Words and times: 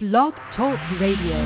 Blog 0.00 0.32
Talk 0.56 0.80
Radio. 0.98 1.36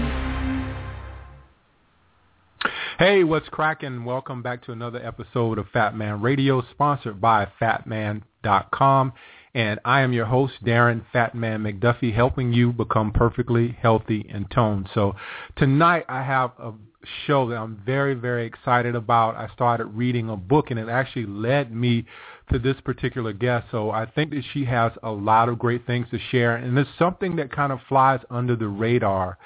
Hey, 3.01 3.25
what's 3.25 3.49
cracking? 3.49 4.05
Welcome 4.05 4.45
back 4.45 4.65
to 4.67 4.71
another 4.71 5.05
episode 5.05 5.59
of 5.59 5.67
Fat 5.73 5.97
Man 5.97 6.23
Radio, 6.23 6.63
sponsored 6.71 7.21
by 7.21 7.49
fatman.com. 7.61 9.13
And 9.55 9.81
I 9.85 10.03
am 10.03 10.13
your 10.13 10.27
host, 10.27 10.53
Darren 10.65 11.05
Fatman 11.13 11.63
McDuffie, 11.63 12.15
helping 12.15 12.53
you 12.53 12.73
become 12.73 13.11
perfectly 13.11 13.77
healthy 13.83 14.25
and 14.33 14.49
toned. 14.53 14.89
So 14.95 15.17
tonight 15.57 16.05
I 16.09 16.23
have 16.23 16.53
a 16.61 16.75
show 17.27 17.49
that 17.49 17.57
I'm 17.57 17.83
very, 17.85 18.15
very 18.15 18.47
excited 18.47 18.95
about. 18.95 19.35
I 19.35 19.53
started 19.53 19.87
reading 19.87 20.31
a 20.31 20.37
book 20.37 20.71
and 20.71 20.79
it 20.79 20.89
actually 20.89 21.27
led 21.27 21.75
me 21.75 22.07
to 22.53 22.59
this 22.59 22.77
particular 22.85 23.33
guest. 23.33 23.67
So 23.71 23.91
I 23.91 24.07
think 24.07 24.31
that 24.31 24.43
she 24.53 24.65
has 24.67 24.93
a 25.03 25.11
lot 25.11 25.49
of 25.49 25.59
great 25.59 25.87
things 25.87 26.07
to 26.11 26.19
share 26.31 26.57
and 26.57 26.79
it's 26.79 26.91
something 26.99 27.37
that 27.37 27.51
kind 27.51 27.73
of 27.73 27.81
flies 27.89 28.21
under 28.31 28.57
the 28.57 28.69
radar. 28.69 29.39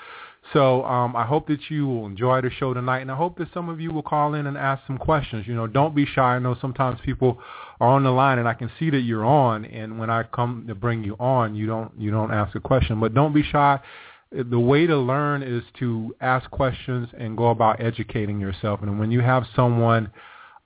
So 0.52 0.82
um, 0.84 1.14
I 1.14 1.26
hope 1.26 1.46
that 1.48 1.58
you 1.68 1.86
will 1.86 2.06
enjoy 2.06 2.40
the 2.40 2.50
show 2.50 2.72
tonight, 2.72 3.00
and 3.00 3.10
I 3.10 3.16
hope 3.16 3.36
that 3.38 3.52
some 3.52 3.68
of 3.68 3.80
you 3.80 3.92
will 3.92 4.02
call 4.02 4.34
in 4.34 4.46
and 4.46 4.56
ask 4.56 4.82
some 4.86 4.96
questions. 4.96 5.46
You 5.46 5.54
know, 5.54 5.66
don't 5.66 5.94
be 5.94 6.06
shy. 6.06 6.36
I 6.36 6.38
know 6.38 6.56
sometimes 6.60 7.00
people 7.04 7.38
are 7.80 7.88
on 7.88 8.02
the 8.02 8.10
line, 8.10 8.38
and 8.38 8.48
I 8.48 8.54
can 8.54 8.70
see 8.78 8.88
that 8.90 9.00
you're 9.00 9.26
on. 9.26 9.66
And 9.66 9.98
when 9.98 10.08
I 10.08 10.22
come 10.22 10.64
to 10.68 10.74
bring 10.74 11.04
you 11.04 11.16
on, 11.20 11.54
you 11.54 11.66
don't 11.66 11.92
you 11.98 12.10
don't 12.10 12.32
ask 12.32 12.54
a 12.56 12.60
question, 12.60 12.98
but 12.98 13.12
don't 13.12 13.34
be 13.34 13.42
shy. 13.42 13.78
The 14.32 14.58
way 14.58 14.86
to 14.86 14.96
learn 14.96 15.42
is 15.42 15.62
to 15.80 16.14
ask 16.20 16.50
questions 16.50 17.08
and 17.18 17.36
go 17.36 17.48
about 17.48 17.80
educating 17.80 18.40
yourself. 18.40 18.80
And 18.82 18.98
when 18.98 19.10
you 19.10 19.20
have 19.20 19.44
someone 19.54 20.10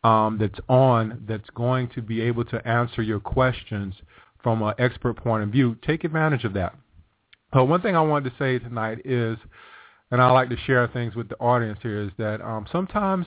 um, 0.04 0.38
that's 0.40 0.58
on 0.68 1.24
that's 1.28 1.48
going 1.50 1.88
to 1.90 2.02
be 2.02 2.20
able 2.20 2.44
to 2.46 2.66
answer 2.66 3.02
your 3.02 3.20
questions 3.20 3.94
from 4.42 4.62
an 4.62 4.74
expert 4.78 5.14
point 5.14 5.42
of 5.42 5.50
view, 5.50 5.76
take 5.86 6.04
advantage 6.04 6.44
of 6.44 6.54
that. 6.54 6.74
But 7.52 7.66
one 7.66 7.80
thing 7.80 7.94
I 7.94 8.00
wanted 8.00 8.30
to 8.30 8.36
say 8.38 8.58
tonight 8.58 9.02
is 9.04 9.38
and 10.12 10.20
I 10.20 10.30
like 10.30 10.50
to 10.50 10.58
share 10.58 10.86
things 10.88 11.14
with 11.16 11.30
the 11.30 11.36
audience 11.36 11.78
here 11.82 12.02
is 12.02 12.10
that 12.18 12.42
um, 12.42 12.66
sometimes 12.70 13.26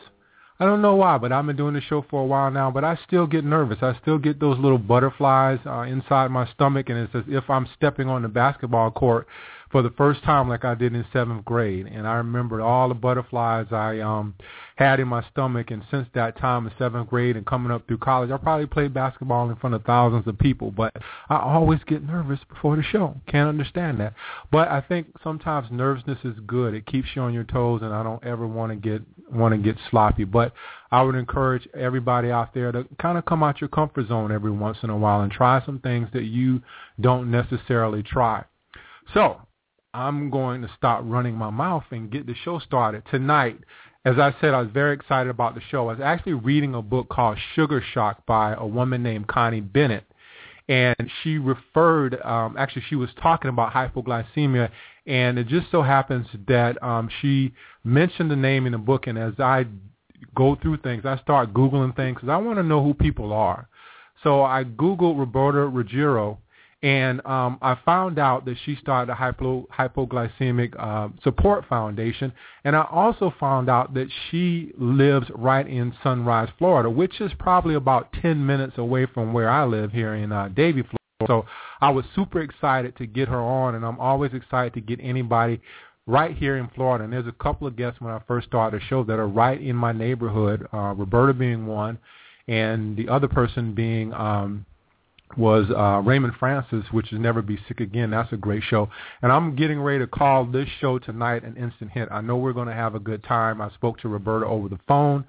I 0.60 0.66
don't 0.66 0.84
know 0.84 0.96
why, 0.96 1.18
but 1.18 1.32
I've 1.32 1.46
been 1.46 1.58
doing 1.58 1.74
the 1.74 1.82
show 1.82 2.06
for 2.10 2.22
a 2.22 2.26
while 2.26 2.52
now, 2.52 2.70
but 2.70 2.84
I 2.86 2.98
still 3.08 3.26
get 3.26 3.44
nervous. 3.44 3.80
I 3.82 3.98
still 4.02 4.20
get 4.20 4.40
those 4.40 4.60
little 4.60 4.78
butterflies 4.78 5.60
uh, 5.66 5.82
inside 5.82 6.30
my 6.30 6.48
stomach, 6.52 6.90
and 6.90 7.00
it's 7.00 7.16
as 7.16 7.24
if 7.28 7.50
I'm 7.50 7.68
stepping 7.76 8.08
on 8.08 8.22
the 8.22 8.30
basketball 8.30 8.92
court 8.92 9.28
for 9.76 9.82
the 9.82 9.90
first 9.90 10.24
time 10.24 10.48
like 10.48 10.64
I 10.64 10.74
did 10.74 10.96
in 10.96 11.04
seventh 11.12 11.44
grade. 11.44 11.86
And 11.86 12.08
I 12.08 12.14
remembered 12.14 12.62
all 12.62 12.88
the 12.88 12.96
butterflies 12.96 13.66
I 13.72 14.00
um 14.00 14.34
had 14.78 15.02
in 15.02 15.10
my 15.10 15.22
stomach 15.32 15.70
and 15.70 15.84
since 15.92 16.08
that 16.14 16.38
time 16.38 16.66
in 16.66 16.72
seventh 16.80 17.10
grade 17.10 17.36
and 17.36 17.46
coming 17.46 17.74
up 17.74 17.86
through 17.86 17.98
college 17.98 18.32
I 18.32 18.38
probably 18.38 18.68
played 18.68 18.94
basketball 18.94 19.50
in 19.50 19.56
front 19.58 19.76
of 19.76 19.84
thousands 19.84 20.28
of 20.28 20.40
people. 20.40 20.72
But 20.72 20.96
I 21.28 21.36
always 21.40 21.82
get 21.88 22.08
nervous 22.08 22.40
before 22.48 22.78
the 22.78 22.84
show. 22.84 23.18
Can't 23.28 23.50
understand 23.50 24.00
that. 24.00 24.14
But 24.50 24.70
I 24.70 24.80
think 24.80 25.08
sometimes 25.22 25.68
nervousness 25.70 26.20
is 26.24 26.40
good. 26.48 26.74
It 26.74 26.86
keeps 26.86 27.10
you 27.14 27.24
on 27.24 27.34
your 27.34 27.44
toes 27.44 27.82
and 27.84 27.94
I 27.94 28.02
don't 28.02 28.24
ever 28.24 28.48
want 28.48 28.72
to 28.72 28.78
get 28.78 29.02
want 29.30 29.56
to 29.56 29.58
get 29.58 29.76
sloppy. 29.92 30.24
But 30.24 30.54
I 30.90 31.02
would 31.02 31.16
encourage 31.16 31.68
everybody 31.78 32.32
out 32.32 32.54
there 32.54 32.72
to 32.72 32.88
kind 32.98 33.18
of 33.18 33.26
come 33.26 33.44
out 33.44 33.60
your 33.60 33.68
comfort 33.68 34.08
zone 34.08 34.32
every 34.32 34.52
once 34.52 34.78
in 34.84 34.90
a 34.90 34.96
while 34.96 35.20
and 35.20 35.32
try 35.34 35.62
some 35.66 35.80
things 35.80 36.08
that 36.14 36.24
you 36.24 36.62
don't 37.02 37.30
necessarily 37.30 38.04
try. 38.04 38.46
So 39.14 39.42
I'm 39.96 40.30
going 40.30 40.62
to 40.62 40.70
stop 40.78 41.02
running 41.06 41.36
my 41.36 41.50
mouth 41.50 41.86
and 41.90 42.12
get 42.12 42.28
the 42.28 42.36
show 42.44 42.60
started 42.60 43.04
tonight. 43.10 43.58
As 44.04 44.20
I 44.20 44.36
said, 44.42 44.54
I 44.54 44.62
was 44.62 44.70
very 44.72 44.94
excited 44.94 45.30
about 45.30 45.56
the 45.56 45.62
show. 45.72 45.88
I 45.88 45.94
was 45.94 46.02
actually 46.04 46.34
reading 46.34 46.76
a 46.76 46.82
book 46.82 47.08
called 47.08 47.38
Sugar 47.56 47.82
Shock 47.94 48.26
by 48.26 48.54
a 48.56 48.68
woman 48.68 49.02
named 49.02 49.28
Connie 49.28 49.62
Bennett. 49.62 50.04
And 50.68 50.96
she 51.22 51.38
referred, 51.38 52.22
um, 52.22 52.58
actually 52.58 52.84
she 52.90 52.96
was 52.96 53.10
talking 53.22 53.48
about 53.48 53.72
hypoglycemia, 53.72 54.70
and 55.08 55.40
it 55.40 55.48
just 55.48 55.72
so 55.72 55.82
happens 55.82 56.28
that 56.48 56.82
um, 56.84 57.10
she 57.22 57.54
mentioned 57.86 58.30
the 58.30 58.36
name 58.36 58.66
in 58.66 58.74
the 58.74 58.78
book, 58.78 59.08
and 59.08 59.18
as 59.18 59.34
I 59.40 59.66
go 60.36 60.56
through 60.56 60.78
things, 60.78 61.06
I 61.06 61.18
start 61.20 61.54
Googling 61.54 61.96
things 61.96 62.16
because 62.16 62.30
I 62.30 62.38
want 62.38 62.58
to 62.58 62.64
know 62.64 62.84
who 62.84 62.94
people 62.94 63.32
are. 63.32 63.70
So 64.24 64.44
I 64.44 64.66
Googled 64.66 65.18
Roberta 65.18 65.68
Ruggiero, 65.68 66.40
and 66.86 67.26
um, 67.26 67.58
I 67.64 67.80
found 67.84 68.20
out 68.20 68.46
that 68.46 68.58
she 68.64 68.76
started 68.76 69.12
a 69.12 69.16
hypo, 69.16 69.68
hypoglycemic 69.76 70.76
uh, 70.78 71.10
support 71.24 71.66
foundation. 71.68 72.32
And 72.64 72.76
I 72.76 72.86
also 72.92 73.34
found 73.40 73.72
out 73.72 73.96
that 73.96 74.08
she 74.30 74.72
lives 74.78 75.26
right 75.34 75.68
in 75.68 75.96
Sunrise, 76.04 76.50
Florida, 76.60 76.88
which 76.88 77.20
is 77.22 77.32
probably 77.40 77.74
about 77.74 78.14
10 78.22 78.46
minutes 78.46 78.78
away 78.78 79.08
from 79.08 79.34
where 79.34 79.50
I 79.50 79.66
live 79.66 79.94
here 79.94 80.14
in 80.14 80.32
uh, 80.32 80.50
Davie, 80.50 80.84
Florida. 80.84 81.26
So 81.26 81.46
I 81.82 81.90
was 81.90 82.06
super 82.14 82.42
excited 82.42 82.96
to 82.98 83.08
get 83.08 83.30
her 83.30 83.42
on, 83.42 83.74
and 83.74 83.84
I'm 83.84 84.00
always 84.00 84.34
excited 84.36 84.76
to 84.76 84.82
get 84.82 85.00
anybody 85.02 85.60
right 86.06 86.38
here 86.38 86.58
in 86.58 86.70
Florida. 86.76 87.06
And 87.06 87.12
there's 87.12 87.26
a 87.26 87.44
couple 87.44 87.66
of 87.66 87.76
guests 87.76 88.00
when 88.00 88.14
I 88.14 88.22
first 88.28 88.46
started 88.46 88.80
the 88.80 88.86
show 88.86 89.04
that 89.06 89.18
are 89.18 89.28
right 89.28 89.60
in 89.60 89.76
my 89.76 89.92
neighborhood, 89.92 90.68
uh, 90.72 90.94
Roberta 90.96 91.34
being 91.34 91.66
one, 91.66 91.98
and 92.48 92.96
the 92.96 93.10
other 93.10 93.28
person 93.28 93.74
being 93.74 94.14
um, 94.14 94.68
was 95.38 95.66
uh, 95.76 96.02
Raymond 96.06 96.34
Francis, 96.40 96.86
which 96.92 97.12
is 97.12 97.20
Never 97.20 97.42
Be 97.42 97.60
Sick 97.68 97.80
Again. 97.80 98.12
That's 98.12 98.32
a 98.32 98.38
great 98.38 98.64
show. 98.64 98.90
And 99.22 99.32
I'm 99.32 99.56
getting 99.56 99.82
ready 99.82 100.00
to 100.00 100.08
call 100.08 100.46
this 100.46 100.70
show 100.80 100.98
tonight 101.00 101.44
an 101.44 101.58
instant 101.58 101.92
hit. 101.92 102.08
I 102.12 102.22
know 102.22 102.38
we're 102.38 102.54
going 102.54 102.68
to 102.68 102.74
have 102.74 102.96
a 102.96 103.00
good 103.00 103.24
time. 103.24 103.60
I 103.60 103.70
spoke 103.72 104.00
to 104.00 104.08
Roberta 104.08 104.46
over 104.46 104.70
the 104.70 104.80
phone, 104.88 105.26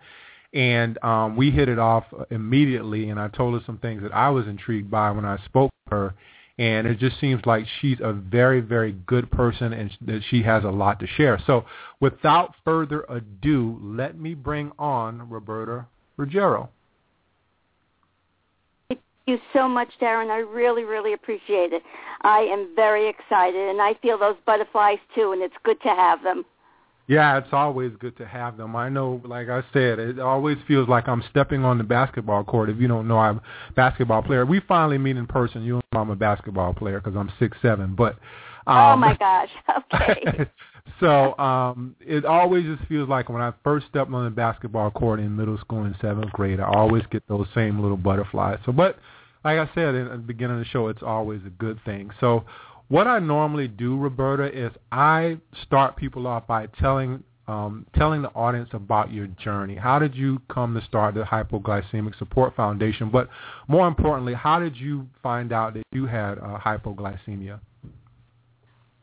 and 0.52 1.02
um, 1.02 1.36
we 1.36 1.50
hit 1.50 1.68
it 1.68 1.78
off 1.78 2.04
immediately, 2.30 3.10
and 3.10 3.18
I 3.18 3.28
told 3.28 3.54
her 3.54 3.64
some 3.66 3.78
things 3.78 4.02
that 4.02 4.14
I 4.14 4.30
was 4.30 4.46
intrigued 4.46 4.90
by 4.90 5.10
when 5.10 5.24
I 5.24 5.38
spoke 5.44 5.70
to 5.88 5.96
her. 5.96 6.14
And 6.58 6.86
it 6.86 6.98
just 6.98 7.20
seems 7.20 7.44
like 7.44 7.66
she's 7.80 7.98
a 8.00 8.14
very, 8.14 8.60
very 8.60 8.92
good 8.92 9.30
person 9.30 9.74
and 9.74 9.90
that 10.06 10.22
she 10.30 10.42
has 10.44 10.64
a 10.64 10.70
lot 10.70 11.00
to 11.00 11.06
share. 11.06 11.38
So 11.46 11.66
without 12.00 12.54
further 12.64 13.04
ado, 13.10 13.78
let 13.82 14.18
me 14.18 14.32
bring 14.32 14.72
on 14.78 15.28
Roberta 15.28 15.84
Ruggiero 16.16 16.70
you 19.26 19.38
so 19.52 19.68
much, 19.68 19.88
Darren. 20.00 20.30
I 20.30 20.38
really, 20.38 20.84
really 20.84 21.12
appreciate 21.12 21.72
it. 21.72 21.82
I 22.22 22.40
am 22.40 22.68
very 22.74 23.08
excited, 23.08 23.68
and 23.68 23.80
I 23.80 23.94
feel 24.02 24.18
those 24.18 24.36
butterflies 24.46 24.98
too, 25.14 25.32
and 25.32 25.42
it's 25.42 25.54
good 25.64 25.80
to 25.82 25.88
have 25.88 26.22
them. 26.22 26.44
Yeah, 27.08 27.38
it's 27.38 27.52
always 27.52 27.92
good 28.00 28.16
to 28.16 28.26
have 28.26 28.56
them. 28.56 28.74
I 28.74 28.88
know, 28.88 29.20
like 29.24 29.48
I 29.48 29.62
said, 29.72 30.00
it 30.00 30.18
always 30.18 30.58
feels 30.66 30.88
like 30.88 31.06
I'm 31.06 31.22
stepping 31.30 31.64
on 31.64 31.78
the 31.78 31.84
basketball 31.84 32.42
court. 32.42 32.68
If 32.68 32.78
you 32.78 32.88
don't 32.88 33.06
know, 33.06 33.18
I'm 33.18 33.38
a 33.38 33.72
basketball 33.74 34.22
player. 34.22 34.44
We 34.44 34.60
finally 34.60 34.98
meet 34.98 35.16
in 35.16 35.26
person. 35.26 35.62
You 35.62 35.74
know 35.74 36.00
I'm 36.00 36.10
a 36.10 36.16
basketball 36.16 36.74
player 36.74 37.00
because 37.00 37.16
I'm 37.16 37.30
six 37.38 37.56
seven. 37.62 37.94
But 37.94 38.18
oh 38.66 38.72
um, 38.72 38.94
oh 38.94 38.96
my 38.96 39.16
gosh, 39.16 39.50
okay. 39.94 40.50
so 41.00 41.38
um 41.38 41.94
it 42.00 42.24
always 42.24 42.64
just 42.64 42.88
feels 42.88 43.08
like 43.08 43.28
when 43.28 43.42
I 43.42 43.52
first 43.62 43.86
stepped 43.86 44.12
on 44.12 44.24
the 44.24 44.30
basketball 44.30 44.90
court 44.90 45.20
in 45.20 45.36
middle 45.36 45.58
school 45.58 45.84
in 45.84 45.94
seventh 46.00 46.32
grade, 46.32 46.58
I 46.58 46.64
always 46.64 47.04
get 47.12 47.22
those 47.28 47.46
same 47.54 47.80
little 47.80 47.96
butterflies. 47.96 48.58
So, 48.66 48.72
but 48.72 48.98
like 49.46 49.60
I 49.60 49.72
said 49.76 49.94
in 49.94 50.08
the 50.08 50.16
beginning 50.16 50.56
of 50.56 50.64
the 50.64 50.68
show, 50.68 50.88
it's 50.88 51.04
always 51.04 51.40
a 51.46 51.50
good 51.50 51.78
thing. 51.84 52.10
So 52.18 52.44
what 52.88 53.06
I 53.06 53.20
normally 53.20 53.68
do, 53.68 53.96
Roberta, 53.96 54.50
is 54.52 54.72
I 54.90 55.38
start 55.62 55.96
people 55.96 56.26
off 56.26 56.48
by 56.48 56.66
telling 56.80 57.22
um, 57.46 57.86
telling 57.94 58.22
the 58.22 58.30
audience 58.30 58.70
about 58.72 59.12
your 59.12 59.28
journey. 59.28 59.76
How 59.76 60.00
did 60.00 60.16
you 60.16 60.42
come 60.52 60.74
to 60.74 60.84
start 60.84 61.14
the 61.14 61.22
Hypoglycemic 61.22 62.18
Support 62.18 62.56
Foundation? 62.56 63.08
But 63.08 63.28
more 63.68 63.86
importantly, 63.86 64.34
how 64.34 64.58
did 64.58 64.76
you 64.76 65.06
find 65.22 65.52
out 65.52 65.74
that 65.74 65.84
you 65.92 66.06
had 66.06 66.38
uh, 66.38 66.58
hypoglycemia? 66.58 67.60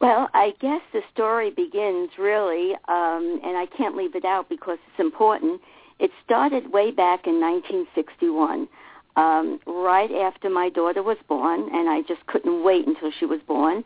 Well, 0.02 0.28
I 0.34 0.52
guess 0.60 0.82
the 0.92 1.00
story 1.14 1.52
begins 1.52 2.10
really, 2.20 2.74
um, 2.90 3.40
and 3.46 3.56
I 3.56 3.66
can't 3.78 3.96
leave 3.96 4.14
it 4.14 4.26
out 4.26 4.50
because 4.50 4.78
it's 4.90 5.00
important. 5.00 5.62
It 6.00 6.12
started 6.26 6.74
way 6.74 6.92
back 6.92 7.28
in 7.28 7.40
1961 7.40 8.68
um, 9.16 9.60
right 9.66 10.12
after 10.12 10.50
my 10.50 10.70
daughter 10.70 11.04
was 11.04 11.18
born, 11.28 11.70
and 11.74 11.90
I 11.90 12.02
just 12.08 12.26
couldn't 12.28 12.64
wait 12.64 12.88
until 12.88 13.12
she 13.20 13.26
was 13.26 13.40
born. 13.48 13.84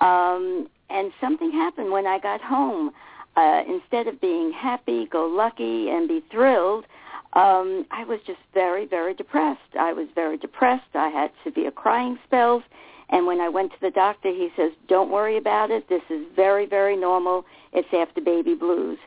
Um, 0.00 0.68
and 0.90 1.12
something 1.20 1.50
happened 1.50 1.90
when 1.90 2.06
I 2.06 2.18
got 2.18 2.40
home. 2.40 2.92
Uh, 3.36 3.62
instead 3.68 4.06
of 4.06 4.20
being 4.20 4.52
happy, 4.52 5.06
go 5.06 5.26
lucky, 5.26 5.90
and 5.90 6.08
be 6.08 6.22
thrilled, 6.30 6.86
um, 7.34 7.84
I 7.90 8.04
was 8.04 8.20
just 8.26 8.38
very, 8.54 8.86
very 8.86 9.12
depressed. 9.12 9.76
I 9.78 9.92
was 9.92 10.08
very 10.14 10.38
depressed. 10.38 10.94
I 10.94 11.08
had 11.08 11.30
severe 11.44 11.70
crying 11.70 12.18
spells. 12.26 12.62
And 13.10 13.26
when 13.26 13.40
I 13.40 13.48
went 13.48 13.72
to 13.72 13.78
the 13.80 13.90
doctor, 13.90 14.30
he 14.30 14.48
says, 14.56 14.72
don't 14.88 15.10
worry 15.10 15.36
about 15.36 15.70
it. 15.70 15.88
This 15.88 16.02
is 16.08 16.24
very, 16.34 16.66
very 16.66 16.96
normal. 16.96 17.44
It's 17.72 17.88
after 17.92 18.20
baby 18.20 18.54
blues. 18.54 18.98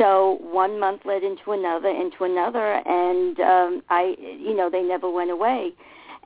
So 0.00 0.38
one 0.40 0.80
month 0.80 1.02
led 1.04 1.22
into 1.22 1.52
another, 1.52 1.88
into 1.88 2.24
another, 2.24 2.80
and 2.88 3.38
um, 3.38 3.82
I, 3.90 4.16
you 4.18 4.56
know, 4.56 4.70
they 4.70 4.80
never 4.82 5.10
went 5.10 5.30
away. 5.30 5.72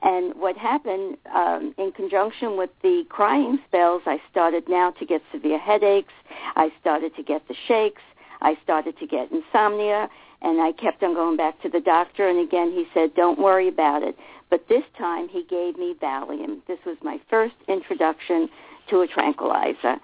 And 0.01 0.33
what 0.35 0.55
happened 0.55 1.17
um, 1.33 1.75
in 1.77 1.91
conjunction 1.91 2.57
with 2.57 2.69
the 2.83 3.03
crying 3.09 3.59
spells, 3.67 4.03
I 4.05 4.21
started 4.31 4.69
now 4.69 4.91
to 4.91 5.05
get 5.05 5.21
severe 5.29 5.59
headaches. 5.59 6.13
I 6.55 6.71
started 6.79 7.17
to 7.17 7.23
get 7.23 7.45
the 7.49 7.55
shakes. 7.67 8.01
I 8.41 8.57
started 8.63 8.97
to 8.99 9.07
get 9.07 9.29
insomnia, 9.29 10.07
and 10.41 10.61
I 10.61 10.71
kept 10.71 11.03
on 11.03 11.13
going 11.13 11.35
back 11.35 11.61
to 11.63 11.69
the 11.69 11.81
doctor. 11.81 12.29
And 12.29 12.39
again, 12.39 12.71
he 12.71 12.87
said, 12.93 13.13
"Don't 13.13 13.39
worry 13.39 13.67
about 13.67 14.03
it." 14.03 14.15
But 14.49 14.69
this 14.69 14.83
time, 14.97 15.27
he 15.27 15.43
gave 15.43 15.77
me 15.77 15.95
Valium. 16.01 16.61
This 16.65 16.79
was 16.85 16.95
my 17.03 17.19
first 17.29 17.55
introduction 17.67 18.49
to 18.89 19.01
a 19.01 19.07
tranquilizer. 19.07 19.99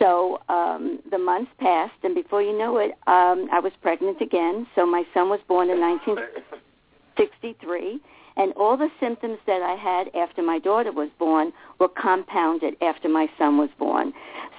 So 0.00 0.40
um, 0.48 1.00
the 1.10 1.18
months 1.18 1.50
passed, 1.58 1.92
and 2.02 2.14
before 2.14 2.40
you 2.42 2.56
know 2.56 2.78
it, 2.78 2.92
um, 3.06 3.50
I 3.52 3.60
was 3.60 3.72
pregnant 3.82 4.22
again. 4.22 4.66
So 4.74 4.86
my 4.86 5.04
son 5.12 5.28
was 5.28 5.40
born 5.46 5.68
in 5.68 5.78
1963, 5.78 8.00
and 8.40 8.54
all 8.54 8.74
the 8.74 8.88
symptoms 8.98 9.36
that 9.46 9.60
I 9.60 9.74
had 9.74 10.08
after 10.16 10.42
my 10.42 10.58
daughter 10.58 10.90
was 10.90 11.10
born 11.18 11.52
were 11.78 11.90
compounded 11.90 12.74
after 12.80 13.06
my 13.06 13.28
son 13.36 13.58
was 13.58 13.68
born. 13.78 14.14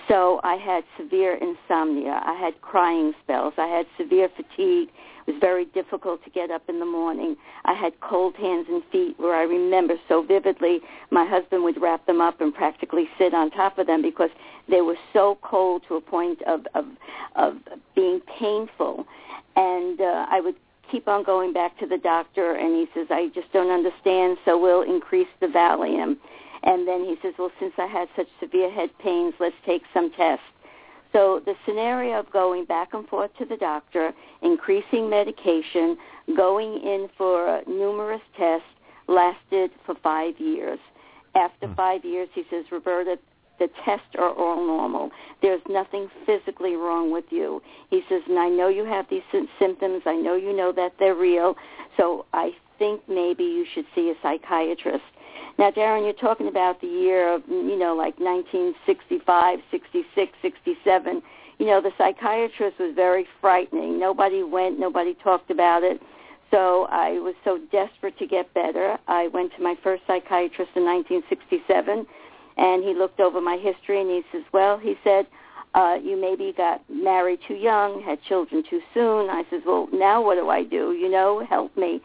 So 0.07 0.39
I 0.43 0.55
had 0.55 0.83
severe 0.99 1.35
insomnia. 1.35 2.21
I 2.23 2.35
had 2.35 2.61
crying 2.61 3.13
spells. 3.23 3.55
I 3.57 3.65
had 3.65 3.87
severe 3.97 4.29
fatigue. 4.29 4.89
It 5.25 5.31
was 5.33 5.35
very 5.39 5.65
difficult 5.65 6.23
to 6.25 6.29
get 6.29 6.51
up 6.51 6.61
in 6.69 6.79
the 6.79 6.85
morning. 6.85 7.35
I 7.65 7.73
had 7.73 7.99
cold 8.01 8.35
hands 8.35 8.67
and 8.69 8.83
feet 8.91 9.15
where 9.17 9.35
I 9.35 9.43
remember 9.43 9.95
so 10.07 10.21
vividly 10.21 10.81
my 11.09 11.25
husband 11.25 11.63
would 11.63 11.81
wrap 11.81 12.05
them 12.05 12.21
up 12.21 12.39
and 12.39 12.53
practically 12.53 13.09
sit 13.17 13.33
on 13.33 13.49
top 13.49 13.79
of 13.79 13.87
them 13.87 14.03
because 14.03 14.29
they 14.69 14.81
were 14.81 14.97
so 15.11 15.39
cold 15.41 15.81
to 15.87 15.95
a 15.95 16.01
point 16.01 16.43
of 16.43 16.67
of, 16.75 16.85
of 17.35 17.57
being 17.95 18.21
painful. 18.39 19.07
And 19.55 19.99
uh, 19.99 20.27
I 20.29 20.39
would 20.39 20.55
keep 20.91 21.07
on 21.07 21.23
going 21.23 21.53
back 21.53 21.77
to 21.79 21.87
the 21.87 21.97
doctor 21.97 22.53
and 22.55 22.75
he 22.75 22.87
says, 22.93 23.07
I 23.09 23.29
just 23.33 23.51
don't 23.53 23.71
understand, 23.71 24.37
so 24.45 24.59
we'll 24.59 24.81
increase 24.81 25.27
the 25.39 25.47
Valium. 25.47 26.17
And 26.63 26.87
then 26.87 27.05
he 27.05 27.15
says, 27.21 27.33
well, 27.39 27.51
since 27.59 27.73
I 27.77 27.87
had 27.87 28.07
such 28.15 28.27
severe 28.39 28.69
head 28.69 28.89
pains, 28.99 29.33
let's 29.39 29.55
take 29.65 29.83
some 29.93 30.11
tests. 30.11 30.45
So 31.11 31.41
the 31.43 31.55
scenario 31.65 32.19
of 32.19 32.31
going 32.31 32.65
back 32.65 32.93
and 32.93 33.07
forth 33.07 33.31
to 33.37 33.45
the 33.45 33.57
doctor, 33.57 34.13
increasing 34.41 35.09
medication, 35.09 35.97
going 36.37 36.73
in 36.73 37.09
for 37.17 37.61
numerous 37.67 38.21
tests 38.37 38.67
lasted 39.07 39.71
for 39.85 39.95
five 39.95 40.39
years. 40.39 40.79
After 41.35 41.67
mm. 41.67 41.75
five 41.75 42.05
years, 42.05 42.29
he 42.33 42.43
says, 42.49 42.65
Roberta, 42.71 43.17
the 43.61 43.69
tests 43.85 44.15
are 44.17 44.33
all 44.33 44.65
normal. 44.65 45.11
There's 45.43 45.61
nothing 45.69 46.09
physically 46.25 46.73
wrong 46.73 47.11
with 47.11 47.25
you. 47.29 47.61
He 47.91 48.01
says, 48.09 48.23
and 48.27 48.39
I 48.39 48.49
know 48.49 48.69
you 48.69 48.85
have 48.85 49.05
these 49.07 49.21
symptoms. 49.59 50.01
I 50.07 50.15
know 50.15 50.35
you 50.35 50.51
know 50.51 50.71
that 50.71 50.93
they're 50.97 51.13
real. 51.13 51.55
So 51.95 52.25
I 52.33 52.53
think 52.79 53.01
maybe 53.07 53.43
you 53.43 53.67
should 53.71 53.85
see 53.93 54.09
a 54.09 54.15
psychiatrist. 54.23 55.03
Now, 55.59 55.69
Darren, 55.69 56.03
you're 56.03 56.13
talking 56.13 56.47
about 56.47 56.81
the 56.81 56.87
year 56.87 57.31
of, 57.35 57.43
you 57.47 57.77
know, 57.77 57.93
like 57.93 58.19
1965, 58.19 59.59
66, 59.69 60.31
67. 60.41 61.21
You 61.59 61.67
know, 61.67 61.81
the 61.81 61.91
psychiatrist 61.99 62.79
was 62.79 62.95
very 62.95 63.27
frightening. 63.39 63.99
Nobody 63.99 64.41
went, 64.41 64.79
nobody 64.79 65.15
talked 65.23 65.51
about 65.51 65.83
it. 65.83 66.01
So 66.49 66.87
I 66.89 67.11
was 67.19 67.35
so 67.43 67.59
desperate 67.71 68.17
to 68.17 68.25
get 68.25 68.51
better. 68.55 68.97
I 69.07 69.27
went 69.27 69.53
to 69.57 69.61
my 69.61 69.75
first 69.83 70.01
psychiatrist 70.07 70.71
in 70.75 70.83
1967, 70.83 72.07
and 72.57 72.83
he 72.83 72.93
looked 72.93 73.19
over 73.19 73.41
my 73.41 73.57
history, 73.57 74.01
and 74.01 74.09
he 74.09 74.21
says, 74.31 74.43
well, 74.51 74.77
he 74.77 74.95
said, 75.03 75.27
uh, 75.73 75.97
you 76.03 76.19
maybe 76.19 76.53
got 76.55 76.81
married 76.89 77.39
too 77.47 77.55
young, 77.55 78.01
had 78.01 78.21
children 78.23 78.63
too 78.69 78.81
soon. 78.93 79.29
I 79.29 79.43
says, 79.49 79.61
well, 79.65 79.87
now 79.93 80.21
what 80.21 80.35
do 80.35 80.49
I 80.49 80.63
do? 80.63 80.91
You 80.91 81.09
know, 81.09 81.45
help 81.49 81.75
me. 81.77 82.01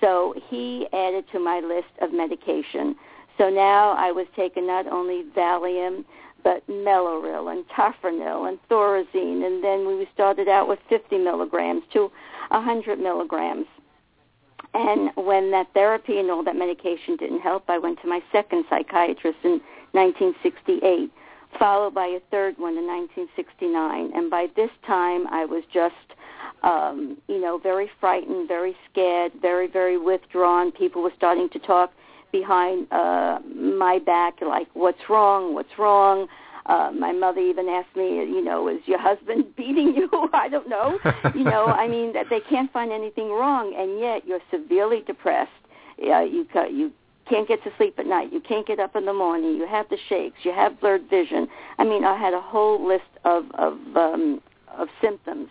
So 0.00 0.34
he 0.48 0.86
added 0.92 1.26
to 1.32 1.38
my 1.38 1.60
list 1.60 1.92
of 2.00 2.14
medication. 2.14 2.96
So 3.36 3.50
now 3.50 3.90
I 3.90 4.10
was 4.12 4.26
taking 4.34 4.66
not 4.66 4.86
only 4.86 5.24
Valium, 5.36 6.04
but 6.42 6.66
Mellaril 6.66 7.52
and 7.52 7.64
Tofranil 7.68 8.48
and 8.48 8.58
Thorazine, 8.70 9.44
and 9.46 9.62
then 9.62 9.86
we 9.86 10.08
started 10.14 10.48
out 10.48 10.68
with 10.68 10.78
50 10.88 11.18
milligrams 11.18 11.82
to 11.92 12.10
100 12.50 12.98
milligrams. 12.98 13.66
And 14.74 15.10
when 15.16 15.50
that 15.50 15.68
therapy 15.74 16.18
and 16.18 16.30
all 16.30 16.44
that 16.44 16.56
medication 16.56 17.16
didn't 17.16 17.40
help, 17.40 17.64
I 17.68 17.78
went 17.78 18.00
to 18.02 18.08
my 18.08 18.22
second 18.30 18.64
psychiatrist 18.70 19.38
in 19.42 19.60
1968, 19.92 21.10
followed 21.58 21.94
by 21.94 22.06
a 22.06 22.20
third 22.30 22.56
one 22.58 22.78
in 22.78 22.86
1969. 22.86 24.12
And 24.14 24.30
by 24.30 24.46
this 24.54 24.70
time, 24.86 25.26
I 25.28 25.44
was 25.44 25.64
just 25.72 25.94
um, 26.62 27.16
you 27.28 27.40
know, 27.40 27.58
very 27.58 27.90
frightened, 28.00 28.48
very 28.48 28.76
scared, 28.90 29.32
very, 29.40 29.66
very 29.66 29.96
withdrawn. 29.96 30.72
People 30.72 31.02
were 31.02 31.12
starting 31.16 31.48
to 31.50 31.58
talk 31.58 31.92
behind 32.32 32.86
uh, 32.92 33.38
my 33.54 33.98
back, 33.98 34.40
like, 34.40 34.68
what's 34.74 35.08
wrong, 35.08 35.54
what's 35.54 35.78
wrong. 35.78 36.28
Uh, 36.66 36.90
my 36.96 37.12
mother 37.12 37.40
even 37.40 37.68
asked 37.68 37.94
me, 37.96 38.16
you 38.16 38.44
know, 38.44 38.68
is 38.68 38.80
your 38.86 38.98
husband 38.98 39.44
beating 39.56 39.94
you? 39.94 40.08
I 40.32 40.48
don't 40.48 40.68
know. 40.68 40.98
you 41.34 41.44
know, 41.44 41.66
I 41.66 41.88
mean, 41.88 42.12
that 42.12 42.26
they 42.30 42.40
can't 42.40 42.72
find 42.72 42.92
anything 42.92 43.30
wrong, 43.30 43.74
and 43.76 43.98
yet 43.98 44.26
you're 44.26 44.40
severely 44.50 45.02
depressed. 45.06 45.50
Uh, 46.02 46.20
you 46.20 46.46
you 46.70 46.92
can't 47.28 47.46
get 47.46 47.62
to 47.64 47.70
sleep 47.76 47.98
at 47.98 48.06
night. 48.06 48.32
You 48.32 48.40
can't 48.40 48.66
get 48.66 48.80
up 48.80 48.96
in 48.96 49.04
the 49.04 49.12
morning. 49.12 49.56
You 49.56 49.66
have 49.66 49.88
the 49.88 49.98
shakes. 50.08 50.38
You 50.42 50.52
have 50.52 50.80
blurred 50.80 51.08
vision. 51.08 51.46
I 51.78 51.84
mean, 51.84 52.04
I 52.04 52.18
had 52.18 52.34
a 52.34 52.40
whole 52.40 52.86
list 52.86 53.04
of 53.24 53.44
of 53.54 53.74
um, 53.96 54.40
of 54.76 54.88
symptoms 55.02 55.48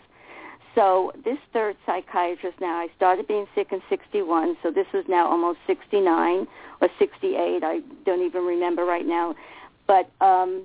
so 0.76 1.12
this 1.26 1.38
third 1.52 1.76
psychiatrist 1.86 2.62
now, 2.62 2.76
I 2.80 2.88
started 2.96 3.28
being 3.28 3.48
sick 3.56 3.68
in 3.72 3.82
61, 3.90 4.58
so 4.62 4.72
this 4.72 4.86
is 4.94 5.04
now 5.08 5.30
almost 5.30 5.60
69 5.68 6.48
or 6.82 6.90
68. 6.98 7.64
I 7.64 7.80
don't 8.06 8.26
even 8.26 8.46
remember 8.46 8.86
right 8.86 9.06
now. 9.06 9.36
But 9.88 10.10
um, 10.22 10.64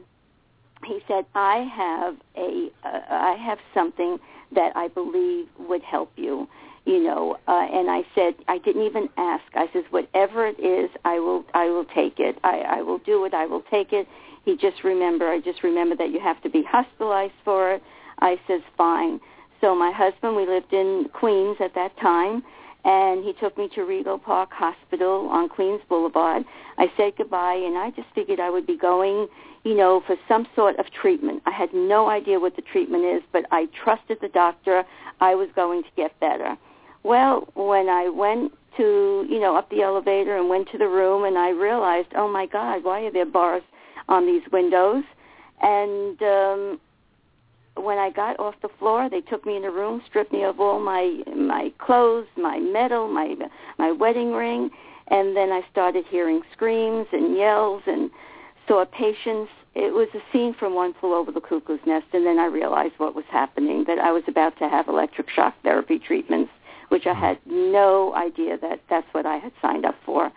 he 0.84 1.00
said, 1.08 1.24
I 1.34 1.68
have 1.74 2.16
a, 2.36 2.70
uh, 2.84 3.00
I 3.10 3.36
have 3.44 3.58
something 3.72 4.18
that 4.54 4.76
I 4.76 4.88
believe 4.88 5.46
would 5.58 5.82
help 5.82 6.12
you 6.16 6.48
you 6.84 7.02
know 7.02 7.38
uh, 7.48 7.66
and 7.72 7.90
i 7.90 8.02
said 8.14 8.34
i 8.46 8.58
didn't 8.58 8.82
even 8.82 9.08
ask. 9.16 9.42
I 9.54 9.68
says 9.72 9.84
whatever 9.90 10.46
it 10.46 10.60
is 10.60 10.90
i 11.04 11.18
will 11.18 11.44
i 11.54 11.66
will 11.66 11.86
take 11.86 12.18
it. 12.18 12.38
I 12.44 12.58
i 12.60 12.82
will 12.82 12.98
do 12.98 13.24
it. 13.24 13.32
I 13.32 13.46
will 13.46 13.62
take 13.70 13.92
it. 13.92 14.06
He 14.44 14.56
just 14.56 14.84
remember 14.84 15.28
i 15.28 15.40
just 15.40 15.62
remember 15.62 15.96
that 15.96 16.10
you 16.10 16.20
have 16.20 16.42
to 16.42 16.50
be 16.50 16.62
hospitalized 16.62 17.32
for 17.44 17.72
it. 17.72 17.82
I 18.18 18.38
says 18.46 18.60
fine. 18.76 19.20
So 19.60 19.74
my 19.74 19.92
husband, 19.92 20.36
we 20.36 20.46
lived 20.46 20.72
in 20.72 21.08
Queens 21.12 21.56
at 21.60 21.74
that 21.74 21.96
time, 21.98 22.42
and 22.84 23.24
he 23.24 23.32
took 23.34 23.56
me 23.56 23.68
to 23.74 23.80
Rego 23.80 24.22
Park 24.22 24.50
Hospital 24.52 25.28
on 25.30 25.48
Queens 25.48 25.80
Boulevard. 25.88 26.44
I 26.76 26.92
said 26.96 27.14
goodbye, 27.16 27.54
and 27.54 27.78
I 27.78 27.90
just 27.90 28.08
figured 28.14 28.40
I 28.40 28.50
would 28.50 28.66
be 28.66 28.76
going, 28.76 29.26
you 29.64 29.74
know, 29.74 30.02
for 30.06 30.16
some 30.28 30.46
sort 30.54 30.78
of 30.78 30.86
treatment. 30.90 31.42
I 31.46 31.50
had 31.50 31.72
no 31.72 32.08
idea 32.08 32.38
what 32.38 32.56
the 32.56 32.62
treatment 32.62 33.04
is, 33.04 33.22
but 33.32 33.46
I 33.50 33.68
trusted 33.82 34.18
the 34.20 34.28
doctor. 34.28 34.84
I 35.20 35.34
was 35.34 35.48
going 35.56 35.82
to 35.82 35.88
get 35.96 36.18
better. 36.20 36.56
Well, 37.02 37.48
when 37.54 37.88
I 37.88 38.08
went 38.08 38.52
to, 38.76 39.26
you 39.28 39.40
know, 39.40 39.56
up 39.56 39.70
the 39.70 39.82
elevator 39.82 40.36
and 40.36 40.48
went 40.48 40.70
to 40.72 40.78
the 40.78 40.88
room, 40.88 41.24
and 41.24 41.38
I 41.38 41.50
realized, 41.50 42.08
oh 42.14 42.28
my 42.28 42.46
God, 42.46 42.84
why 42.84 43.02
are 43.02 43.12
there 43.12 43.24
bars 43.24 43.62
on 44.08 44.26
these 44.26 44.42
windows? 44.52 45.04
And 45.62 46.20
um, 46.22 46.80
when 47.76 47.98
I 47.98 48.10
got 48.10 48.38
off 48.38 48.54
the 48.62 48.68
floor, 48.78 49.08
they 49.10 49.20
took 49.20 49.44
me 49.44 49.56
in 49.56 49.64
a 49.64 49.70
room, 49.70 50.02
stripped 50.08 50.32
me 50.32 50.44
of 50.44 50.60
all 50.60 50.80
my 50.80 51.22
my 51.34 51.72
clothes, 51.78 52.26
my 52.36 52.58
medal, 52.58 53.08
my 53.08 53.34
my 53.78 53.92
wedding 53.92 54.32
ring, 54.32 54.70
and 55.08 55.36
then 55.36 55.50
I 55.50 55.62
started 55.70 56.04
hearing 56.08 56.42
screams 56.52 57.06
and 57.12 57.36
yells 57.36 57.82
and 57.86 58.10
saw 58.68 58.84
patients. 58.84 59.50
It 59.74 59.92
was 59.92 60.08
a 60.14 60.20
scene 60.32 60.54
from 60.54 60.74
One 60.74 60.94
Flew 61.00 61.14
Over 61.14 61.32
the 61.32 61.40
Cuckoo's 61.40 61.80
Nest, 61.84 62.06
and 62.12 62.24
then 62.24 62.38
I 62.38 62.46
realized 62.46 62.94
what 62.98 63.16
was 63.16 63.24
happening, 63.28 63.84
that 63.88 63.98
I 63.98 64.12
was 64.12 64.22
about 64.28 64.56
to 64.58 64.68
have 64.68 64.86
electric 64.86 65.28
shock 65.30 65.54
therapy 65.64 65.98
treatments, 65.98 66.52
which 66.90 67.06
I 67.06 67.14
hmm. 67.14 67.20
had 67.20 67.38
no 67.46 68.14
idea 68.14 68.56
that 68.58 68.80
that's 68.88 69.08
what 69.12 69.26
I 69.26 69.38
had 69.38 69.52
signed 69.60 69.84
up 69.84 69.96
for. 70.06 70.30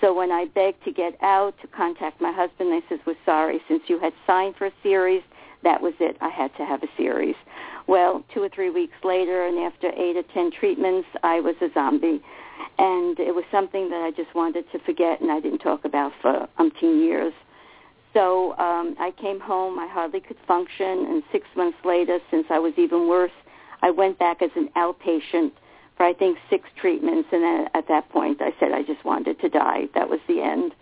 So 0.00 0.14
when 0.14 0.32
I 0.32 0.46
begged 0.46 0.82
to 0.84 0.92
get 0.92 1.14
out, 1.22 1.54
to 1.60 1.68
contact 1.68 2.20
my 2.20 2.32
husband, 2.32 2.72
they 2.72 2.80
says, 2.88 2.98
we're 3.06 3.14
sorry, 3.24 3.60
since 3.68 3.82
you 3.86 4.00
had 4.00 4.14
signed 4.26 4.56
for 4.56 4.66
a 4.66 4.72
series, 4.82 5.22
that 5.62 5.80
was 5.82 5.94
it. 6.00 6.16
I 6.20 6.28
had 6.28 6.54
to 6.56 6.64
have 6.64 6.82
a 6.82 6.88
series. 6.96 7.36
Well, 7.86 8.24
two 8.32 8.42
or 8.42 8.48
three 8.48 8.70
weeks 8.70 8.96
later, 9.02 9.46
and 9.46 9.58
after 9.58 9.88
eight 9.88 10.16
or 10.16 10.22
ten 10.34 10.50
treatments, 10.50 11.08
I 11.22 11.40
was 11.40 11.56
a 11.60 11.68
zombie. 11.72 12.22
And 12.78 13.18
it 13.18 13.34
was 13.34 13.44
something 13.50 13.90
that 13.90 14.02
I 14.02 14.10
just 14.10 14.34
wanted 14.34 14.70
to 14.72 14.78
forget, 14.80 15.20
and 15.20 15.30
I 15.30 15.40
didn't 15.40 15.58
talk 15.58 15.84
about 15.84 16.12
for 16.20 16.48
umpteen 16.58 17.02
years. 17.02 17.32
So 18.12 18.52
um, 18.58 18.96
I 18.98 19.12
came 19.20 19.40
home. 19.40 19.78
I 19.78 19.86
hardly 19.86 20.20
could 20.20 20.36
function. 20.46 21.06
And 21.06 21.22
six 21.30 21.46
months 21.56 21.78
later, 21.84 22.18
since 22.30 22.46
I 22.50 22.58
was 22.58 22.72
even 22.76 23.08
worse, 23.08 23.32
I 23.82 23.90
went 23.90 24.18
back 24.18 24.42
as 24.42 24.50
an 24.56 24.68
outpatient 24.76 25.52
for 25.96 26.04
I 26.06 26.14
think 26.14 26.38
six 26.48 26.68
treatments. 26.80 27.28
And 27.32 27.42
then 27.42 27.68
at 27.74 27.86
that 27.88 28.08
point, 28.10 28.40
I 28.40 28.52
said 28.58 28.72
I 28.72 28.82
just 28.82 29.04
wanted 29.04 29.40
to 29.40 29.48
die. 29.48 29.88
That 29.94 30.08
was 30.08 30.20
the 30.28 30.40
end. 30.42 30.72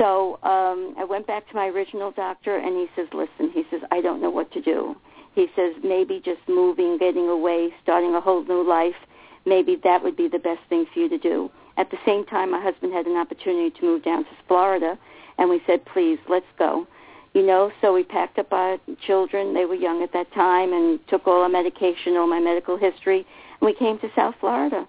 So 0.00 0.38
um, 0.42 0.94
I 0.98 1.04
went 1.04 1.26
back 1.26 1.46
to 1.50 1.54
my 1.54 1.66
original 1.66 2.10
doctor, 2.10 2.56
and 2.56 2.74
he 2.74 2.86
says, 2.96 3.06
"Listen," 3.12 3.52
he 3.52 3.64
says, 3.70 3.82
"I 3.90 4.00
don't 4.00 4.22
know 4.22 4.30
what 4.30 4.50
to 4.52 4.60
do." 4.62 4.96
He 5.34 5.48
says, 5.54 5.74
"Maybe 5.84 6.22
just 6.24 6.40
moving, 6.48 6.96
getting 6.96 7.28
away, 7.28 7.74
starting 7.82 8.14
a 8.14 8.20
whole 8.20 8.42
new 8.42 8.66
life. 8.66 8.96
Maybe 9.44 9.76
that 9.84 10.02
would 10.02 10.16
be 10.16 10.26
the 10.26 10.38
best 10.38 10.62
thing 10.70 10.86
for 10.86 11.00
you 11.00 11.08
to 11.10 11.18
do." 11.18 11.50
At 11.76 11.90
the 11.90 11.98
same 12.06 12.24
time, 12.24 12.50
my 12.50 12.62
husband 12.62 12.94
had 12.94 13.06
an 13.06 13.18
opportunity 13.18 13.70
to 13.78 13.84
move 13.84 14.02
down 14.02 14.24
to 14.24 14.30
Florida, 14.48 14.98
and 15.36 15.50
we 15.50 15.60
said, 15.66 15.84
"Please, 15.84 16.18
let's 16.30 16.50
go." 16.58 16.86
You 17.34 17.42
know, 17.42 17.70
so 17.82 17.92
we 17.92 18.02
packed 18.02 18.38
up 18.38 18.54
our 18.54 18.78
children. 19.06 19.52
They 19.52 19.66
were 19.66 19.74
young 19.74 20.02
at 20.02 20.14
that 20.14 20.32
time, 20.32 20.72
and 20.72 20.98
took 21.08 21.28
all 21.28 21.42
our 21.42 21.50
medication, 21.50 22.16
all 22.16 22.26
my 22.26 22.40
medical 22.40 22.78
history, 22.78 23.26
and 23.60 23.66
we 23.66 23.74
came 23.74 23.98
to 23.98 24.10
South 24.16 24.34
Florida. 24.40 24.88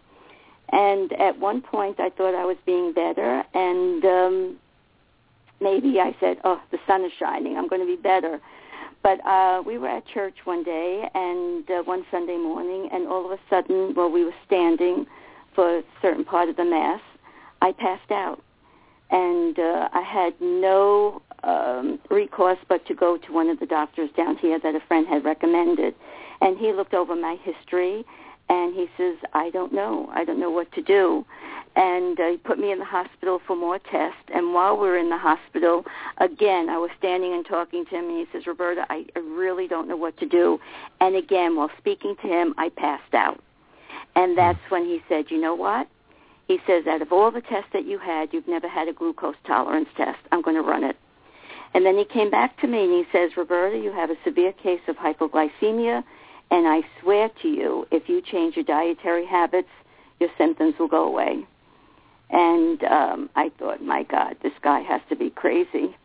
And 0.69 1.11
at 1.11 1.37
one 1.37 1.61
point, 1.61 1.99
I 1.99 2.11
thought 2.11 2.33
I 2.33 2.45
was 2.45 2.57
being 2.65 2.93
better, 2.93 3.43
and 3.53 4.05
um, 4.05 4.57
maybe 5.61 5.99
I 5.99 6.15
said, 6.19 6.37
oh, 6.43 6.61
the 6.71 6.79
sun 6.87 7.05
is 7.05 7.11
shining. 7.17 7.57
I'm 7.57 7.67
going 7.67 7.81
to 7.81 7.87
be 7.87 8.01
better. 8.01 8.39
But 9.03 9.25
uh, 9.25 9.63
we 9.65 9.77
were 9.77 9.87
at 9.87 10.05
church 10.07 10.35
one 10.43 10.63
day 10.63 11.09
and 11.13 11.69
uh, 11.69 11.83
one 11.83 12.05
Sunday 12.11 12.37
morning, 12.37 12.89
and 12.91 13.07
all 13.07 13.25
of 13.25 13.31
a 13.31 13.39
sudden, 13.49 13.93
while 13.95 14.11
we 14.11 14.23
were 14.23 14.35
standing 14.45 15.05
for 15.55 15.79
a 15.79 15.83
certain 16.01 16.23
part 16.23 16.49
of 16.49 16.55
the 16.55 16.65
mass, 16.65 17.01
I 17.61 17.71
passed 17.71 18.11
out, 18.11 18.41
and 19.09 19.57
uh, 19.57 19.89
I 19.91 20.01
had 20.01 20.33
no 20.39 21.21
um, 21.43 21.99
recourse 22.09 22.59
but 22.69 22.85
to 22.87 22.93
go 22.93 23.17
to 23.17 23.33
one 23.33 23.49
of 23.49 23.59
the 23.59 23.65
doctors 23.65 24.09
down 24.15 24.37
here 24.37 24.59
that 24.59 24.75
a 24.75 24.79
friend 24.87 25.07
had 25.07 25.25
recommended, 25.25 25.95
and 26.41 26.57
he 26.57 26.71
looked 26.71 26.93
over 26.93 27.15
my 27.15 27.37
history, 27.43 28.05
and 28.51 28.75
he 28.75 28.87
says, 28.97 29.15
"I 29.33 29.49
don't 29.49 29.73
know. 29.73 30.11
I 30.13 30.23
don't 30.25 30.39
know 30.39 30.51
what 30.51 30.71
to 30.73 30.81
do." 30.83 31.25
and 31.75 32.19
uh, 32.19 32.31
he 32.31 32.37
put 32.37 32.59
me 32.59 32.71
in 32.71 32.79
the 32.79 32.85
hospital 32.85 33.39
for 33.47 33.55
more 33.55 33.79
tests. 33.79 34.19
And 34.33 34.53
while 34.53 34.75
we 34.75 34.87
were 34.87 34.97
in 34.97 35.09
the 35.09 35.17
hospital, 35.17 35.85
again, 36.17 36.69
I 36.69 36.77
was 36.77 36.89
standing 36.97 37.33
and 37.33 37.45
talking 37.45 37.85
to 37.85 37.91
him, 37.91 38.05
and 38.09 38.17
he 38.17 38.25
says, 38.31 38.45
Roberta, 38.45 38.85
I, 38.89 39.05
I 39.15 39.19
really 39.19 39.67
don't 39.67 39.87
know 39.87 39.95
what 39.95 40.17
to 40.17 40.25
do. 40.25 40.59
And 40.99 41.15
again, 41.15 41.55
while 41.55 41.71
speaking 41.77 42.15
to 42.21 42.27
him, 42.27 42.53
I 42.57 42.69
passed 42.69 43.13
out. 43.13 43.41
And 44.15 44.37
that's 44.37 44.59
when 44.69 44.83
he 44.83 45.01
said, 45.07 45.25
you 45.31 45.39
know 45.39 45.55
what? 45.55 45.87
He 46.47 46.59
says, 46.67 46.85
out 46.87 47.01
of 47.01 47.13
all 47.13 47.31
the 47.31 47.41
tests 47.41 47.69
that 47.71 47.85
you 47.85 47.97
had, 47.97 48.33
you've 48.33 48.47
never 48.47 48.67
had 48.67 48.89
a 48.89 48.93
glucose 48.93 49.35
tolerance 49.47 49.87
test. 49.95 50.19
I'm 50.33 50.41
going 50.41 50.57
to 50.57 50.61
run 50.61 50.83
it. 50.83 50.97
And 51.73 51.85
then 51.85 51.97
he 51.97 52.03
came 52.03 52.29
back 52.29 52.59
to 52.59 52.67
me 52.67 52.83
and 52.83 52.91
he 52.91 53.05
says, 53.13 53.37
Roberta, 53.37 53.77
you 53.77 53.93
have 53.93 54.09
a 54.09 54.17
severe 54.25 54.51
case 54.51 54.81
of 54.89 54.97
hypoglycemia, 54.97 56.03
and 56.51 56.67
I 56.67 56.81
swear 57.01 57.29
to 57.41 57.47
you, 57.47 57.87
if 57.91 58.09
you 58.09 58.21
change 58.21 58.57
your 58.57 58.65
dietary 58.65 59.25
habits, 59.25 59.69
your 60.19 60.29
symptoms 60.37 60.75
will 60.77 60.89
go 60.89 61.07
away. 61.07 61.45
And 62.29 62.83
um, 62.83 63.29
I 63.35 63.51
thought, 63.57 63.81
my 63.81 64.03
God, 64.03 64.35
this 64.43 64.53
guy 64.61 64.81
has 64.81 65.01
to 65.09 65.15
be 65.15 65.29
crazy, 65.29 65.95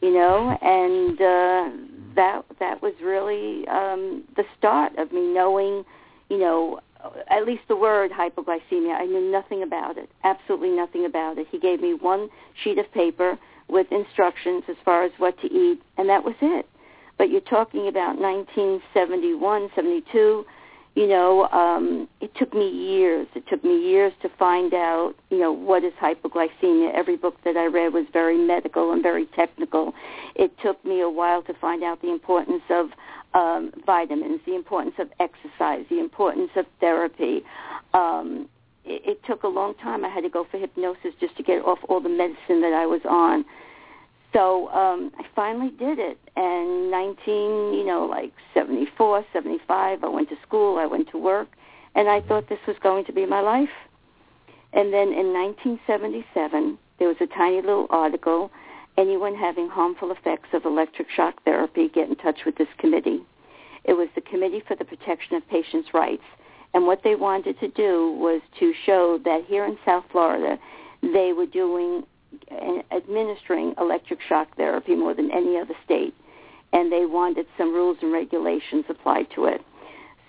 you 0.00 0.14
know. 0.14 0.56
And 0.62 1.20
uh, 1.20 2.14
that 2.14 2.44
that 2.60 2.82
was 2.82 2.94
really 3.02 3.66
um, 3.66 4.24
the 4.36 4.44
start 4.56 4.96
of 4.96 5.12
me 5.12 5.26
knowing, 5.32 5.84
you 6.28 6.38
know, 6.38 6.80
at 7.28 7.44
least 7.44 7.62
the 7.66 7.76
word 7.76 8.12
hypoglycemia. 8.12 8.94
I 8.94 9.06
knew 9.06 9.30
nothing 9.30 9.62
about 9.64 9.98
it, 9.98 10.08
absolutely 10.22 10.70
nothing 10.70 11.04
about 11.04 11.36
it. 11.36 11.48
He 11.50 11.58
gave 11.58 11.80
me 11.80 11.94
one 11.94 12.28
sheet 12.62 12.78
of 12.78 12.90
paper 12.92 13.36
with 13.68 13.88
instructions 13.90 14.64
as 14.68 14.76
far 14.84 15.04
as 15.04 15.12
what 15.18 15.40
to 15.40 15.46
eat, 15.52 15.82
and 15.96 16.08
that 16.08 16.24
was 16.24 16.34
it. 16.40 16.68
But 17.20 17.28
you're 17.28 17.42
talking 17.42 17.86
about 17.86 18.16
1971, 18.16 19.68
72 19.74 20.46
you 20.94 21.06
know, 21.06 21.48
um, 21.48 22.08
it 22.22 22.34
took 22.34 22.54
me 22.54 22.66
years. 22.66 23.26
It 23.34 23.46
took 23.46 23.62
me 23.62 23.78
years 23.78 24.14
to 24.22 24.30
find 24.30 24.72
out, 24.72 25.14
you 25.28 25.38
know, 25.38 25.52
what 25.52 25.84
is 25.84 25.92
hypoglycemia. 26.00 26.94
Every 26.94 27.16
book 27.16 27.36
that 27.44 27.58
I 27.58 27.66
read 27.66 27.92
was 27.92 28.06
very 28.10 28.38
medical 28.38 28.90
and 28.92 29.02
very 29.02 29.26
technical. 29.26 29.92
It 30.34 30.58
took 30.62 30.82
me 30.82 31.02
a 31.02 31.10
while 31.10 31.42
to 31.42 31.52
find 31.52 31.84
out 31.84 32.00
the 32.00 32.10
importance 32.10 32.62
of 32.70 32.88
um, 33.34 33.70
vitamins, 33.84 34.40
the 34.46 34.54
importance 34.54 34.94
of 34.98 35.10
exercise, 35.20 35.84
the 35.90 36.00
importance 36.00 36.50
of 36.56 36.64
therapy. 36.80 37.42
Um, 37.92 38.48
it, 38.86 39.02
it 39.04 39.24
took 39.26 39.42
a 39.42 39.48
long 39.48 39.74
time. 39.74 40.06
I 40.06 40.08
had 40.08 40.22
to 40.22 40.30
go 40.30 40.46
for 40.50 40.56
hypnosis 40.56 41.12
just 41.20 41.36
to 41.36 41.42
get 41.42 41.62
off 41.66 41.80
all 41.86 42.00
the 42.00 42.08
medicine 42.08 42.62
that 42.62 42.72
I 42.72 42.86
was 42.86 43.02
on. 43.06 43.44
So 44.32 44.68
um, 44.68 45.12
I 45.18 45.24
finally 45.34 45.70
did 45.70 45.98
it. 45.98 46.18
And 46.36 46.90
19, 46.90 47.74
you 47.74 47.84
know, 47.84 48.06
like 48.08 48.32
74, 48.54 49.24
75, 49.32 50.04
I 50.04 50.08
went 50.08 50.28
to 50.28 50.36
school, 50.46 50.78
I 50.78 50.86
went 50.86 51.10
to 51.10 51.18
work, 51.18 51.48
and 51.94 52.08
I 52.08 52.20
thought 52.20 52.48
this 52.48 52.60
was 52.66 52.76
going 52.82 53.04
to 53.06 53.12
be 53.12 53.26
my 53.26 53.40
life. 53.40 53.68
And 54.72 54.92
then 54.92 55.08
in 55.08 55.32
1977, 55.32 56.78
there 56.98 57.08
was 57.08 57.16
a 57.20 57.26
tiny 57.26 57.56
little 57.56 57.88
article, 57.90 58.50
anyone 58.96 59.34
having 59.34 59.68
harmful 59.68 60.12
effects 60.12 60.48
of 60.52 60.64
electric 60.64 61.08
shock 61.10 61.42
therapy, 61.44 61.88
get 61.88 62.08
in 62.08 62.16
touch 62.16 62.40
with 62.46 62.56
this 62.56 62.68
committee. 62.78 63.20
It 63.84 63.94
was 63.94 64.08
the 64.14 64.20
Committee 64.20 64.62
for 64.66 64.76
the 64.76 64.84
Protection 64.84 65.36
of 65.36 65.48
Patients' 65.48 65.88
Rights. 65.94 66.22
And 66.74 66.86
what 66.86 67.02
they 67.02 67.16
wanted 67.16 67.58
to 67.60 67.68
do 67.68 68.12
was 68.12 68.42
to 68.60 68.72
show 68.86 69.18
that 69.24 69.44
here 69.46 69.64
in 69.64 69.76
South 69.84 70.04
Florida, 70.12 70.58
they 71.02 71.32
were 71.32 71.46
doing 71.46 72.04
administering 72.90 73.74
electric 73.78 74.20
shock 74.28 74.56
therapy 74.56 74.94
more 74.94 75.14
than 75.14 75.30
any 75.30 75.58
other 75.58 75.74
state, 75.84 76.14
and 76.72 76.90
they 76.92 77.06
wanted 77.06 77.46
some 77.58 77.72
rules 77.74 77.98
and 78.02 78.12
regulations 78.12 78.84
applied 78.88 79.26
to 79.34 79.46
it. 79.46 79.60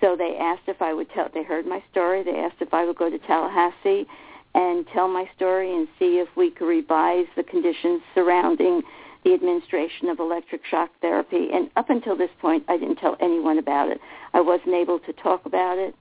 So 0.00 0.16
they 0.16 0.36
asked 0.36 0.62
if 0.66 0.82
I 0.82 0.92
would 0.92 1.10
tell. 1.10 1.28
They 1.32 1.44
heard 1.44 1.66
my 1.66 1.82
story. 1.90 2.24
They 2.24 2.38
asked 2.38 2.60
if 2.60 2.74
I 2.74 2.84
would 2.84 2.96
go 2.96 3.08
to 3.08 3.18
Tallahassee 3.20 4.06
and 4.54 4.86
tell 4.92 5.08
my 5.08 5.28
story 5.36 5.74
and 5.74 5.86
see 5.98 6.18
if 6.18 6.28
we 6.36 6.50
could 6.50 6.66
revise 6.66 7.26
the 7.36 7.44
conditions 7.44 8.02
surrounding 8.14 8.82
the 9.24 9.32
administration 9.32 10.08
of 10.08 10.18
electric 10.18 10.64
shock 10.66 10.90
therapy. 11.00 11.50
And 11.52 11.70
up 11.76 11.88
until 11.88 12.16
this 12.16 12.30
point, 12.40 12.64
I 12.68 12.76
didn't 12.76 12.96
tell 12.96 13.16
anyone 13.20 13.58
about 13.58 13.88
it. 13.88 14.00
I 14.34 14.40
wasn't 14.40 14.74
able 14.74 14.98
to 15.00 15.12
talk 15.12 15.46
about 15.46 15.78
it, 15.78 15.94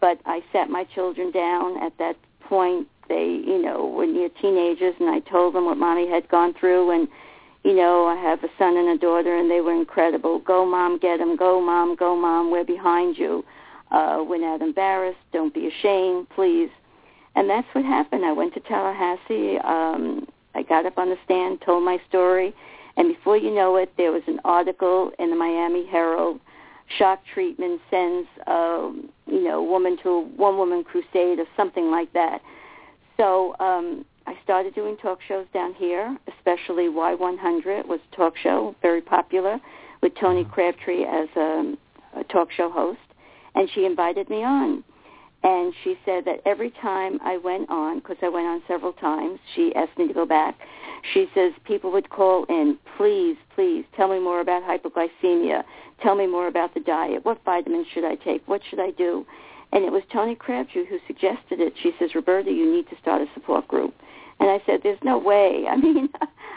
but 0.00 0.20
I 0.26 0.42
sat 0.52 0.68
my 0.68 0.84
children 0.84 1.30
down 1.30 1.82
at 1.82 1.96
that 1.98 2.16
point 2.42 2.88
they, 3.10 3.42
you 3.44 3.60
know, 3.60 3.86
were 3.86 4.06
near 4.06 4.30
teenagers, 4.40 4.94
and 5.00 5.10
I 5.10 5.18
told 5.18 5.54
them 5.54 5.66
what 5.66 5.76
mommy 5.76 6.08
had 6.08 6.28
gone 6.28 6.54
through, 6.54 6.92
and 6.92 7.08
you 7.64 7.74
know, 7.74 8.06
I 8.06 8.16
have 8.16 8.42
a 8.42 8.48
son 8.56 8.78
and 8.78 8.88
a 8.88 8.96
daughter, 8.96 9.36
and 9.36 9.50
they 9.50 9.60
were 9.60 9.74
incredible. 9.74 10.38
Go, 10.38 10.64
mom, 10.64 10.98
get 10.98 11.18
them. 11.18 11.36
Go, 11.36 11.60
mom, 11.60 11.94
go, 11.94 12.16
mom. 12.16 12.50
We're 12.50 12.64
behind 12.64 13.18
you. 13.18 13.44
Uh, 13.90 14.24
we're 14.26 14.40
not 14.40 14.62
embarrassed. 14.62 15.18
Don't 15.32 15.52
be 15.52 15.66
ashamed, 15.66 16.30
please. 16.30 16.70
And 17.34 17.50
that's 17.50 17.66
what 17.72 17.84
happened. 17.84 18.24
I 18.24 18.32
went 18.32 18.54
to 18.54 18.60
Tallahassee. 18.60 19.58
Um, 19.58 20.26
I 20.54 20.62
got 20.62 20.86
up 20.86 20.96
on 20.96 21.10
the 21.10 21.18
stand, 21.24 21.60
told 21.60 21.84
my 21.84 22.00
story, 22.08 22.54
and 22.96 23.08
before 23.08 23.36
you 23.36 23.54
know 23.54 23.76
it, 23.76 23.92
there 23.96 24.10
was 24.10 24.22
an 24.26 24.40
article 24.44 25.12
in 25.18 25.30
the 25.30 25.36
Miami 25.36 25.86
Herald. 25.86 26.40
Shock 26.98 27.20
treatment 27.32 27.80
sends, 27.88 28.28
um, 28.48 29.10
you 29.26 29.44
know, 29.44 29.62
woman 29.62 29.96
to 30.02 30.08
a 30.08 30.20
one 30.20 30.56
woman 30.56 30.82
crusade 30.82 31.38
or 31.38 31.46
something 31.56 31.90
like 31.90 32.12
that. 32.14 32.40
So 33.20 33.54
um, 33.60 34.06
I 34.26 34.32
started 34.42 34.74
doing 34.74 34.96
talk 34.96 35.18
shows 35.28 35.44
down 35.52 35.74
here, 35.74 36.16
especially 36.38 36.84
Y100 36.84 37.86
was 37.86 38.00
a 38.10 38.16
talk 38.16 38.34
show, 38.42 38.74
very 38.80 39.02
popular, 39.02 39.58
with 40.00 40.14
Tony 40.18 40.42
mm-hmm. 40.42 40.52
Crabtree 40.52 41.04
as 41.04 41.28
a, 41.36 41.74
a 42.16 42.24
talk 42.24 42.50
show 42.50 42.70
host, 42.70 42.98
and 43.54 43.68
she 43.74 43.84
invited 43.84 44.30
me 44.30 44.42
on. 44.42 44.82
And 45.42 45.74
she 45.84 45.98
said 46.06 46.24
that 46.24 46.40
every 46.46 46.70
time 46.70 47.18
I 47.22 47.36
went 47.36 47.68
on, 47.68 47.98
because 47.98 48.16
I 48.22 48.30
went 48.30 48.46
on 48.46 48.62
several 48.66 48.94
times, 48.94 49.38
she 49.54 49.74
asked 49.74 49.98
me 49.98 50.08
to 50.08 50.14
go 50.14 50.24
back. 50.24 50.58
She 51.12 51.26
says 51.34 51.52
people 51.64 51.92
would 51.92 52.08
call 52.08 52.44
in, 52.48 52.78
please, 52.96 53.36
please, 53.54 53.84
tell 53.96 54.08
me 54.08 54.18
more 54.18 54.40
about 54.40 54.62
hypoglycemia. 54.62 55.62
Tell 56.02 56.14
me 56.14 56.26
more 56.26 56.46
about 56.46 56.72
the 56.72 56.80
diet. 56.80 57.26
What 57.26 57.44
vitamins 57.44 57.86
should 57.92 58.04
I 58.04 58.14
take? 58.14 58.48
What 58.48 58.62
should 58.70 58.80
I 58.80 58.92
do? 58.92 59.26
And 59.72 59.84
it 59.84 59.92
was 59.92 60.02
Tony 60.12 60.34
Crabtree 60.34 60.86
who 60.86 60.98
suggested 61.06 61.60
it. 61.60 61.74
She 61.82 61.92
says, 61.98 62.14
Roberta, 62.14 62.50
you 62.50 62.70
need 62.70 62.88
to 62.90 62.96
start 63.00 63.22
a 63.22 63.26
support 63.34 63.68
group. 63.68 63.94
And 64.40 64.48
I 64.50 64.60
said, 64.66 64.80
there's 64.82 64.98
no 65.02 65.18
way. 65.18 65.66
I 65.70 65.76
mean, 65.76 66.08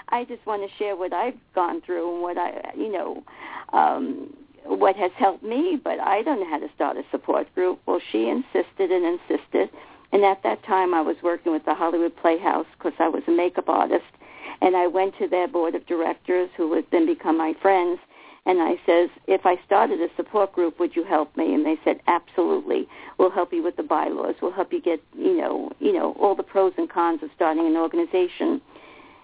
I 0.10 0.26
just 0.26 0.46
want 0.46 0.68
to 0.68 0.78
share 0.78 0.96
what 0.96 1.14
I've 1.14 1.38
gone 1.54 1.82
through 1.82 2.14
and 2.14 2.22
what 2.22 2.38
I, 2.38 2.72
you 2.76 2.92
know, 2.92 3.24
um, 3.72 4.34
what 4.66 4.96
has 4.96 5.12
helped 5.18 5.44
me, 5.44 5.80
but 5.84 6.00
I 6.00 6.22
don't 6.22 6.40
know 6.40 6.50
how 6.50 6.60
to 6.60 6.70
start 6.74 6.98
a 6.98 7.04
support 7.12 7.54
group. 7.54 7.80
Well, 7.86 8.00
she 8.12 8.30
insisted 8.30 8.92
and 8.92 9.20
insisted. 9.20 9.70
And 10.12 10.24
at 10.24 10.42
that 10.44 10.64
time, 10.64 10.94
I 10.94 11.02
was 11.02 11.18
working 11.24 11.52
with 11.52 11.66
the 11.66 11.74
Hollywood 11.74 12.16
Playhouse 12.16 12.68
because 12.78 12.94
I 13.00 13.10
was 13.10 13.24
a 13.28 13.32
makeup 13.32 13.68
artist. 13.68 14.06
And 14.62 14.78
I 14.78 14.88
went 14.88 15.18
to 15.18 15.28
their 15.28 15.48
board 15.48 15.76
of 15.76 15.86
directors, 15.88 16.50
who 16.56 16.70
would 16.70 16.86
then 16.92 17.06
become 17.06 17.38
my 17.38 17.54
friends, 17.62 18.00
and 18.46 18.62
I 18.62 18.76
says, 18.86 19.10
if 19.28 19.46
I 19.46 19.56
started 19.66 20.02
a 20.02 20.14
support 20.18 20.52
group, 20.52 20.80
would 20.80 20.96
you 20.96 21.06
help 21.06 21.36
me? 21.38 21.54
And 21.54 21.66
they 21.66 21.78
said, 21.86 22.02
absolutely. 22.08 22.88
We'll 23.18 23.32
help 23.32 23.54
you 23.54 23.64
with 23.64 23.78
the 23.78 23.84
bylaws. 23.84 24.36
We'll 24.42 24.52
help 24.52 24.74
you 24.74 24.82
get, 24.82 25.02
you 25.18 25.38
know, 25.38 25.72
you 25.80 25.94
know, 25.94 26.14
all 26.20 26.36
the 26.36 26.44
pros 26.44 26.74
and 26.78 26.90
cons 26.90 27.24
of 27.24 27.30
starting 27.36 27.66
an 27.66 27.78
organization. 27.78 28.62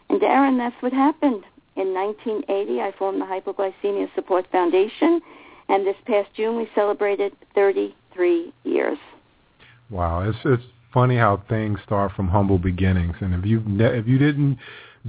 And 0.10 0.22
Darren, 0.22 0.58
that's 0.58 0.82
what 0.82 0.94
happened. 0.94 1.44
In 1.76 1.94
1980, 1.94 2.82
I 2.82 2.94
formed 2.98 3.22
the 3.22 3.26
Hypoglycemia 3.26 4.14
Support 4.16 4.46
Foundation, 4.52 5.22
and 5.68 5.86
this 5.86 5.96
past 6.06 6.30
June 6.36 6.58
we 6.58 6.70
celebrated 6.74 7.34
33 7.56 8.54
years. 8.64 8.98
Wow, 9.90 10.28
it's 10.28 10.38
it's 10.46 10.64
funny 10.94 11.16
how 11.16 11.42
things 11.48 11.80
start 11.86 12.12
from 12.14 12.28
humble 12.28 12.58
beginnings, 12.58 13.16
and 13.22 13.34
if 13.34 13.46
you 13.46 13.62
ne- 13.66 13.98
if 13.98 14.08
you 14.08 14.18
didn't 14.18 14.58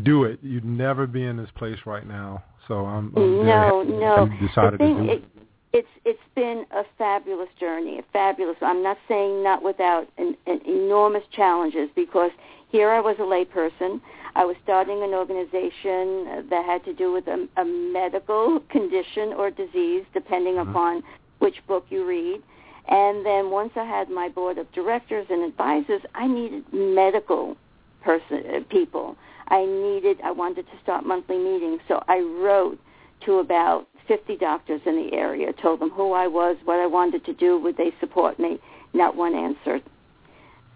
do 0.03 0.25
it, 0.25 0.39
you'd 0.43 0.65
never 0.65 1.07
be 1.07 1.25
in 1.25 1.37
this 1.37 1.51
place 1.57 1.79
right 1.87 2.07
now. 2.07 2.45
So 2.69 2.87
I'm, 2.87 3.13
I'm 3.17 3.47
no, 3.47 3.83
no. 3.83 4.29
Decided 4.47 4.79
thing, 4.79 4.97
to 4.97 5.03
do 5.03 5.11
it. 5.11 5.25
It's 5.73 5.89
it's 6.05 6.19
been 6.35 6.65
a 6.73 6.83
fabulous 6.99 7.49
journey, 7.59 7.99
a 7.99 8.03
fabulous. 8.13 8.57
I'm 8.61 8.83
not 8.83 8.99
saying 9.07 9.43
not 9.43 9.63
without 9.63 10.09
an, 10.19 10.37
an 10.47 10.61
enormous 10.67 11.23
challenges 11.33 11.89
because 11.95 12.31
here 12.71 12.91
I 12.91 13.01
was 13.01 13.17
a 13.19 13.23
layperson. 13.23 14.01
I 14.35 14.45
was 14.45 14.57
starting 14.63 15.03
an 15.03 15.11
organization 15.11 16.47
that 16.51 16.65
had 16.65 16.85
to 16.85 16.95
do 16.95 17.13
with 17.13 17.27
a, 17.27 17.49
a 17.57 17.65
medical 17.65 18.61
condition 18.69 19.33
or 19.33 19.51
disease, 19.51 20.05
depending 20.13 20.55
mm-hmm. 20.55 20.71
upon 20.71 21.03
which 21.39 21.57
book 21.67 21.87
you 21.91 22.07
read. 22.07 22.43
And 22.89 23.25
then 23.25 23.51
once 23.51 23.73
I 23.77 23.85
had 23.85 24.11
my 24.11 24.29
board 24.29 24.59
of 24.59 24.71
directors 24.73 25.27
and 25.31 25.45
advisors, 25.45 26.03
I 26.15 26.27
needed 26.27 26.65
medical 26.73 27.57
person 28.03 28.65
people 28.71 29.17
I 29.51 29.65
needed, 29.65 30.21
I 30.23 30.31
wanted 30.31 30.67
to 30.67 30.79
start 30.83 31.05
monthly 31.05 31.39
meetings, 31.39 31.81
so 31.89 32.03
I 32.09 32.21
wrote 32.21 32.79
to 33.27 33.39
about 33.39 33.87
50 34.09 34.37
doctors 34.37 34.81
in 34.87 34.97
the 34.97 35.13
area, 35.13 35.53
told 35.53 35.81
them 35.81 35.91
who 35.91 36.13
I 36.13 36.27
was, 36.27 36.57
what 36.65 36.79
I 36.79 36.87
wanted 36.87 37.25
to 37.27 37.35
do, 37.35 37.59
would 37.59 37.77
they 37.77 37.93
support 38.01 38.39
me. 38.39 38.59
Not 38.93 39.17
one 39.17 39.35
answered. 39.35 39.83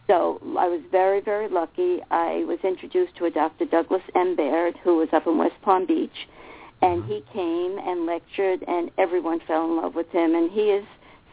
So 0.07 0.39
I 0.59 0.69
was 0.69 0.83
very, 0.91 1.21
very 1.21 1.49
lucky. 1.49 2.01
I 2.11 2.45
was 2.47 2.59
introduced 2.63 3.17
to 3.17 3.25
a 3.25 3.31
Dr. 3.31 3.65
Douglas 3.65 4.03
M. 4.15 4.37
Baird, 4.37 4.77
who 4.85 4.97
was 4.97 5.09
up 5.13 5.27
in 5.27 5.39
West 5.39 5.55
Palm 5.63 5.87
Beach, 5.87 6.29
and 6.83 7.05
he 7.05 7.25
came 7.33 7.79
and 7.79 8.05
lectured, 8.05 8.63
and 8.69 8.91
everyone 8.99 9.41
fell 9.47 9.65
in 9.65 9.77
love 9.77 9.95
with 9.95 10.11
him. 10.11 10.35
And 10.35 10.51
he 10.51 10.71
is 10.71 10.85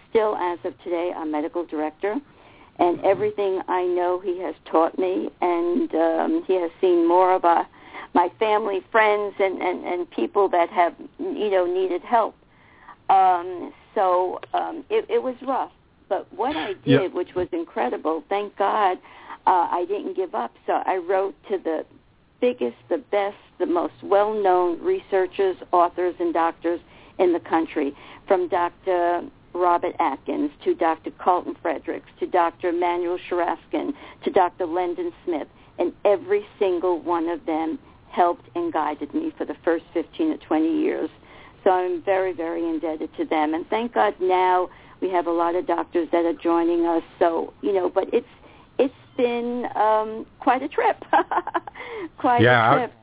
still, 0.10 0.36
as 0.38 0.60
of 0.64 0.74
today, 0.84 1.12
our 1.16 1.26
medical 1.26 1.66
director. 1.66 2.16
And 2.80 3.00
everything 3.02 3.62
I 3.68 3.84
know, 3.84 4.20
he 4.20 4.40
has 4.40 4.56
taught 4.66 4.98
me, 4.98 5.30
and 5.42 5.94
um, 5.94 6.44
he 6.48 6.56
has 6.56 6.72
seen 6.80 7.08
more 7.08 7.34
of 7.34 7.46
our, 7.46 7.68
my 8.14 8.30
family, 8.40 8.82
friends, 8.92 9.36
and, 9.40 9.62
and, 9.62 9.86
and 9.86 10.10
people 10.10 10.50
that 10.50 10.70
have, 10.70 10.96
you 11.20 11.52
know, 11.52 11.66
needed 11.66 12.02
help. 12.02 12.36
Um, 13.10 13.74
so 13.94 14.40
um, 14.54 14.84
it, 14.90 15.06
it 15.10 15.22
was 15.22 15.36
rough 15.46 15.72
but 16.12 16.28
what 16.34 16.58
I 16.58 16.74
did, 16.74 16.86
Yep. 16.86 17.14
which 17.14 17.36
was 17.36 17.48
incredible, 17.54 18.22
thank 18.28 18.58
God, 18.58 18.98
uh, 19.48 19.68
I 19.72 19.86
didn't 19.88 20.18
give 20.18 20.36
up. 20.36 20.52
So 20.68 20.74
I 20.74 20.98
wrote 20.98 21.34
to 21.50 21.58
the 21.58 21.86
biggest, 22.42 22.76
the 22.90 22.98
best, 22.98 23.38
the 23.60 23.66
most 23.66 23.94
well-known 24.04 24.84
researchers, 24.84 25.56
authors, 25.72 26.14
and 26.20 26.34
doctors 26.34 26.82
in 27.18 27.32
the 27.32 27.40
country, 27.40 27.96
from 28.28 28.50
Dr. 28.50 29.24
Robert 29.54 29.96
Atkins 30.00 30.52
to 30.64 30.74
Dr. 30.74 31.12
Carlton 31.12 31.56
Fredericks 31.62 32.10
to 32.20 32.28
Dr. 32.28 32.70
Emanuel 32.70 33.20
Cheraskin 33.30 33.94
to 34.24 34.30
Dr. 34.32 34.66
Lendon 34.66 35.12
Smith, 35.26 35.48
and 35.80 35.94
every 36.06 36.46
single 36.60 37.00
one 37.00 37.30
of 37.30 37.46
them 37.46 37.80
helped 38.10 38.48
and 38.56 38.72
guided 38.74 39.14
me 39.14 39.34
for 39.38 39.46
the 39.46 39.56
first 39.64 39.86
15 39.94 40.38
to 40.38 40.46
20 40.46 40.82
years. 40.82 41.10
So 41.64 41.70
I'm 41.72 42.02
very, 42.02 42.34
very 42.34 42.68
indebted 42.68 43.16
to 43.18 43.26
them. 43.26 43.54
And 43.54 43.68
thank 43.70 43.94
God 43.94 44.16
now 44.20 44.70
we 45.02 45.10
have 45.10 45.28
a 45.28 45.32
lot 45.32 45.56
of 45.56 45.68
doctors 45.68 46.08
that 46.12 46.26
are 46.26 46.34
joining 46.34 46.86
us. 46.86 47.04
So, 47.20 47.54
you 47.62 47.74
know, 47.74 47.90
but 47.90 48.14
it's 48.14 48.28
it's 48.78 48.94
been 49.18 49.68
um 49.76 50.26
quite 50.40 50.64
a 50.64 50.68
trip. 50.68 51.04
quite 52.18 52.42
Yeah, 52.42 52.74
a 52.74 52.78
trip. 52.78 52.94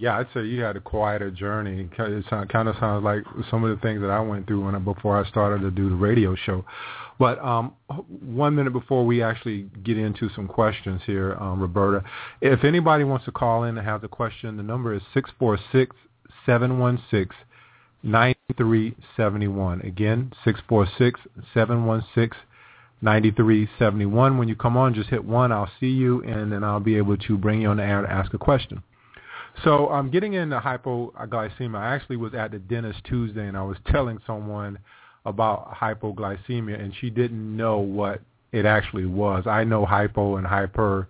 Yeah, 0.00 0.16
I'd 0.16 0.28
say 0.32 0.44
you 0.46 0.62
had 0.62 0.76
a 0.76 0.80
quieter 0.80 1.30
journey. 1.30 1.82
It 1.82 1.94
kind 1.94 2.68
of 2.68 2.76
sounds 2.80 3.04
like 3.04 3.22
some 3.50 3.64
of 3.64 3.76
the 3.76 3.82
things 3.82 4.00
that 4.00 4.08
I 4.08 4.18
went 4.20 4.46
through 4.46 4.64
when 4.64 4.74
I, 4.74 4.78
before 4.78 5.22
I 5.22 5.28
started 5.28 5.60
to 5.60 5.70
do 5.70 5.90
the 5.90 5.94
radio 5.94 6.34
show. 6.34 6.64
But 7.18 7.38
um, 7.44 7.74
one 8.08 8.54
minute 8.54 8.72
before 8.72 9.04
we 9.04 9.22
actually 9.22 9.68
get 9.84 9.98
into 9.98 10.30
some 10.34 10.48
questions 10.48 11.02
here, 11.04 11.36
um, 11.38 11.60
Roberta, 11.60 12.02
if 12.40 12.64
anybody 12.64 13.04
wants 13.04 13.26
to 13.26 13.32
call 13.32 13.64
in 13.64 13.76
and 13.76 13.86
have 13.86 14.00
the 14.00 14.08
question, 14.08 14.56
the 14.56 14.62
number 14.62 14.94
is 14.94 15.02
six 15.12 15.28
four 15.38 15.58
six 15.70 15.94
seven 16.46 16.78
one 16.78 17.02
six 17.10 17.36
nine 18.02 18.34
three 18.56 18.96
seventy 19.18 19.48
one. 19.48 19.82
Again, 19.82 20.32
six 20.46 20.60
four 20.66 20.88
six 20.96 21.20
seven 21.52 21.84
one 21.84 22.04
six. 22.14 22.36
9371. 23.02 24.36
When 24.36 24.46
you 24.46 24.54
come 24.54 24.76
on, 24.76 24.92
just 24.92 25.08
hit 25.08 25.24
1. 25.24 25.52
I'll 25.52 25.70
see 25.80 25.86
you, 25.86 26.22
and 26.22 26.52
then 26.52 26.62
I'll 26.62 26.80
be 26.80 26.98
able 26.98 27.16
to 27.16 27.38
bring 27.38 27.62
you 27.62 27.68
on 27.68 27.78
the 27.78 27.82
air 27.82 28.02
to 28.02 28.12
ask 28.12 28.34
a 28.34 28.38
question. 28.38 28.82
So 29.64 29.90
um, 29.90 30.10
getting 30.10 30.34
into 30.34 30.58
hypoglycemia, 30.58 31.76
I 31.76 31.94
actually 31.94 32.16
was 32.16 32.34
at 32.34 32.50
the 32.50 32.58
dentist 32.58 33.00
Tuesday, 33.04 33.46
and 33.46 33.56
I 33.56 33.62
was 33.62 33.76
telling 33.90 34.18
someone 34.26 34.78
about 35.26 35.74
hypoglycemia, 35.74 36.80
and 36.80 36.94
she 37.00 37.10
didn't 37.10 37.56
know 37.56 37.78
what 37.78 38.20
it 38.52 38.64
actually 38.64 39.06
was. 39.06 39.46
I 39.46 39.64
know 39.64 39.84
hypo 39.84 40.36
and 40.36 40.46
hyper 40.46 41.08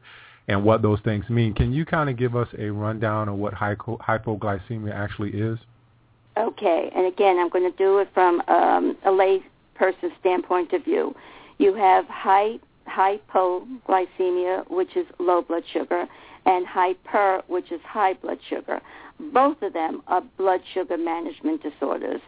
and 0.49 0.65
what 0.65 0.83
those 0.83 0.99
things 1.05 1.29
mean. 1.29 1.55
Can 1.55 1.73
you 1.73 1.85
kind 1.85 2.11
of 2.11 2.17
give 2.17 2.35
us 2.35 2.49
a 2.59 2.71
rundown 2.71 3.29
of 3.29 3.37
what 3.37 3.55
hypo, 3.55 3.99
hypoglycemia 3.99 4.93
actually 4.93 5.31
is? 5.31 5.59
Okay, 6.37 6.91
and 6.95 7.07
again, 7.07 7.39
I'm 7.39 7.49
going 7.49 7.71
to 7.71 7.77
do 7.77 7.99
it 7.99 8.09
from 8.15 8.41
um, 8.49 8.97
a 9.05 9.11
lay 9.13 9.43
person's 9.75 10.13
standpoint 10.21 10.73
of 10.73 10.85
view. 10.85 11.15
You 11.59 11.75
have 11.75 12.07
high 12.07 12.59
hypoglycemia, 12.89 14.69
which 14.71 14.97
is 14.97 15.07
low 15.19 15.43
blood 15.43 15.63
sugar, 15.73 16.07
and 16.47 16.67
hyper, 16.67 17.43
which 17.49 17.71
is 17.73 17.81
high 17.83 18.15
blood 18.15 18.39
sugar. 18.49 18.81
Both 19.33 19.63
of 19.63 19.73
them 19.73 20.03
are 20.07 20.23
blood 20.39 20.61
sugar 20.73 20.97
management 20.97 21.63
disorders, 21.63 22.21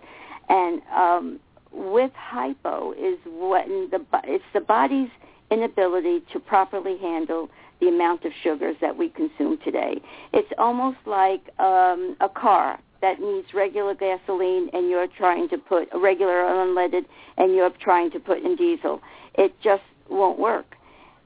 and 0.48 0.83
um, 0.94 1.40
with 1.72 2.12
hypo 2.14 2.92
is 2.92 3.18
when 3.27 3.88
the 3.90 4.05
it's 4.25 4.44
the 4.53 4.61
body's 4.61 5.09
inability 5.51 6.22
to 6.33 6.40
properly 6.40 6.96
handle 6.98 7.48
the 7.81 7.88
amount 7.88 8.25
of 8.25 8.33
sugars 8.42 8.77
that 8.81 8.96
we 8.96 9.09
consume 9.09 9.59
today. 9.64 10.01
It's 10.33 10.53
almost 10.59 10.98
like 11.05 11.42
um, 11.59 12.16
a 12.20 12.29
car 12.29 12.79
that 13.01 13.20
needs 13.20 13.53
regular 13.53 13.94
gasoline 13.94 14.70
and 14.72 14.88
you're 14.88 15.09
trying 15.09 15.48
to 15.48 15.59
put 15.59 15.88
regular 15.92 16.44
unleaded 16.44 17.05
and 17.37 17.55
you're 17.55 17.72
trying 17.81 18.11
to 18.12 18.20
put 18.20 18.38
in 18.38 18.57
diesel. 18.57 19.03
It 19.35 19.53
just 19.61 19.83
won't 20.09 20.38
work. 20.38 20.77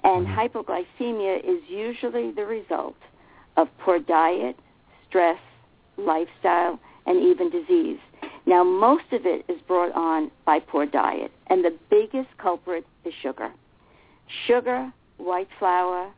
And 0.07 0.25
mm-hmm. 0.25 0.39
hypoglycemia 0.39 1.41
is 1.41 1.61
usually 1.69 2.31
the 2.31 2.45
result 2.45 2.95
of 3.57 3.67
poor 3.81 3.99
diet, 3.99 4.57
stress, 5.09 5.41
lifestyle, 5.99 6.79
and 7.07 7.21
even 7.21 7.51
disease. 7.51 7.99
Now, 8.47 8.63
most 8.63 9.13
of 9.13 9.27
it 9.27 9.45
is 9.49 9.61
brought 9.67 9.93
on 9.97 10.31
by 10.45 10.61
poor 10.61 10.87
diet, 10.87 11.33
and 11.49 11.65
the 11.65 11.77
biggest 11.91 12.29
culprit 12.39 12.87
is 13.05 13.13
sugar. 13.21 13.53
Sugar, 14.47 14.93
white 15.17 15.49
flour, 15.59 16.13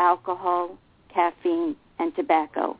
alcohol, 0.00 0.76
caffeine, 1.12 1.76
and 1.98 2.14
tobacco. 2.14 2.76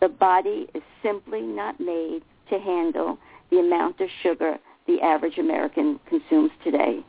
The 0.00 0.08
body 0.08 0.66
is 0.74 0.82
simply 1.04 1.40
not 1.40 1.78
made 1.78 2.22
to 2.48 2.58
handle 2.58 3.16
the 3.52 3.60
amount 3.60 4.00
of 4.00 4.08
sugar 4.24 4.56
the 4.88 5.00
average 5.02 5.38
American 5.38 6.00
consumes 6.08 6.50
today. 6.64 7.04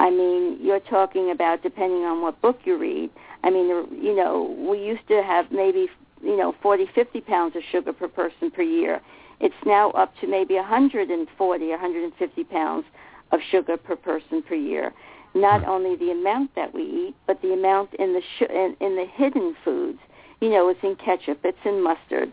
I 0.00 0.08
mean, 0.08 0.56
you're 0.62 0.80
talking 0.80 1.30
about 1.30 1.62
depending 1.62 2.04
on 2.04 2.22
what 2.22 2.40
book 2.40 2.60
you 2.64 2.78
read. 2.78 3.10
I 3.44 3.50
mean, 3.50 3.68
you 3.68 4.16
know, 4.16 4.56
we 4.58 4.78
used 4.82 5.06
to 5.08 5.22
have 5.22 5.52
maybe, 5.52 5.88
you 6.22 6.38
know, 6.38 6.54
40, 6.62 6.86
50 6.94 7.20
pounds 7.20 7.54
of 7.54 7.62
sugar 7.70 7.92
per 7.92 8.08
person 8.08 8.50
per 8.50 8.62
year. 8.62 9.02
It's 9.40 9.62
now 9.66 9.90
up 9.90 10.14
to 10.22 10.26
maybe 10.26 10.54
140, 10.54 11.68
150 11.68 12.44
pounds 12.44 12.86
of 13.30 13.40
sugar 13.50 13.76
per 13.76 13.94
person 13.94 14.42
per 14.42 14.54
year. 14.54 14.94
Not 15.34 15.64
only 15.64 15.96
the 15.96 16.12
amount 16.12 16.54
that 16.54 16.72
we 16.74 16.82
eat, 16.82 17.14
but 17.26 17.42
the 17.42 17.52
amount 17.52 17.92
in 17.94 18.14
the 18.14 18.22
sh- 18.22 18.50
in, 18.50 18.76
in 18.80 18.96
the 18.96 19.04
hidden 19.04 19.54
foods. 19.62 19.98
You 20.40 20.48
know, 20.48 20.70
it's 20.70 20.80
in 20.82 20.96
ketchup, 20.96 21.40
it's 21.44 21.58
in 21.66 21.82
mustard. 21.82 22.32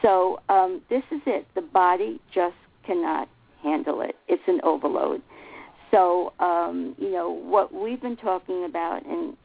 So 0.00 0.40
um, 0.48 0.80
this 0.88 1.02
is 1.10 1.20
it. 1.26 1.46
The 1.54 1.60
body 1.60 2.20
just 2.34 2.56
cannot 2.86 3.28
handle 3.62 4.00
it. 4.00 4.16
It's 4.28 4.42
an 4.46 4.60
overload. 4.64 5.20
So, 5.92 6.32
um, 6.40 6.96
you 6.98 7.12
know, 7.12 7.30
what 7.30 7.72
we've 7.72 8.00
been 8.00 8.16
talking 8.16 8.64
about 8.64 9.04
in 9.04 9.36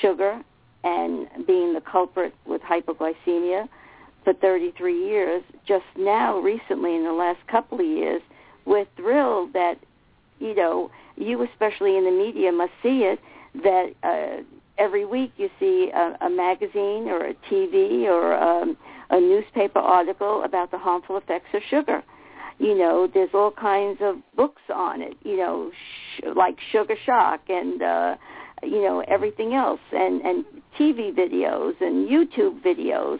sugar 0.00 0.40
and 0.84 1.26
being 1.46 1.74
the 1.74 1.80
culprit 1.80 2.32
with 2.46 2.62
hypoglycemia 2.62 3.68
for 4.22 4.32
33 4.34 5.06
years, 5.06 5.42
just 5.66 5.84
now, 5.98 6.38
recently, 6.38 6.94
in 6.94 7.04
the 7.04 7.12
last 7.12 7.40
couple 7.48 7.80
of 7.80 7.86
years, 7.86 8.22
we're 8.64 8.86
thrilled 8.96 9.52
that, 9.52 9.78
you 10.38 10.54
know, 10.54 10.90
you 11.16 11.42
especially 11.42 11.96
in 11.96 12.04
the 12.04 12.10
media 12.10 12.52
must 12.52 12.72
see 12.82 13.02
it, 13.02 13.18
that 13.62 13.92
uh, 14.02 14.42
every 14.78 15.04
week 15.04 15.32
you 15.36 15.50
see 15.58 15.90
a, 15.94 16.26
a 16.26 16.30
magazine 16.30 17.08
or 17.08 17.26
a 17.26 17.34
TV 17.50 18.04
or 18.04 18.34
um, 18.34 18.76
a 19.10 19.18
newspaper 19.18 19.80
article 19.80 20.44
about 20.44 20.70
the 20.70 20.78
harmful 20.78 21.16
effects 21.16 21.48
of 21.52 21.62
sugar 21.68 22.02
you 22.58 22.74
know 22.76 23.08
there's 23.12 23.30
all 23.34 23.50
kinds 23.50 23.98
of 24.00 24.16
books 24.34 24.62
on 24.74 25.02
it 25.02 25.14
you 25.24 25.36
know 25.36 25.70
sh- 25.72 26.24
like 26.34 26.58
sugar 26.72 26.96
shock 27.04 27.40
and 27.48 27.82
uh 27.82 28.16
you 28.62 28.80
know 28.80 29.00
everything 29.06 29.54
else 29.54 29.80
and 29.92 30.22
and 30.22 30.44
tv 30.78 31.12
videos 31.14 31.74
and 31.80 32.08
youtube 32.08 32.60
videos. 32.62 33.18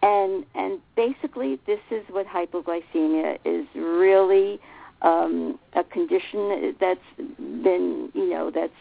And 0.00 0.46
and 0.54 0.78
basically 0.94 1.58
this 1.66 1.80
is 1.90 2.04
what 2.08 2.26
hypoglycemia 2.26 3.38
is 3.44 3.66
really 3.74 4.60
um 5.02 5.58
a 5.74 5.82
condition 5.82 6.76
that's 6.80 7.00
been 7.38 8.10
you 8.14 8.30
know 8.30 8.50
that's 8.52 8.72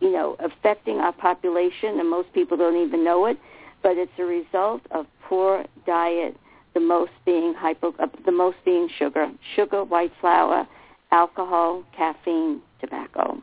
you 0.00 0.10
know 0.10 0.36
affecting 0.40 0.98
our 0.98 1.12
population 1.12 2.00
and 2.00 2.10
most 2.10 2.32
people 2.32 2.56
don't 2.56 2.76
even 2.84 3.04
know 3.04 3.26
it 3.26 3.38
but 3.84 3.96
it's 3.96 4.12
a 4.18 4.24
result 4.24 4.82
of 4.90 5.06
poor 5.28 5.64
diet 5.86 6.36
the 6.74 6.80
most 6.80 7.12
being 7.24 7.54
hypo, 7.56 7.94
uh, 7.98 8.06
the 8.24 8.32
most 8.32 8.56
being 8.64 8.88
sugar, 8.98 9.30
sugar, 9.56 9.84
white 9.84 10.12
flour, 10.20 10.66
alcohol, 11.10 11.84
caffeine, 11.96 12.62
tobacco. 12.80 13.42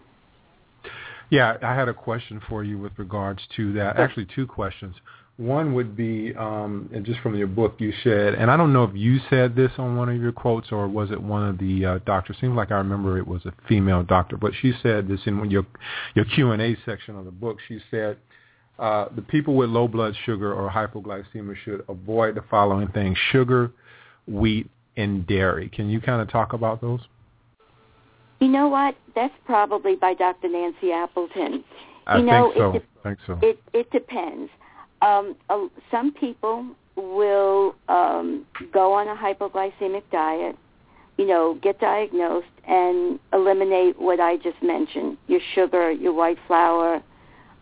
Yeah, 1.30 1.58
I 1.62 1.76
had 1.76 1.88
a 1.88 1.94
question 1.94 2.42
for 2.50 2.64
you 2.64 2.78
with 2.80 2.94
regards 2.98 3.42
to 3.56 3.74
that. 3.74 3.96
Sure. 3.96 4.04
Actually, 4.04 4.28
two 4.34 4.48
questions. 4.48 4.96
One 5.38 5.74
would 5.74 5.96
be, 5.96 6.36
um, 6.36 6.90
and 6.94 7.06
just 7.06 7.22
from 7.22 7.34
your 7.36 7.48
book, 7.48 7.76
you 7.78 7.94
said, 8.04 8.34
and 8.34 8.52
I 8.52 8.58
don't 8.58 8.74
know 8.74 8.84
if 8.84 8.94
you 8.94 9.20
said 9.30 9.56
this 9.56 9.72
on 9.78 9.96
one 9.96 10.10
of 10.10 10.20
your 10.20 10.34
quotes 10.34 10.70
or 10.70 10.86
was 10.90 11.12
it 11.12 11.22
one 11.22 11.48
of 11.48 11.58
the 11.60 11.86
uh, 11.86 12.00
doctors. 12.06 12.36
Seems 12.42 12.58
like 12.58 12.72
I 12.72 12.78
remember 12.78 13.18
it 13.18 13.26
was 13.26 13.46
a 13.46 13.54
female 13.68 14.04
doctor, 14.04 14.36
but 14.36 14.52
she 14.60 14.74
said 14.84 15.08
this 15.08 15.22
in 15.28 15.50
your 15.50 15.66
your 16.14 16.26
Q 16.26 16.52
and 16.52 16.62
A 16.62 16.76
section 16.86 17.16
of 17.16 17.24
the 17.24 17.32
book. 17.32 17.60
She 17.70 17.80
said 17.90 18.18
uh, 18.80 19.10
the 19.14 19.22
people 19.22 19.56
with 19.56 19.70
low 19.70 19.88
blood 19.88 20.16
sugar 20.26 20.54
or 20.54 20.70
hypoglycemia 20.70 21.56
should 21.66 21.84
avoid 21.90 22.36
the 22.36 22.44
following 22.50 22.88
things: 22.88 23.18
sugar, 23.32 23.72
wheat, 24.28 24.70
and 24.96 25.28
dairy. 25.28 25.70
Can 25.70 25.90
you 25.90 26.00
kind 26.00 26.22
of 26.22 26.30
talk 26.30 26.54
about 26.54 26.80
those? 26.80 27.02
You 28.40 28.48
know 28.48 28.70
what? 28.70 28.96
That's 29.16 29.34
probably 29.46 29.96
by 29.96 30.14
Dr. 30.14 30.48
Nancy 30.48 30.92
Appleton. 30.92 31.64
I 32.08 32.18
you 32.18 32.26
know, 32.26 32.52
think 32.54 32.58
so. 32.58 32.76
It, 32.76 32.86
I 33.04 33.08
think 33.08 33.20
so. 33.28 33.40
It 33.42 33.60
it 33.74 33.92
depends. 33.92 34.50
Um, 35.02 35.36
uh, 35.50 35.68
some 35.92 36.14
people 36.14 36.66
will 36.96 37.76
um, 37.88 38.46
go 38.74 38.94
on 38.94 39.08
a 39.08 39.16
hypoglycemic 39.16 40.04
diet, 40.12 40.58
you 41.18 41.26
know, 41.26 41.58
get 41.62 41.80
diagnosed 41.80 42.48
and 42.68 43.20
eliminate 43.34 44.00
what 44.00 44.22
I 44.22 44.38
just 44.38 44.62
mentioned: 44.64 45.18
your 45.28 45.42
sugar, 45.54 45.92
your 45.92 46.14
white 46.14 46.38
flour, 46.48 47.04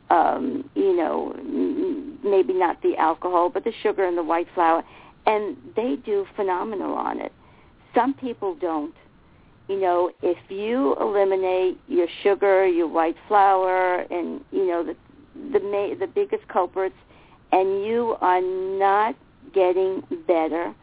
um, 0.09 0.69
you 0.75 0.95
know, 0.95 1.33
maybe 2.23 2.53
not 2.53 2.81
the 2.81 2.95
alcohol, 2.97 3.49
but 3.49 3.63
the 3.63 3.73
sugar 3.83 4.05
and 4.05 4.17
the 4.17 4.23
white 4.23 4.47
flour, 4.53 4.83
and 5.25 5.57
they 5.75 5.97
do 6.05 6.25
phenomenal 6.35 6.93
on 6.93 7.19
it. 7.19 7.31
Some 7.93 8.13
people 8.13 8.55
don't. 8.55 8.93
You 9.67 9.81
know, 9.81 10.11
if 10.21 10.37
you 10.49 10.95
eliminate 11.01 11.77
your 11.87 12.07
sugar, 12.23 12.65
your 12.65 12.87
white 12.87 13.17
flour, 13.27 14.05
and 14.09 14.41
you 14.51 14.65
know 14.65 14.83
the 14.83 14.95
the 15.51 15.59
ma- 15.59 15.95
the 15.99 16.07
biggest 16.07 16.47
culprits, 16.47 16.95
and 17.51 17.83
you 17.83 18.15
are 18.21 18.41
not 18.41 19.15
getting 19.53 20.03
better, 20.25 20.73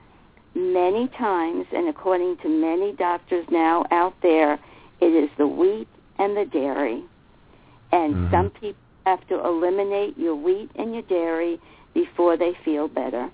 many 0.54 1.08
times, 1.18 1.66
and 1.72 1.88
according 1.88 2.36
to 2.42 2.48
many 2.48 2.92
doctors 2.92 3.46
now 3.50 3.84
out 3.90 4.14
there, 4.22 4.58
it 5.00 5.06
is 5.06 5.30
the 5.38 5.46
wheat 5.46 5.88
and 6.18 6.36
the 6.36 6.44
dairy. 6.44 7.02
And 7.92 8.16
Mhm. 8.16 8.30
some 8.30 8.50
people 8.50 8.83
have 9.06 9.26
to 9.28 9.44
eliminate 9.44 10.18
your 10.18 10.34
wheat 10.34 10.70
and 10.76 10.94
your 10.94 11.02
dairy 11.02 11.60
before 11.92 12.36
they 12.36 12.52
feel 12.64 12.88
better. 12.88 13.30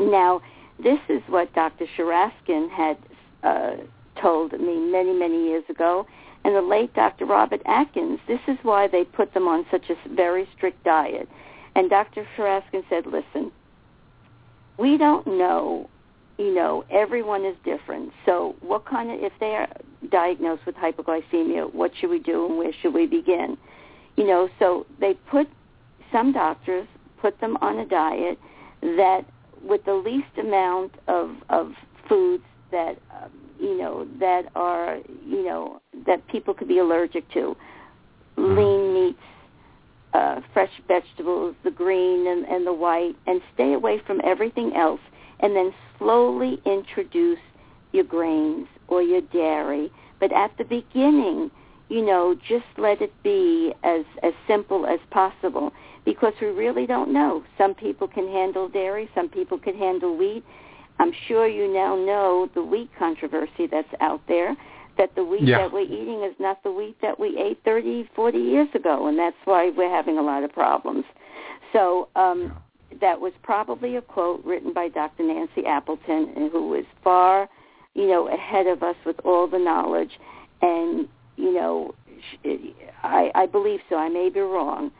Now, 0.00 0.40
this 0.82 1.00
is 1.08 1.22
what 1.28 1.52
Dr. 1.54 1.86
Cheraskin 1.96 2.70
had 2.70 2.98
uh, 3.42 3.76
told 4.20 4.52
me 4.52 4.78
many, 4.78 5.12
many 5.12 5.44
years 5.46 5.64
ago, 5.68 6.06
and 6.44 6.54
the 6.54 6.62
late 6.62 6.94
Dr. 6.94 7.26
Robert 7.26 7.60
Atkins. 7.66 8.20
This 8.28 8.40
is 8.46 8.56
why 8.62 8.86
they 8.86 9.04
put 9.04 9.34
them 9.34 9.48
on 9.48 9.66
such 9.70 9.90
a 9.90 10.14
very 10.14 10.48
strict 10.56 10.82
diet. 10.84 11.28
And 11.74 11.90
Dr. 11.90 12.26
Cheraskin 12.36 12.84
said, 12.88 13.06
listen, 13.06 13.52
we 14.78 14.96
don't 14.96 15.26
know, 15.26 15.90
you 16.38 16.54
know, 16.54 16.84
everyone 16.90 17.44
is 17.44 17.56
different. 17.64 18.12
So 18.24 18.54
what 18.60 18.86
kind 18.86 19.10
of, 19.10 19.20
if 19.20 19.32
they 19.40 19.56
are 19.56 19.68
diagnosed 20.10 20.64
with 20.64 20.76
hypoglycemia, 20.76 21.74
what 21.74 21.92
should 22.00 22.10
we 22.10 22.20
do 22.20 22.46
and 22.46 22.58
where 22.58 22.72
should 22.80 22.94
we 22.94 23.06
begin? 23.06 23.58
You 24.18 24.26
know, 24.26 24.48
so 24.58 24.84
they 24.98 25.14
put, 25.30 25.46
some 26.10 26.32
doctors 26.32 26.88
put 27.22 27.40
them 27.40 27.56
on 27.60 27.78
a 27.78 27.86
diet 27.86 28.36
that 28.82 29.20
with 29.62 29.84
the 29.84 29.94
least 29.94 30.36
amount 30.36 30.92
of, 31.06 31.36
of 31.50 31.70
foods 32.08 32.42
that, 32.72 32.98
um, 33.14 33.30
you 33.60 33.78
know, 33.78 34.08
that 34.18 34.50
are, 34.56 34.98
you 35.24 35.44
know, 35.44 35.80
that 36.04 36.26
people 36.26 36.52
could 36.52 36.66
be 36.66 36.78
allergic 36.78 37.30
to. 37.30 37.56
Lean 38.36 38.92
meats, 38.92 39.18
uh, 40.14 40.40
fresh 40.52 40.72
vegetables, 40.88 41.54
the 41.62 41.70
green 41.70 42.26
and, 42.26 42.44
and 42.46 42.66
the 42.66 42.72
white, 42.72 43.14
and 43.28 43.40
stay 43.54 43.72
away 43.72 44.00
from 44.04 44.20
everything 44.24 44.74
else, 44.74 45.00
and 45.38 45.54
then 45.54 45.72
slowly 45.96 46.60
introduce 46.66 47.38
your 47.92 48.04
grains 48.04 48.66
or 48.88 49.00
your 49.00 49.20
dairy. 49.20 49.92
But 50.18 50.32
at 50.32 50.56
the 50.58 50.64
beginning, 50.64 51.52
you 51.88 52.04
know, 52.04 52.34
just 52.48 52.66
let 52.76 53.00
it 53.00 53.12
be 53.22 53.72
as 53.82 54.04
as 54.22 54.32
simple 54.46 54.86
as 54.86 55.00
possible 55.10 55.72
because 56.04 56.32
we 56.40 56.48
really 56.48 56.86
don't 56.86 57.12
know. 57.12 57.42
Some 57.56 57.74
people 57.74 58.08
can 58.08 58.28
handle 58.28 58.68
dairy, 58.68 59.08
some 59.14 59.28
people 59.28 59.58
can 59.58 59.76
handle 59.76 60.16
wheat. 60.16 60.44
I'm 60.98 61.12
sure 61.28 61.46
you 61.46 61.72
now 61.72 61.94
know 61.94 62.48
the 62.54 62.62
wheat 62.62 62.90
controversy 62.98 63.66
that's 63.70 63.88
out 64.00 64.20
there 64.26 64.56
that 64.96 65.14
the 65.14 65.24
wheat 65.24 65.42
Yeah. 65.42 65.58
that 65.58 65.72
we're 65.72 65.82
eating 65.82 66.22
is 66.24 66.34
not 66.40 66.62
the 66.64 66.72
wheat 66.72 67.00
that 67.00 67.18
we 67.18 67.38
ate 67.38 67.60
30, 67.64 68.10
40 68.14 68.38
years 68.38 68.68
ago, 68.74 69.06
and 69.06 69.18
that's 69.18 69.36
why 69.44 69.70
we're 69.70 69.88
having 69.88 70.18
a 70.18 70.22
lot 70.22 70.42
of 70.42 70.52
problems. 70.52 71.04
So 71.72 72.08
um, 72.16 72.52
that 73.00 73.20
was 73.20 73.32
probably 73.42 73.96
a 73.96 74.02
quote 74.02 74.44
written 74.44 74.72
by 74.72 74.88
Dr. 74.88 75.22
Nancy 75.22 75.64
Appleton, 75.66 76.50
who 76.50 76.68
was 76.68 76.84
far, 77.04 77.48
you 77.94 78.08
know, 78.08 78.28
ahead 78.28 78.66
of 78.66 78.82
us 78.82 78.96
with 79.06 79.20
all 79.24 79.46
the 79.46 79.58
knowledge. 79.58 80.18
And 80.62 81.08
you 81.38 81.54
know, 81.54 81.94
I, 83.02 83.30
I 83.34 83.46
believe 83.46 83.80
so. 83.88 83.96
I 83.96 84.08
may 84.08 84.28
be 84.28 84.40
wrong, 84.40 84.90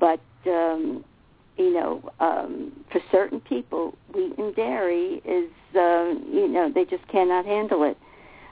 but 0.00 0.20
um, 0.46 1.04
you 1.56 1.72
know, 1.72 2.10
um, 2.18 2.72
for 2.90 3.00
certain 3.10 3.40
people, 3.40 3.94
wheat 4.14 4.36
and 4.38 4.54
dairy 4.56 5.20
is, 5.24 5.50
uh, 5.76 6.14
you 6.30 6.48
know, 6.48 6.72
they 6.74 6.84
just 6.84 7.06
cannot 7.08 7.44
handle 7.44 7.84
it. 7.84 7.98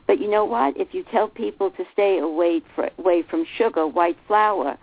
But 0.06 0.20
you 0.20 0.28
know 0.28 0.44
what? 0.44 0.76
If 0.76 0.92
you 0.92 1.04
tell 1.10 1.28
people 1.28 1.70
to 1.70 1.84
stay 1.92 2.18
away, 2.18 2.62
fr- 2.74 2.88
away 2.98 3.22
from 3.22 3.46
sugar, 3.56 3.86
white 3.86 4.18
flour, 4.26 4.76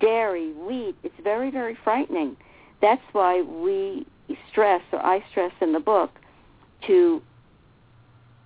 dairy, 0.00 0.52
wheat, 0.52 0.96
it's 1.02 1.14
very, 1.22 1.50
very 1.50 1.76
frightening. 1.84 2.36
That's 2.80 3.02
why 3.12 3.42
we 3.42 4.06
stress, 4.50 4.82
or 4.92 5.04
I 5.04 5.24
stress 5.30 5.52
in 5.60 5.72
the 5.72 5.80
book, 5.80 6.10
to 6.88 7.22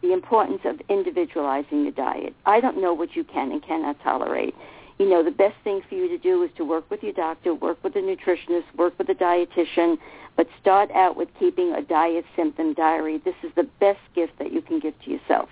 the 0.07 0.13
importance 0.13 0.61
of 0.65 0.81
individualizing 0.89 1.83
your 1.83 1.93
diet. 1.93 2.35
I 2.47 2.61
don't 2.61 2.81
know 2.81 2.95
what 2.95 3.17
you 3.17 3.25
can 3.25 3.51
and 3.51 3.63
cannot 3.63 4.01
tolerate. 4.03 4.55
You 4.99 5.09
know, 5.09 5.23
the 5.23 5.31
best 5.31 5.57
thing 5.65 5.83
for 5.89 5.95
you 5.95 6.09
to 6.09 6.19
do 6.19 6.43
is 6.43 6.51
to 6.57 6.65
work 6.65 6.91
with 6.91 7.03
your 7.03 7.13
doctor, 7.13 7.55
work 7.55 7.83
with 7.83 7.97
a 7.97 7.99
nutritionist, 7.99 8.65
work 8.77 8.95
with 8.99 9.09
a 9.09 9.15
dietitian, 9.15 9.99
but 10.37 10.47
start 10.61 10.91
out 10.93 11.17
with 11.17 11.29
keeping 11.39 11.73
a 11.73 11.83
diet 11.83 12.25
symptom 12.35 12.73
diary. 12.73 13.19
This 13.25 13.35
is 13.43 13.51
the 13.57 13.69
best 13.81 13.99
gift 14.15 14.39
that 14.39 14.53
you 14.53 14.63
can 14.63 14.79
give 14.79 14.95
to 15.05 15.11
yourself. 15.11 15.49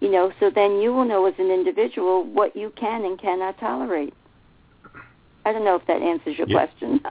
You 0.00 0.10
know, 0.10 0.32
so 0.38 0.50
then 0.54 0.80
you 0.80 0.92
will 0.92 1.04
know 1.04 1.26
as 1.26 1.34
an 1.38 1.50
individual 1.50 2.24
what 2.24 2.54
you 2.56 2.72
can 2.76 3.04
and 3.04 3.18
cannot 3.18 3.58
tolerate. 3.58 4.14
I 5.44 5.52
don't 5.52 5.64
know 5.64 5.76
if 5.76 5.86
that 5.86 6.02
answers 6.02 6.36
your 6.36 6.48
Yeah. 6.48 6.66
question. 6.66 7.00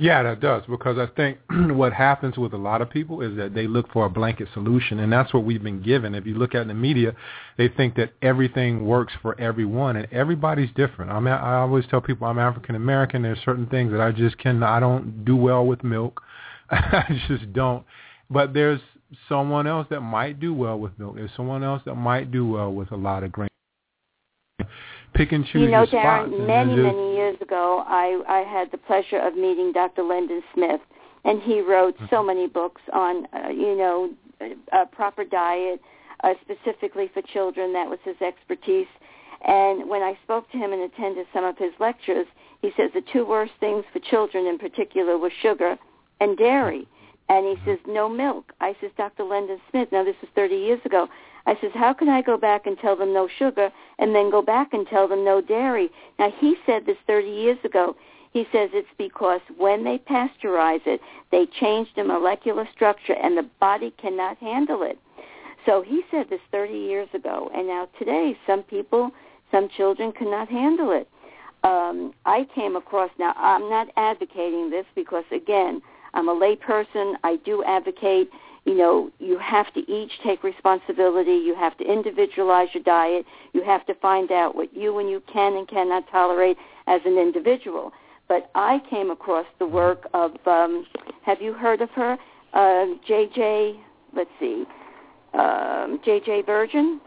Yeah, 0.00 0.22
that 0.22 0.40
does 0.40 0.62
because 0.66 0.96
I 0.96 1.14
think 1.14 1.38
what 1.50 1.92
happens 1.92 2.38
with 2.38 2.54
a 2.54 2.56
lot 2.56 2.80
of 2.80 2.88
people 2.88 3.20
is 3.20 3.36
that 3.36 3.52
they 3.52 3.66
look 3.66 3.92
for 3.92 4.06
a 4.06 4.08
blanket 4.08 4.48
solution, 4.54 4.98
and 4.98 5.12
that's 5.12 5.34
what 5.34 5.44
we've 5.44 5.62
been 5.62 5.82
given. 5.82 6.14
If 6.14 6.24
you 6.24 6.36
look 6.36 6.54
at 6.54 6.66
the 6.66 6.72
media, 6.72 7.14
they 7.58 7.68
think 7.68 7.96
that 7.96 8.14
everything 8.22 8.86
works 8.86 9.12
for 9.20 9.38
everyone, 9.38 9.96
and 9.96 10.08
everybody's 10.10 10.70
different. 10.74 11.10
I 11.10 11.20
mean, 11.20 11.34
I 11.34 11.56
always 11.56 11.84
tell 11.90 12.00
people 12.00 12.26
I'm 12.26 12.38
African 12.38 12.76
American. 12.76 13.20
There's 13.20 13.40
certain 13.44 13.66
things 13.66 13.92
that 13.92 14.00
I 14.00 14.10
just 14.10 14.38
can 14.38 14.62
I 14.62 14.80
don't 14.80 15.22
do 15.26 15.36
well 15.36 15.66
with 15.66 15.84
milk. 15.84 16.22
I 16.70 17.20
just 17.28 17.52
don't. 17.52 17.84
But 18.30 18.54
there's 18.54 18.80
someone 19.28 19.66
else 19.66 19.86
that 19.90 20.00
might 20.00 20.40
do 20.40 20.54
well 20.54 20.78
with 20.78 20.98
milk. 20.98 21.16
There's 21.16 21.30
someone 21.36 21.62
else 21.62 21.82
that 21.84 21.96
might 21.96 22.32
do 22.32 22.48
well 22.48 22.72
with 22.72 22.90
a 22.90 22.96
lot 22.96 23.22
of 23.22 23.32
grain. 23.32 23.50
Pick 25.14 25.32
and 25.32 25.44
choose 25.44 25.62
you 25.62 25.70
know, 25.70 25.78
your 25.78 25.86
spots. 25.86 26.30
Darren, 26.30 26.34
and 26.34 26.46
many, 26.46 26.74
just, 26.76 26.82
many 26.82 27.14
years 27.14 27.36
ago, 27.40 27.84
I, 27.86 28.22
I 28.28 28.40
had 28.40 28.70
the 28.70 28.78
pleasure 28.78 29.18
of 29.18 29.34
meeting 29.34 29.72
Dr. 29.72 30.02
Lendon 30.02 30.42
Smith, 30.54 30.80
and 31.24 31.42
he 31.42 31.60
wrote 31.60 31.96
Mm-hmm. 31.96 32.06
so 32.10 32.22
many 32.22 32.46
books 32.46 32.80
on, 32.92 33.26
uh, 33.32 33.48
you 33.48 33.76
know, 33.76 34.10
a 34.72 34.86
proper 34.86 35.24
diet, 35.24 35.80
uh, 36.24 36.34
specifically 36.42 37.10
for 37.12 37.22
children. 37.22 37.72
That 37.72 37.88
was 37.88 37.98
his 38.04 38.16
expertise. 38.20 38.86
And 39.46 39.88
when 39.88 40.02
I 40.02 40.18
spoke 40.22 40.50
to 40.52 40.58
him 40.58 40.72
and 40.72 40.82
attended 40.82 41.26
some 41.32 41.44
of 41.44 41.56
his 41.58 41.72
lectures, 41.80 42.26
he 42.62 42.70
says 42.76 42.90
the 42.94 43.02
two 43.12 43.24
worst 43.24 43.52
things 43.58 43.84
for 43.92 43.98
children 43.98 44.46
in 44.46 44.58
particular 44.58 45.18
were 45.18 45.32
sugar 45.42 45.76
and 46.20 46.36
dairy. 46.36 46.86
And 47.28 47.46
he 47.46 47.64
says, 47.64 47.78
no 47.86 48.08
milk. 48.08 48.52
I 48.60 48.74
says, 48.80 48.90
Dr. 48.96 49.24
Lendon 49.24 49.60
Smith, 49.70 49.88
now 49.92 50.04
this 50.04 50.16
was 50.20 50.30
30 50.34 50.56
years 50.56 50.80
ago. 50.84 51.08
I 51.50 51.60
says, 51.60 51.72
how 51.74 51.92
can 51.92 52.08
I 52.08 52.22
go 52.22 52.36
back 52.36 52.66
and 52.66 52.78
tell 52.78 52.94
them 52.94 53.12
no 53.12 53.26
sugar 53.26 53.72
and 53.98 54.14
then 54.14 54.30
go 54.30 54.40
back 54.40 54.72
and 54.72 54.86
tell 54.86 55.08
them 55.08 55.24
no 55.24 55.40
dairy? 55.40 55.90
Now, 56.16 56.30
he 56.38 56.54
said 56.64 56.86
this 56.86 56.96
30 57.08 57.28
years 57.28 57.58
ago. 57.64 57.96
He 58.32 58.46
says 58.52 58.70
it's 58.72 58.86
because 58.96 59.40
when 59.56 59.82
they 59.82 59.98
pasteurize 59.98 60.86
it, 60.86 61.00
they 61.32 61.46
change 61.46 61.88
the 61.96 62.04
molecular 62.04 62.68
structure 62.72 63.14
and 63.14 63.36
the 63.36 63.50
body 63.58 63.92
cannot 64.00 64.38
handle 64.38 64.84
it. 64.84 64.96
So 65.66 65.82
he 65.82 66.02
said 66.08 66.30
this 66.30 66.40
30 66.52 66.72
years 66.72 67.08
ago. 67.14 67.50
And 67.52 67.66
now 67.66 67.88
today, 67.98 68.38
some 68.46 68.62
people, 68.62 69.10
some 69.50 69.68
children 69.76 70.12
cannot 70.12 70.48
handle 70.48 70.92
it. 70.92 71.08
Um, 71.64 72.14
I 72.26 72.46
came 72.54 72.76
across, 72.76 73.10
now 73.18 73.34
I'm 73.36 73.68
not 73.68 73.88
advocating 73.96 74.70
this 74.70 74.86
because, 74.94 75.24
again, 75.32 75.82
I'm 76.14 76.28
a 76.28 76.32
lay 76.32 76.54
person. 76.54 77.16
I 77.24 77.40
do 77.44 77.64
advocate 77.64 78.30
you 78.70 78.76
know, 78.76 79.10
you 79.18 79.36
have 79.38 79.74
to 79.74 79.80
each 79.90 80.12
take 80.22 80.44
responsibility. 80.44 81.32
You 81.32 81.56
have 81.56 81.76
to 81.78 81.84
individualize 81.84 82.68
your 82.72 82.84
diet. 82.84 83.26
You 83.52 83.64
have 83.64 83.84
to 83.86 83.94
find 83.96 84.30
out 84.30 84.54
what 84.54 84.72
you 84.76 85.00
and 85.00 85.10
you 85.10 85.20
can 85.32 85.56
and 85.56 85.66
cannot 85.66 86.08
tolerate 86.08 86.56
as 86.86 87.00
an 87.04 87.18
individual. 87.18 87.92
But 88.28 88.48
I 88.54 88.80
came 88.88 89.10
across 89.10 89.46
the 89.58 89.66
work 89.66 90.08
of, 90.14 90.36
um, 90.46 90.86
have 91.26 91.42
you 91.42 91.52
heard 91.52 91.80
of 91.82 91.90
her? 91.90 92.16
Uh, 92.52 92.94
J.J., 93.08 93.80
let's 94.14 94.30
see, 94.38 94.64
um, 95.34 95.98
J.J. 96.04 96.42
Virgin? 96.42 97.00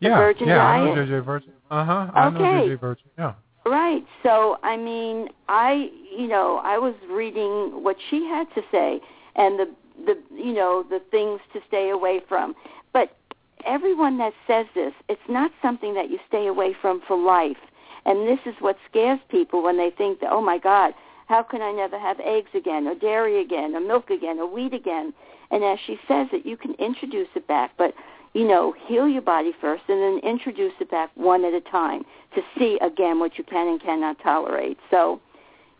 The 0.00 0.08
yeah, 0.08 0.18
Virgin 0.18 0.48
yeah, 0.48 0.66
I 0.66 0.84
know? 0.84 0.94
JJ 0.94 1.24
Virgin. 1.24 1.52
Uh 1.70 1.84
huh. 1.84 2.10
I 2.14 2.30
know 2.30 2.38
Okay. 2.40 2.68
JJ 2.68 2.80
Virgin. 2.80 3.06
Yeah. 3.16 3.34
Right. 3.64 4.04
So, 4.24 4.58
I 4.62 4.76
mean, 4.76 5.28
I, 5.48 5.88
you 6.16 6.26
know, 6.26 6.60
I 6.62 6.78
was 6.78 6.94
reading 7.10 7.82
what 7.82 7.96
she 8.10 8.24
had 8.26 8.46
to 8.54 8.62
say, 8.70 9.00
and 9.36 9.58
the 9.58 9.68
the 10.04 10.18
you 10.34 10.52
know 10.52 10.84
the 10.88 11.00
things 11.10 11.40
to 11.52 11.60
stay 11.66 11.90
away 11.90 12.20
from. 12.28 12.54
But 12.92 13.16
everyone 13.64 14.18
that 14.18 14.32
says 14.46 14.66
this, 14.74 14.92
it's 15.08 15.28
not 15.28 15.50
something 15.62 15.94
that 15.94 16.10
you 16.10 16.18
stay 16.28 16.46
away 16.46 16.74
from 16.80 17.00
for 17.06 17.16
life. 17.16 17.56
And 18.04 18.26
this 18.26 18.38
is 18.46 18.54
what 18.60 18.76
scares 18.88 19.18
people 19.28 19.62
when 19.62 19.76
they 19.76 19.90
think 19.90 20.20
that, 20.20 20.30
oh 20.30 20.40
my 20.40 20.58
God, 20.58 20.94
how 21.26 21.42
can 21.42 21.60
I 21.60 21.72
never 21.72 21.98
have 21.98 22.20
eggs 22.20 22.50
again, 22.54 22.86
or 22.86 22.94
dairy 22.94 23.40
again, 23.40 23.74
or 23.74 23.80
milk 23.80 24.10
again, 24.10 24.38
or 24.38 24.46
wheat 24.46 24.72
again? 24.72 25.12
And 25.50 25.64
as 25.64 25.78
she 25.84 25.98
says 26.06 26.28
it, 26.32 26.46
you 26.46 26.56
can 26.56 26.74
introduce 26.74 27.28
it 27.34 27.46
back, 27.48 27.72
but 27.76 27.94
you 28.32 28.46
know, 28.46 28.74
heal 28.86 29.08
your 29.08 29.22
body 29.22 29.52
first, 29.60 29.84
and 29.88 30.00
then 30.00 30.30
introduce 30.30 30.74
it 30.78 30.90
back 30.90 31.10
one 31.14 31.44
at 31.44 31.54
a 31.54 31.60
time 31.62 32.04
to 32.34 32.42
see 32.58 32.78
again 32.82 33.18
what 33.18 33.38
you 33.38 33.44
can 33.44 33.66
and 33.66 33.80
cannot 33.80 34.18
tolerate. 34.22 34.78
So, 34.90 35.20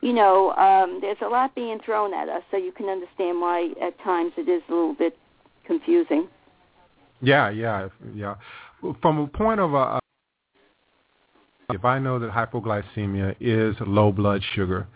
you 0.00 0.12
know, 0.12 0.52
um, 0.52 0.98
there's 1.00 1.16
a 1.22 1.28
lot 1.28 1.54
being 1.54 1.78
thrown 1.84 2.14
at 2.14 2.28
us, 2.28 2.42
so 2.50 2.56
you 2.56 2.72
can 2.72 2.86
understand 2.88 3.40
why 3.40 3.70
at 3.82 3.98
times 4.02 4.32
it 4.36 4.48
is 4.48 4.62
a 4.68 4.72
little 4.72 4.94
bit 4.94 5.16
confusing. 5.66 6.28
Yeah, 7.20 7.50
yeah, 7.50 7.88
yeah. 8.14 8.34
From 9.00 9.18
a 9.18 9.26
point 9.26 9.60
of 9.60 9.74
a, 9.74 9.98
if 11.70 11.84
I 11.84 11.98
know 11.98 12.18
that 12.18 12.30
hypoglycemia 12.30 13.36
is 13.40 13.74
low 13.80 14.12
blood 14.12 14.42
sugar, 14.54 14.86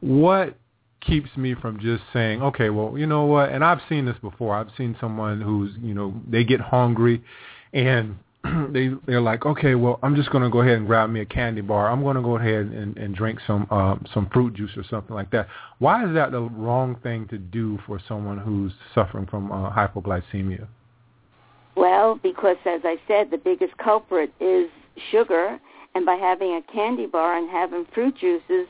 what 0.00 0.56
keeps 1.00 1.34
me 1.36 1.54
from 1.54 1.80
just 1.80 2.02
saying, 2.12 2.42
okay, 2.42 2.70
well, 2.70 2.98
you 2.98 3.06
know 3.06 3.24
what? 3.24 3.50
And 3.50 3.64
I've 3.64 3.80
seen 3.88 4.04
this 4.04 4.16
before. 4.20 4.54
I've 4.54 4.70
seen 4.76 4.96
someone 5.00 5.40
who's, 5.40 5.72
you 5.80 5.94
know, 5.94 6.14
they 6.28 6.44
get 6.44 6.60
hungry 6.60 7.22
and 7.72 8.16
they 8.70 8.90
they're 9.06 9.20
like, 9.20 9.44
okay, 9.44 9.74
well, 9.74 9.98
I'm 10.02 10.16
just 10.16 10.30
to 10.44 10.50
go 10.50 10.60
ahead 10.60 10.78
and 10.78 10.86
grab 10.86 11.10
me 11.10 11.20
a 11.20 11.26
candy 11.26 11.60
bar. 11.60 11.90
I'm 11.90 12.02
to 12.16 12.22
go 12.22 12.36
ahead 12.36 12.66
and, 12.66 12.96
and 12.96 13.14
drink 13.14 13.38
some 13.46 13.66
uh, 13.70 13.96
some 14.14 14.28
fruit 14.32 14.54
juice 14.54 14.70
or 14.76 14.84
something 14.88 15.14
like 15.14 15.30
that. 15.32 15.46
Why 15.78 16.06
is 16.06 16.14
that 16.14 16.32
the 16.32 16.40
wrong 16.40 16.96
thing 17.02 17.28
to 17.28 17.38
do 17.38 17.78
for 17.86 18.00
someone 18.08 18.38
who's 18.38 18.72
suffering 18.94 19.26
from 19.26 19.52
uh, 19.52 19.70
hypoglycemia? 19.70 20.66
Well, 21.76 22.18
because 22.22 22.56
as 22.66 22.80
I 22.84 22.96
said, 23.06 23.30
the 23.30 23.38
biggest 23.38 23.76
culprit 23.78 24.32
is 24.40 24.68
sugar, 25.10 25.58
and 25.94 26.06
by 26.06 26.14
having 26.14 26.54
a 26.54 26.72
candy 26.72 27.06
bar 27.06 27.36
and 27.36 27.48
having 27.50 27.86
fruit 27.94 28.16
juices, 28.18 28.66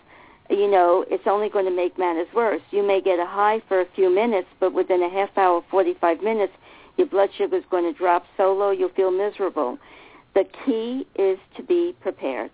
you 0.50 0.70
know, 0.70 1.04
it's 1.09 1.24
only 1.26 1.48
going 1.48 1.64
to 1.64 1.70
make 1.70 1.96
matters 1.98 2.26
worse. 2.35 2.61
You 2.72 2.87
may 2.87 3.00
get 3.00 3.18
a 3.18 3.26
high 3.26 3.62
for 3.68 3.80
a 3.80 3.87
few 3.94 4.12
minutes, 4.12 4.48
but 4.59 4.72
within 4.72 5.02
a 5.02 5.09
half 5.09 5.30
hour, 5.37 5.62
45 5.70 6.22
minutes, 6.22 6.52
your 7.01 7.09
blood 7.09 7.31
sugar 7.37 7.57
is 7.57 7.65
going 7.71 7.91
to 7.91 7.99
drop 7.99 8.27
so 8.37 8.53
low 8.53 8.71
you'll 8.71 8.91
feel 8.91 9.11
miserable. 9.11 9.79
The 10.35 10.45
key 10.65 11.07
is 11.17 11.39
to 11.57 11.63
be 11.63 11.97
prepared. 12.01 12.51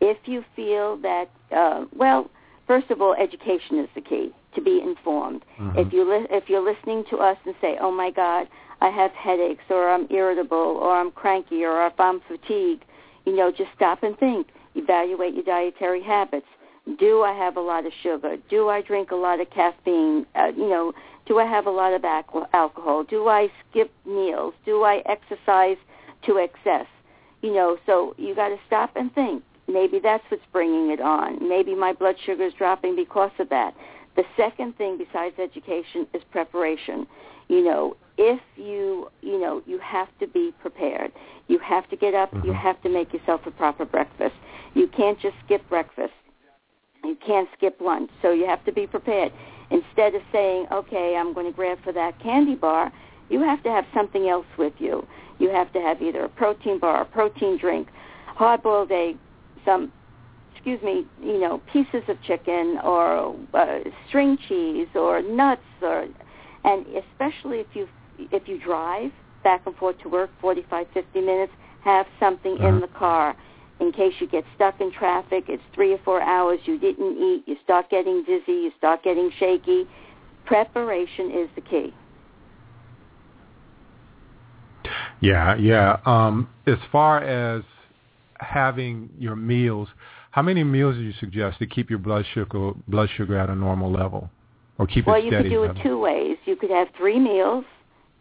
If 0.00 0.16
you 0.26 0.44
feel 0.54 0.96
that, 0.98 1.28
uh, 1.50 1.86
well, 1.94 2.30
first 2.68 2.90
of 2.90 3.02
all, 3.02 3.14
education 3.14 3.80
is 3.80 3.88
the 3.94 4.00
key. 4.00 4.32
To 4.56 4.60
be 4.60 4.80
informed. 4.82 5.44
Mm-hmm. 5.60 5.78
If 5.78 5.92
you 5.92 6.02
li- 6.10 6.26
if 6.28 6.48
you're 6.48 6.64
listening 6.64 7.04
to 7.10 7.18
us 7.18 7.36
and 7.44 7.54
say, 7.60 7.78
"Oh 7.80 7.92
my 7.92 8.10
God, 8.10 8.48
I 8.80 8.88
have 8.88 9.12
headaches, 9.12 9.62
or 9.70 9.88
I'm 9.88 10.08
irritable, 10.10 10.56
or 10.82 10.96
I'm 10.96 11.12
cranky, 11.12 11.64
or 11.64 11.86
if 11.86 12.00
I'm 12.00 12.20
fatigued," 12.26 12.84
you 13.26 13.36
know, 13.36 13.52
just 13.52 13.70
stop 13.76 14.02
and 14.02 14.18
think. 14.18 14.48
Evaluate 14.74 15.34
your 15.34 15.44
dietary 15.44 16.02
habits. 16.02 16.48
Do 16.98 17.22
I 17.22 17.32
have 17.32 17.56
a 17.56 17.60
lot 17.60 17.86
of 17.86 17.92
sugar? 18.02 18.38
Do 18.48 18.68
I 18.70 18.82
drink 18.82 19.12
a 19.12 19.14
lot 19.14 19.40
of 19.40 19.48
caffeine? 19.50 20.26
Uh, 20.34 20.50
you 20.56 20.68
know, 20.68 20.92
do 21.30 21.38
I 21.38 21.46
have 21.46 21.66
a 21.66 21.70
lot 21.70 21.92
of 21.92 22.04
alcohol? 22.04 23.04
Do 23.04 23.28
I 23.28 23.46
skip 23.70 23.92
meals? 24.04 24.52
Do 24.66 24.82
I 24.82 25.00
exercise 25.06 25.76
to 26.26 26.38
excess? 26.38 26.86
You 27.40 27.54
know, 27.54 27.78
so 27.86 28.16
you 28.18 28.34
got 28.34 28.48
to 28.48 28.56
stop 28.66 28.90
and 28.96 29.14
think. 29.14 29.44
Maybe 29.68 30.00
that's 30.02 30.24
what's 30.28 30.42
bringing 30.52 30.90
it 30.90 31.00
on. 31.00 31.48
Maybe 31.48 31.76
my 31.76 31.92
blood 31.92 32.16
sugar 32.26 32.42
is 32.42 32.52
dropping 32.54 32.96
because 32.96 33.30
of 33.38 33.48
that. 33.50 33.74
The 34.16 34.24
second 34.36 34.76
thing 34.76 34.98
besides 34.98 35.36
education 35.38 36.08
is 36.12 36.22
preparation. 36.32 37.06
You 37.46 37.62
know, 37.62 37.96
if 38.18 38.40
you, 38.56 39.08
you 39.22 39.40
know, 39.40 39.62
you 39.66 39.78
have 39.78 40.08
to 40.18 40.26
be 40.26 40.52
prepared. 40.60 41.12
You 41.46 41.60
have 41.60 41.88
to 41.90 41.96
get 41.96 42.12
up. 42.12 42.32
Mm-hmm. 42.32 42.48
You 42.48 42.54
have 42.54 42.82
to 42.82 42.88
make 42.88 43.12
yourself 43.12 43.42
a 43.46 43.52
proper 43.52 43.84
breakfast. 43.84 44.34
You 44.74 44.88
can't 44.88 45.20
just 45.20 45.36
skip 45.44 45.62
breakfast. 45.68 46.12
You 47.04 47.16
can't 47.24 47.48
skip 47.56 47.80
lunch. 47.80 48.10
So 48.20 48.32
you 48.32 48.46
have 48.46 48.64
to 48.64 48.72
be 48.72 48.88
prepared. 48.88 49.32
Instead 49.70 50.14
of 50.14 50.22
saying, 50.32 50.66
okay, 50.72 51.16
I'm 51.16 51.32
going 51.32 51.46
to 51.46 51.52
grab 51.52 51.78
for 51.84 51.92
that 51.92 52.18
candy 52.20 52.54
bar, 52.54 52.92
you 53.28 53.40
have 53.40 53.62
to 53.62 53.70
have 53.70 53.84
something 53.94 54.28
else 54.28 54.46
with 54.58 54.72
you. 54.78 55.06
You 55.38 55.50
have 55.50 55.72
to 55.72 55.80
have 55.80 56.02
either 56.02 56.24
a 56.24 56.28
protein 56.28 56.78
bar, 56.78 57.02
a 57.02 57.04
protein 57.04 57.56
drink, 57.56 57.88
hard-boiled 58.26 58.90
egg, 58.90 59.16
some 59.64 59.92
excuse 60.52 60.82
me, 60.82 61.06
you 61.22 61.40
know, 61.40 61.62
pieces 61.72 62.02
of 62.08 62.20
chicken 62.22 62.78
or 62.84 63.34
uh, 63.54 63.78
string 64.08 64.36
cheese 64.46 64.88
or 64.94 65.22
nuts 65.22 65.62
or 65.80 66.06
and 66.64 66.84
especially 66.88 67.60
if 67.60 67.68
you 67.72 67.88
if 68.18 68.46
you 68.46 68.58
drive 68.58 69.10
back 69.42 69.62
and 69.64 69.74
forth 69.76 69.98
to 70.00 70.08
work 70.08 70.30
45 70.40 70.86
50 70.92 71.20
minutes, 71.20 71.52
have 71.82 72.06
something 72.18 72.56
uh-huh. 72.56 72.66
in 72.66 72.80
the 72.80 72.88
car 72.88 73.34
in 73.80 73.92
case 73.92 74.12
you 74.20 74.26
get 74.28 74.44
stuck 74.54 74.80
in 74.80 74.92
traffic. 74.92 75.44
It's 75.48 75.62
3 75.74 75.94
or 75.94 75.98
4 76.04 76.22
hours 76.22 76.60
you 76.64 76.78
didn't 76.78 77.16
eat, 77.16 77.44
you 77.46 77.56
start 77.64 77.90
getting 77.90 78.22
dizzy, 78.24 78.52
you 78.52 78.72
start 78.78 79.02
getting 79.02 79.30
shaky. 79.38 79.84
Preparation 80.44 81.30
is 81.30 81.48
the 81.54 81.60
key. 81.62 81.94
Yeah, 85.20 85.54
yeah. 85.56 85.98
Um, 86.06 86.48
as 86.66 86.78
far 86.90 87.22
as 87.22 87.62
having 88.38 89.10
your 89.18 89.36
meals, 89.36 89.88
how 90.30 90.42
many 90.42 90.64
meals 90.64 90.96
do 90.96 91.02
you 91.02 91.12
suggest 91.20 91.58
to 91.58 91.66
keep 91.66 91.90
your 91.90 91.98
blood 91.98 92.24
sugar 92.32 92.72
blood 92.88 93.08
sugar 93.16 93.36
at 93.36 93.50
a 93.50 93.54
normal 93.54 93.92
level, 93.92 94.30
or 94.78 94.86
keep 94.86 95.06
well, 95.06 95.16
it 95.16 95.26
steady? 95.26 95.34
Well, 95.34 95.64
you 95.64 95.68
could 95.68 95.74
do 95.74 95.80
it 95.80 95.82
two 95.82 95.98
ways. 95.98 96.36
You 96.46 96.56
could 96.56 96.70
have 96.70 96.88
three 96.96 97.18
meals 97.18 97.64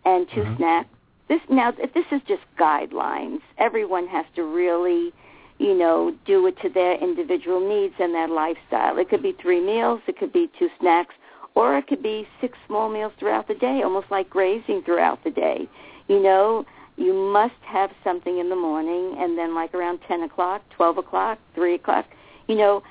and 0.06 0.28
2 0.30 0.42
Mhm. 0.42 0.58
snacks. 0.58 0.90
This 1.30 1.42
now, 1.50 1.72
this 1.72 2.06
is 2.12 2.22
just 2.28 2.42
guidelines. 2.60 3.42
Everyone 3.58 4.08
has 4.08 4.26
to 4.36 4.44
really, 4.44 5.14
you 5.60 5.78
know, 5.78 6.16
do 6.26 6.48
it 6.48 6.60
to 6.62 6.70
their 6.70 6.96
individual 6.96 7.60
needs 7.60 7.94
and 8.00 8.14
their 8.14 8.30
lifestyle. 8.30 8.98
It 8.98 9.10
could 9.10 9.22
be 9.22 9.34
three 9.34 9.60
meals, 9.60 10.02
it 10.08 10.18
could 10.18 10.32
be 10.32 10.50
two 10.58 10.70
snacks, 10.80 11.14
or 11.54 11.78
it 11.78 11.88
could 11.88 12.02
be 12.02 12.28
six 12.40 12.58
small 12.66 12.90
meals 12.90 13.12
throughout 13.20 13.48
the 13.48 13.56
day, 13.56 13.82
almost 13.84 14.10
like 14.10 14.30
grazing 14.30 14.84
throughout 14.84 15.22
the 15.26 15.32
day. 15.32 15.68
You 16.08 16.24
know, 16.24 16.66
you 16.96 17.14
must 17.14 17.62
have 17.62 17.92
something 18.04 18.40
in 18.40 18.50
the 18.50 18.56
morning, 18.56 19.16
and 19.20 19.38
then 19.38 19.54
like 19.54 19.74
around 19.74 20.00
10 20.08 20.24
o'clock, 20.24 20.62
12 20.76 20.98
o'clock, 21.00 21.38
3 21.56 21.76
o'clock. 21.76 22.06
You 22.48 22.56
know, 22.56 22.84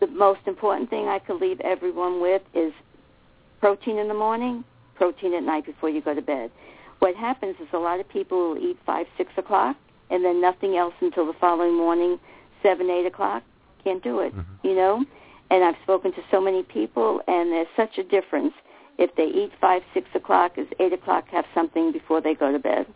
the 0.00 0.06
most 0.06 0.40
important 0.46 0.88
thing 0.88 1.08
I 1.08 1.18
could 1.18 1.40
leave 1.40 1.60
everyone 1.60 2.20
with 2.20 2.42
is 2.54 2.72
protein 3.60 3.98
in 3.98 4.08
the 4.08 4.14
morning, 4.14 4.64
protein 4.94 5.34
at 5.34 5.42
night 5.42 5.66
before 5.66 5.90
you 5.90 6.00
go 6.00 6.14
to 6.14 6.22
bed. 6.22 6.50
What 7.00 7.14
happens 7.16 7.56
is 7.60 7.68
a 7.74 7.78
lot 7.78 8.00
of 8.00 8.08
people 8.08 8.50
will 8.50 8.58
eat 8.58 8.78
5, 8.86 9.06
6 9.18 9.32
o'clock, 9.36 9.76
and 10.10 10.24
then 10.24 10.40
nothing 10.40 10.76
else 10.76 10.94
until 11.00 11.26
the 11.26 11.32
following 11.40 11.76
morning, 11.76 12.18
7, 12.62 12.88
8 12.88 13.06
o'clock. 13.06 13.42
Can't 13.84 14.02
do 14.02 14.20
it, 14.20 14.34
Mm-hmm. 14.34 14.66
you 14.66 14.74
know? 14.74 15.04
And 15.50 15.62
I've 15.64 15.76
spoken 15.84 16.12
to 16.12 16.22
so 16.30 16.40
many 16.40 16.62
people, 16.64 17.20
and 17.28 17.52
there's 17.52 17.68
such 17.76 17.98
a 17.98 18.02
difference. 18.02 18.52
If 18.98 19.14
they 19.14 19.24
eat 19.26 19.52
5, 19.60 19.82
6 19.94 20.08
o'clock, 20.14 20.58
is 20.58 20.66
8 20.80 20.92
o'clock 20.92 21.28
have 21.28 21.44
something 21.54 21.92
before 21.92 22.20
they 22.20 22.34
go 22.34 22.50
to 22.50 22.58
bed. 22.58 22.86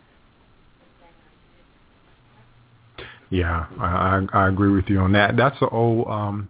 Yeah, 3.29 3.65
I, 3.79 3.85
I 4.33 4.39
I 4.43 4.47
agree 4.49 4.71
with 4.71 4.89
you 4.89 4.99
on 4.99 5.13
that. 5.13 5.37
That's 5.37 5.57
the 5.61 5.69
old 5.69 6.07
um 6.09 6.49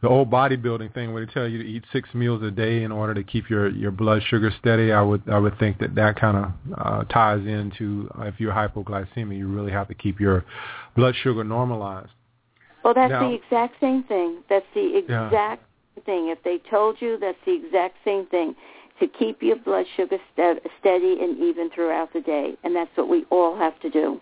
the 0.00 0.08
old 0.08 0.30
bodybuilding 0.30 0.94
thing 0.94 1.12
where 1.12 1.26
they 1.26 1.32
tell 1.32 1.48
you 1.48 1.58
to 1.62 1.68
eat 1.68 1.84
six 1.92 2.08
meals 2.14 2.42
a 2.42 2.50
day 2.50 2.84
in 2.84 2.92
order 2.92 3.14
to 3.14 3.24
keep 3.24 3.50
your 3.50 3.68
your 3.70 3.90
blood 3.90 4.22
sugar 4.28 4.52
steady. 4.58 4.92
I 4.92 5.02
would 5.02 5.22
I 5.28 5.38
would 5.38 5.58
think 5.58 5.78
that 5.78 5.94
that 5.96 6.16
kind 6.20 6.36
of 6.36 6.52
uh, 6.78 7.04
ties 7.04 7.44
into 7.46 8.08
uh, 8.18 8.24
if 8.24 8.38
you're 8.38 8.52
hypoglycemia, 8.52 9.36
you 9.36 9.48
really 9.48 9.72
have 9.72 9.88
to 9.88 9.94
keep 9.94 10.20
your 10.20 10.44
blood 10.94 11.14
sugar 11.22 11.42
normalized. 11.42 12.10
Well, 12.84 12.94
that's 12.94 13.10
Now- 13.10 13.28
the 13.28 13.34
exact 13.34 13.80
same 13.80 14.04
thing. 14.04 14.38
That's 14.48 14.66
the 14.74 15.04
Yeah. 15.08 15.26
exact 15.26 15.64
thing. 16.06 16.28
If 16.28 16.42
they 16.44 16.58
told 16.70 17.00
you, 17.02 17.18
that's 17.18 17.38
the 17.44 17.54
exact 17.54 17.96
same 18.04 18.26
thing. 18.26 18.54
To 19.00 19.06
keep 19.06 19.42
your 19.42 19.56
blood 19.56 19.86
sugar 19.96 20.18
ste- 20.32 20.60
steady 20.80 21.18
and 21.20 21.38
even 21.38 21.70
throughout 21.70 22.12
the 22.12 22.20
day, 22.20 22.56
and 22.64 22.74
that's 22.74 22.90
what 22.96 23.08
we 23.08 23.24
all 23.30 23.56
have 23.56 23.78
to 23.80 23.90
do. 23.90 24.20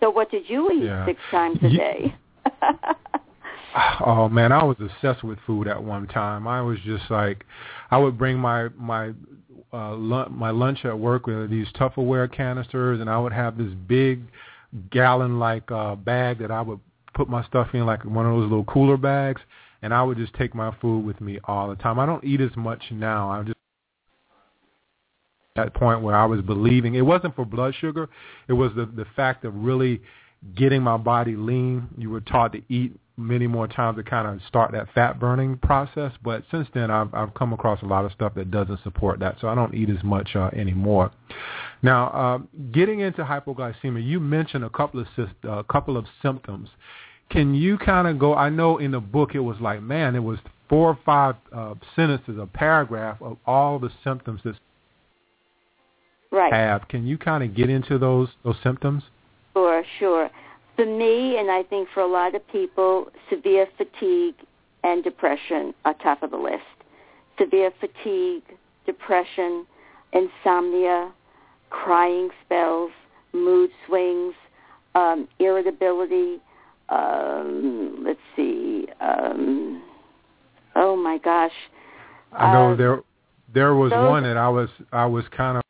So, 0.00 0.10
what 0.10 0.30
did 0.30 0.48
you 0.48 0.70
eat 0.70 0.84
Yeah. 0.84 1.04
six 1.06 1.20
times 1.30 1.58
a 1.62 1.68
day? 1.70 2.14
Oh 4.04 4.28
man, 4.28 4.52
I 4.52 4.64
was 4.64 4.76
obsessed 4.80 5.22
with 5.22 5.38
food 5.46 5.68
at 5.68 5.82
one 5.82 6.06
time. 6.08 6.48
I 6.48 6.60
was 6.60 6.78
just 6.84 7.10
like, 7.10 7.44
I 7.90 7.98
would 7.98 8.18
bring 8.18 8.38
my 8.38 8.68
my 8.76 9.12
uh, 9.72 9.96
my 9.96 10.50
lunch 10.50 10.84
at 10.84 10.98
work 10.98 11.26
with 11.26 11.50
these 11.50 11.68
Tupperware 11.78 12.32
canisters, 12.34 13.00
and 13.00 13.08
I 13.08 13.18
would 13.18 13.32
have 13.32 13.56
this 13.56 13.72
big 13.86 14.22
gallon 14.90 15.38
like 15.38 15.70
uh, 15.70 15.94
bag 15.94 16.38
that 16.40 16.50
I 16.50 16.60
would 16.62 16.80
put 17.14 17.28
my 17.28 17.44
stuff 17.44 17.68
in, 17.74 17.86
like 17.86 18.04
one 18.04 18.26
of 18.26 18.32
those 18.32 18.48
little 18.48 18.64
cooler 18.64 18.96
bags, 18.96 19.40
and 19.82 19.94
I 19.94 20.02
would 20.02 20.16
just 20.16 20.34
take 20.34 20.54
my 20.54 20.74
food 20.80 21.04
with 21.04 21.20
me 21.20 21.38
all 21.44 21.68
the 21.68 21.76
time. 21.76 21.98
I 21.98 22.06
don't 22.06 22.24
eat 22.24 22.40
as 22.40 22.54
much 22.56 22.82
now. 22.90 23.30
I'm 23.30 23.46
just 23.46 23.56
at 25.56 25.64
that 25.64 25.74
point 25.74 26.02
where 26.02 26.16
I 26.16 26.24
was 26.24 26.40
believing 26.40 26.94
it 26.94 27.02
wasn't 27.02 27.36
for 27.36 27.44
blood 27.44 27.74
sugar, 27.80 28.08
it 28.48 28.54
was 28.54 28.72
the 28.74 28.86
the 28.86 29.06
fact 29.14 29.44
of 29.44 29.54
really 29.54 30.00
getting 30.56 30.82
my 30.82 30.96
body 30.96 31.36
lean. 31.36 31.86
You 31.98 32.10
were 32.10 32.20
taught 32.20 32.52
to 32.52 32.62
eat 32.68 32.98
many 33.20 33.46
more 33.46 33.68
times 33.68 33.96
to 33.96 34.02
kind 34.02 34.26
of 34.26 34.40
start 34.48 34.72
that 34.72 34.88
fat 34.94 35.20
burning 35.20 35.58
process. 35.58 36.12
But 36.24 36.44
since 36.50 36.66
then, 36.74 36.90
I've 36.90 37.12
I've 37.14 37.34
come 37.34 37.52
across 37.52 37.82
a 37.82 37.86
lot 37.86 38.04
of 38.04 38.12
stuff 38.12 38.34
that 38.34 38.50
doesn't 38.50 38.82
support 38.82 39.20
that, 39.20 39.36
so 39.40 39.48
I 39.48 39.54
don't 39.54 39.74
eat 39.74 39.90
as 39.90 40.02
much 40.02 40.34
uh, 40.34 40.50
anymore. 40.52 41.12
Now, 41.82 42.08
uh, 42.08 42.38
getting 42.72 43.00
into 43.00 43.22
hypoglycemia, 43.22 44.04
you 44.04 44.20
mentioned 44.20 44.64
a 44.64 44.70
couple 44.70 45.00
of 45.00 45.06
a 45.44 45.50
uh, 45.50 45.62
couple 45.64 45.96
of 45.96 46.06
symptoms. 46.22 46.68
Can 47.30 47.54
you 47.54 47.78
kind 47.78 48.08
of 48.08 48.18
go? 48.18 48.34
I 48.34 48.48
know 48.48 48.78
in 48.78 48.90
the 48.90 49.00
book 49.00 49.34
it 49.34 49.40
was 49.40 49.56
like, 49.60 49.82
man, 49.82 50.16
it 50.16 50.22
was 50.22 50.38
four 50.68 50.88
or 50.88 50.98
five 51.04 51.36
uh, 51.52 51.74
sentences, 51.94 52.38
a 52.38 52.46
paragraph 52.46 53.20
of 53.20 53.36
all 53.46 53.78
the 53.78 53.90
symptoms 54.02 54.40
that 54.44 54.56
right. 56.32 56.52
have. 56.52 56.88
Can 56.88 57.06
you 57.06 57.18
kind 57.18 57.44
of 57.44 57.54
get 57.54 57.70
into 57.70 57.98
those 57.98 58.28
those 58.44 58.56
symptoms? 58.62 59.04
Sure, 59.54 59.82
sure. 59.98 60.30
For 60.80 60.86
me, 60.86 61.36
and 61.36 61.50
I 61.50 61.62
think 61.62 61.90
for 61.92 62.00
a 62.00 62.06
lot 62.06 62.34
of 62.34 62.40
people, 62.48 63.08
severe 63.28 63.66
fatigue 63.76 64.34
and 64.82 65.04
depression 65.04 65.74
are 65.84 65.92
top 66.02 66.22
of 66.22 66.30
the 66.30 66.38
list. 66.38 66.62
Severe 67.38 67.70
fatigue, 67.80 68.44
depression, 68.86 69.66
insomnia, 70.14 71.12
crying 71.68 72.30
spells, 72.46 72.92
mood 73.34 73.68
swings, 73.86 74.32
um, 74.94 75.28
irritability. 75.38 76.38
Um, 76.88 78.02
let's 78.02 78.18
see. 78.34 78.86
Um, 79.02 79.82
oh 80.76 80.96
my 80.96 81.18
gosh. 81.18 81.52
I 82.32 82.54
know 82.54 82.70
Um, 82.70 82.78
there 82.78 83.02
there 83.52 83.74
was 83.74 83.90
those- 83.90 84.08
one 84.08 84.22
that 84.22 84.38
I 84.38 84.48
was 84.48 84.70
I 84.92 85.04
was 85.04 85.28
kind 85.28 85.58
of 85.58 85.62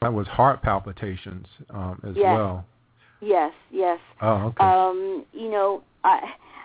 that 0.00 0.14
was 0.14 0.26
heart 0.26 0.62
palpitations 0.62 1.46
um, 1.68 2.00
as 2.02 2.16
Yes. 2.16 2.32
well. 2.34 2.64
Yes, 3.20 3.52
yes. 3.70 3.98
Oh, 4.20 4.52
okay. 4.58 4.64
Um, 4.64 5.24
you 5.32 5.50
know, 5.50 5.82
I 6.04 6.20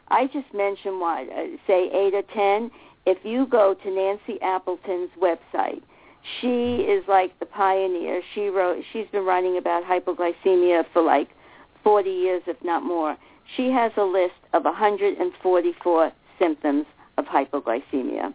I 0.10 0.26
just 0.28 0.54
mentioned 0.54 1.00
what 1.00 1.28
uh, 1.30 1.46
say 1.68 1.90
eight 1.94 2.14
or 2.14 2.24
ten. 2.34 2.72
If 3.06 3.20
you 3.24 3.48
go 3.48 3.74
to 3.74 3.90
Nancy 3.90 4.42
Appleton's 4.42 5.10
website, 5.20 5.82
she 6.40 6.84
is 6.88 7.04
like 7.08 7.38
the 7.40 7.46
pioneer. 7.46 8.22
She 8.36 8.48
wrote. 8.48 8.84
She's 8.92 9.08
been 9.12 9.26
writing 9.26 9.58
about 9.58 9.84
hypoglycemia 9.84 10.86
for 10.94 11.02
like 11.02 11.30
forty 11.84 12.12
years, 12.12 12.44
if 12.48 12.58
not 12.64 12.84
more. 12.84 13.18
She 13.56 13.70
has 13.72 13.92
a 13.98 14.04
list 14.04 14.36
of 14.54 14.64
144 14.64 16.12
symptoms 16.40 16.86
of 17.18 17.26
hypoglycemia. 17.26 18.34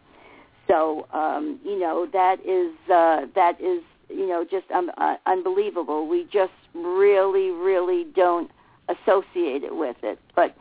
So 0.69 1.07
um, 1.13 1.61
you 1.65 1.79
know 1.79 2.07
that 2.13 2.41
is 2.45 2.73
uh, 2.91 3.27
that 3.35 3.61
is 3.61 3.83
you 4.09 4.27
know 4.27 4.45
just 4.49 4.71
um, 4.71 4.91
uh, 4.99 5.17
unbelievable. 5.27 6.07
We 6.07 6.25
just 6.33 6.53
really, 6.75 7.51
really 7.51 8.05
don't 8.15 8.51
associate 8.89 9.65
it 9.65 9.75
with 9.75 9.97
it. 10.03 10.19
But 10.35 10.57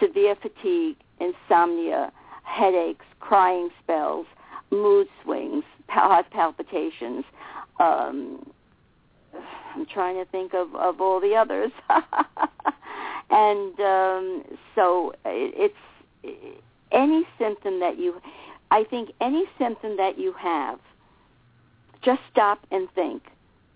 severe 0.00 0.36
fatigue, 0.36 0.96
insomnia, 1.20 2.12
headaches, 2.42 3.04
crying 3.20 3.70
spells, 3.82 4.26
mood 4.70 5.08
swings, 5.22 5.64
heart 5.88 6.26
palpitations. 6.30 7.24
Um, 7.78 8.50
I'm 9.74 9.86
trying 9.86 10.16
to 10.16 10.24
think 10.30 10.54
of, 10.54 10.74
of 10.74 11.00
all 11.00 11.20
the 11.20 11.34
others. 11.34 11.70
and 13.30 13.80
um, 13.80 14.44
so 14.74 15.14
it, 15.24 15.72
it's 16.24 16.54
any 16.92 17.24
symptom 17.38 17.80
that 17.80 17.98
you, 17.98 18.20
I 18.70 18.84
think 18.84 19.10
any 19.20 19.44
symptom 19.58 19.96
that 19.96 20.18
you 20.18 20.34
have, 20.38 20.78
just 22.02 22.20
stop 22.30 22.58
and 22.70 22.88
think, 22.94 23.22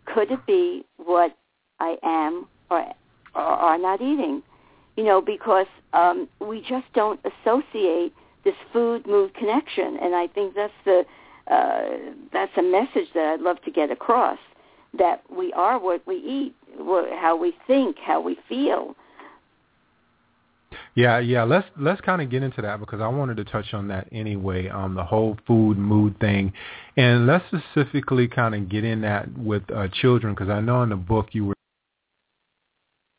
could 0.06 0.30
it 0.30 0.44
be 0.46 0.84
what 0.96 1.36
I 1.80 1.96
am 2.02 2.46
or, 2.70 2.84
or 3.34 3.42
are 3.42 3.78
not 3.78 4.00
eating? 4.00 4.42
You 4.96 5.04
know, 5.04 5.20
because 5.20 5.66
um, 5.92 6.28
we 6.40 6.60
just 6.60 6.86
don't 6.94 7.20
associate 7.24 8.12
this 8.44 8.54
food-mood 8.72 9.34
connection, 9.34 9.98
and 10.00 10.14
I 10.14 10.26
think 10.28 10.54
that's 10.54 10.72
the 10.84 11.04
uh, 11.50 11.82
that's 12.32 12.52
a 12.56 12.62
message 12.62 13.08
that 13.14 13.34
I'd 13.34 13.40
love 13.40 13.60
to 13.64 13.70
get 13.70 13.90
across 13.90 14.38
that 14.96 15.22
we 15.30 15.52
are 15.52 15.78
what 15.78 16.06
we 16.06 16.16
eat, 16.16 16.54
how 16.78 17.36
we 17.38 17.54
think, 17.66 17.96
how 17.98 18.20
we 18.20 18.38
feel. 18.48 18.94
Yeah, 20.94 21.18
yeah. 21.18 21.42
Let's 21.42 21.66
let's 21.76 22.00
kind 22.02 22.22
of 22.22 22.30
get 22.30 22.42
into 22.44 22.62
that 22.62 22.78
because 22.78 23.00
I 23.00 23.08
wanted 23.08 23.36
to 23.38 23.44
touch 23.44 23.74
on 23.74 23.88
that 23.88 24.06
anyway. 24.12 24.68
Um, 24.68 24.94
the 24.94 25.04
whole 25.04 25.36
food 25.46 25.76
mood 25.76 26.18
thing, 26.20 26.52
and 26.96 27.26
let's 27.26 27.44
specifically 27.46 28.28
kind 28.28 28.54
of 28.54 28.68
get 28.68 28.84
in 28.84 29.00
that 29.00 29.36
with 29.36 29.62
uh, 29.74 29.88
children 30.00 30.34
because 30.34 30.48
I 30.48 30.60
know 30.60 30.82
in 30.82 30.90
the 30.90 30.96
book 30.96 31.28
you 31.32 31.46
were 31.46 31.54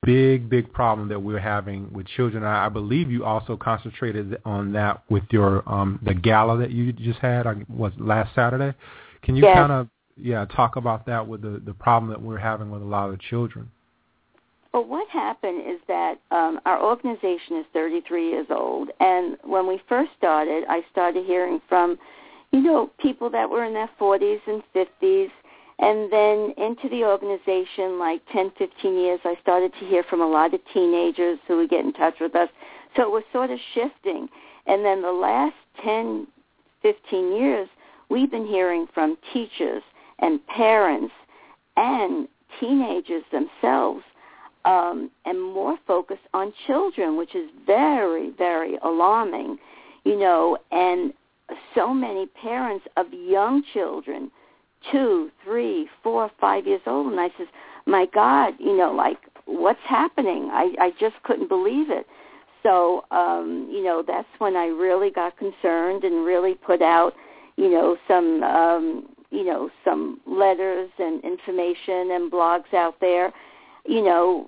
big 0.06 0.50
big 0.50 0.72
problem 0.72 1.10
that 1.10 1.20
we're 1.20 1.40
having 1.40 1.92
with 1.92 2.08
children. 2.08 2.44
I, 2.44 2.68
I 2.68 2.70
believe 2.70 3.12
you 3.12 3.26
also 3.26 3.58
concentrated 3.58 4.38
on 4.46 4.72
that 4.74 5.04
with 5.10 5.24
your 5.32 5.68
um 5.70 6.00
the 6.06 6.14
gala 6.14 6.58
that 6.60 6.72
you 6.72 6.94
just 6.94 7.20
had. 7.20 7.46
I 7.46 7.56
was 7.68 7.92
last 7.98 8.34
Saturday. 8.36 8.74
Can 9.24 9.36
you 9.36 9.44
Yes. 9.44 9.58
kind 9.58 9.72
of 9.74 9.90
yeah 10.16 10.46
talk 10.46 10.78
about 10.78 11.06
that 11.08 11.28
with 11.28 11.42
the 11.42 11.62
the 11.66 11.74
problem 11.74 12.10
that 12.12 12.22
we're 12.22 12.38
having 12.38 12.72
with 12.72 12.82
a 12.82 12.86
lot 12.86 13.10
of 13.10 13.20
children? 13.20 13.70
Well, 14.76 14.84
what 14.84 15.08
happened 15.08 15.62
is 15.66 15.80
that 15.88 16.20
um, 16.32 16.60
our 16.66 16.84
organization 16.84 17.56
is 17.60 17.66
33 17.72 18.30
years 18.30 18.48
old, 18.50 18.90
and 19.00 19.38
when 19.46 19.68
we 19.68 19.80
first 19.88 20.12
started, 20.18 20.66
I 20.68 20.82
started 20.92 21.26
hearing 21.26 21.62
from, 21.70 21.98
you 22.52 22.62
know, 22.62 22.92
people 23.00 23.30
that 23.30 23.50
were 23.50 23.64
in 23.64 23.74
their 23.74 23.90
40s 23.98 24.42
and 24.46 24.62
50s, 24.76 25.30
and 25.80 26.12
then 26.12 26.54
into 26.58 26.90
the 26.90 27.06
organization, 27.06 27.98
like 28.00 28.22
10, 28.34 28.52
15 28.58 29.00
years, 29.00 29.22
I 29.24 29.38
started 29.42 29.72
to 29.80 29.86
hear 29.86 30.04
from 30.04 30.20
a 30.20 30.28
lot 30.28 30.54
of 30.54 30.60
teenagers 30.74 31.40
who 31.48 31.56
would 31.56 31.70
get 31.70 31.86
in 31.86 31.94
touch 31.94 32.16
with 32.20 32.36
us. 32.36 32.50
So 32.98 33.04
it 33.04 33.12
was 33.12 33.24
sort 33.32 33.52
of 33.52 33.60
shifting, 33.74 34.28
and 34.68 34.84
then 34.84 35.02
the 35.02 35.14
last 35.14 35.56
10, 35.86 36.28
15 36.82 37.32
years, 37.32 37.70
we've 38.10 38.30
been 38.30 38.46
hearing 38.46 38.88
from 38.94 39.18
teachers 39.32 39.84
and 40.20 40.46
parents 40.48 41.14
and 41.78 42.28
teenagers 42.60 43.24
themselves 43.32 44.04
um, 44.66 45.12
and 45.26 45.42
more 45.42 45.78
focused 45.88 46.28
on 46.34 46.52
children, 46.68 47.18
which 47.18 47.36
is 47.36 47.50
very, 47.66 48.32
very 48.32 48.78
alarming, 48.84 49.58
you 50.04 50.20
know, 50.20 50.58
and 50.72 51.14
so 51.76 51.94
many 51.94 52.26
parents 52.28 52.86
of 52.98 53.06
young 53.14 53.64
children, 53.74 54.32
two, 54.92 55.32
three, 55.44 55.88
four, 56.04 56.32
five 56.42 56.66
years 56.66 56.82
old, 56.88 57.12
and 57.12 57.20
I 57.20 57.30
says, 57.38 57.48
my 57.86 58.08
God, 58.14 58.54
you 58.60 58.76
know, 58.76 58.92
like 58.92 59.18
what's 59.46 59.80
happening? 59.88 60.50
I, 60.52 60.74
I 60.80 60.92
just 61.00 61.16
couldn't 61.24 61.50
believe 61.50 61.92
it. 61.92 62.08
So, 62.64 63.06
um, 63.12 63.70
you 63.72 63.84
know, 63.84 64.04
that's 64.06 64.28
when 64.40 64.56
I 64.56 64.66
really 64.66 65.12
got 65.12 65.38
concerned 65.38 66.04
and 66.04 66.26
really 66.26 66.56
put 66.56 66.82
out, 66.82 67.14
you 67.58 67.70
know, 67.70 67.96
some, 68.08 68.42
um, 68.42 69.08
you 69.30 69.46
know, 69.46 69.70
some 69.84 70.20
letters 70.26 70.90
and 70.98 71.24
information 71.24 72.12
and 72.12 72.32
blogs 72.32 72.74
out 72.74 72.96
there 73.00 73.32
you 73.88 74.04
know 74.04 74.48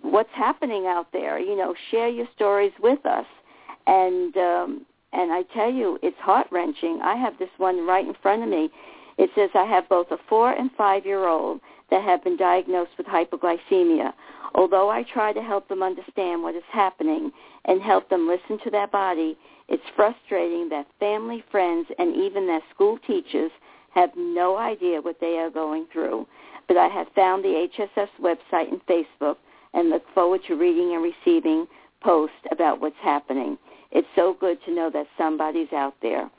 what's 0.00 0.32
happening 0.34 0.86
out 0.86 1.06
there 1.12 1.38
you 1.38 1.56
know 1.56 1.74
share 1.90 2.08
your 2.08 2.26
stories 2.34 2.72
with 2.80 3.04
us. 3.06 3.26
And 3.86 4.36
um 4.36 4.86
and 5.12 5.32
i 5.32 5.42
tell 5.54 5.70
you 5.70 5.98
it's 6.02 6.18
heart 6.18 6.46
wrenching 6.50 7.00
i 7.02 7.16
have 7.16 7.38
this 7.38 7.50
one 7.58 7.86
right 7.86 8.06
in 8.06 8.14
front 8.22 8.42
of 8.42 8.48
me. 8.48 8.70
It 9.18 9.30
says 9.34 9.50
i 9.54 9.64
have 9.64 9.88
both 9.88 10.10
a 10.10 10.18
four 10.28 10.52
and 10.52 10.70
five 10.76 11.06
year 11.06 11.26
old 11.26 11.60
that 11.90 12.02
have 12.02 12.24
been 12.24 12.36
diagnosed 12.36 12.92
with 12.96 13.06
hypoglycemia. 13.06 14.12
Although 14.54 14.90
i 14.90 15.02
try 15.02 15.32
to 15.32 15.42
help 15.42 15.68
them 15.68 15.82
understand 15.82 16.42
what 16.42 16.54
is 16.54 16.62
happening 16.70 17.32
and 17.64 17.80
help 17.82 18.08
them 18.08 18.28
listen 18.28 18.58
to 18.64 18.70
their 18.70 18.88
body 18.88 19.36
it's 19.68 19.82
frustrating 19.96 20.68
that 20.68 20.86
family 20.98 21.42
friends 21.50 21.88
and 21.98 22.14
even 22.14 22.46
their 22.46 22.62
school 22.74 22.98
teachers 23.06 23.50
have 23.94 24.10
no 24.16 24.56
idea 24.56 25.00
what 25.00 25.20
they 25.20 25.38
are 25.38 25.50
going 25.50 25.86
through 25.92 26.26
but 26.68 26.76
I 26.76 26.88
have 26.88 27.08
found 27.14 27.44
the 27.44 27.68
HSF 27.78 28.08
website 28.20 28.70
and 28.70 28.84
Facebook 28.86 29.36
and 29.74 29.90
look 29.90 30.04
forward 30.14 30.40
to 30.48 30.54
reading 30.54 30.94
and 30.94 31.02
receiving 31.02 31.66
posts 32.02 32.36
about 32.50 32.80
what's 32.80 32.96
happening. 33.00 33.58
It's 33.90 34.08
so 34.16 34.36
good 34.38 34.58
to 34.64 34.74
know 34.74 34.90
that 34.90 35.06
somebody's 35.16 35.72
out 35.72 35.94
there. 36.02 36.30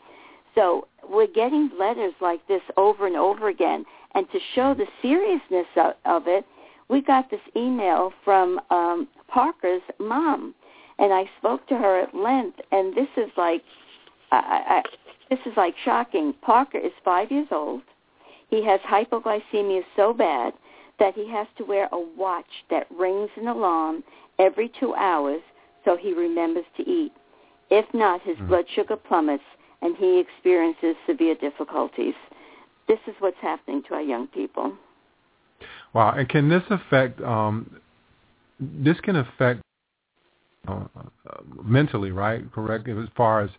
So 0.56 0.88
we're 1.08 1.28
getting 1.28 1.70
letters 1.80 2.14
like 2.22 2.46
this 2.48 2.62
over 2.78 3.08
and 3.08 3.16
over 3.16 3.50
again. 3.50 3.86
And 4.16 4.30
to 4.32 4.40
show 4.54 4.74
the 4.74 4.86
seriousness 5.02 5.68
of, 5.76 5.94
of 6.06 6.28
it, 6.28 6.46
we 6.90 7.02
got 7.02 7.30
this 7.32 7.42
email 7.56 8.12
from 8.24 8.60
um, 8.70 9.08
Parker's 9.28 9.82
mom. 10.00 10.54
And 11.00 11.12
I 11.12 11.30
spoke 11.40 11.68
to 11.68 11.76
her 11.76 12.02
at 12.02 12.14
length, 12.14 12.60
and 12.72 12.96
this 12.96 13.08
is 13.18 13.32
like, 13.36 13.64
I, 14.32 14.38
I, 14.68 14.84
this 15.30 15.40
is 15.46 15.54
like 15.58 15.74
shocking. 15.84 16.34
Parker 16.42 16.78
is 16.78 16.92
five 17.04 17.32
years 17.32 17.48
old. 17.52 17.82
He 18.54 18.64
has 18.66 18.80
hypoglycemia 18.82 19.82
so 19.96 20.14
bad 20.14 20.54
that 21.00 21.16
he 21.16 21.28
has 21.28 21.48
to 21.58 21.64
wear 21.66 21.90
a 21.92 22.00
watch 22.00 22.46
that 22.70 22.86
rings 22.96 23.32
an 23.36 23.48
alarm 23.48 24.04
every 24.38 24.72
two 24.80 24.94
hours 24.94 25.42
so 25.84 25.98
he 25.98 26.14
remembers 26.14 26.66
to 26.78 26.88
eat. 26.88 27.12
If 27.72 27.92
not, 27.96 28.22
his 28.22 28.38
Mhm. 28.38 28.50
blood 28.50 28.70
sugar 28.70 28.96
plummets 28.96 29.44
and 29.82 29.98
he 29.98 30.20
experiences 30.20 30.96
severe 31.08 31.34
difficulties. 31.34 32.14
This 32.86 33.00
is 33.08 33.16
what's 33.20 33.40
happening 33.40 33.82
to 33.84 33.96
our 33.96 34.04
young 34.04 34.28
people. 34.28 34.78
Wow. 35.94 36.12
And 36.12 36.30
can 36.30 36.48
this 36.48 36.70
affect? 36.70 37.20
Um, 37.22 37.82
this 38.60 39.02
can 39.02 39.16
affect 39.16 39.62
uh, 40.68 40.86
mentally, 41.64 42.12
right? 42.12 42.44
Correct, 42.52 42.88
as 42.88 43.10
far 43.16 43.42
as 43.42 43.50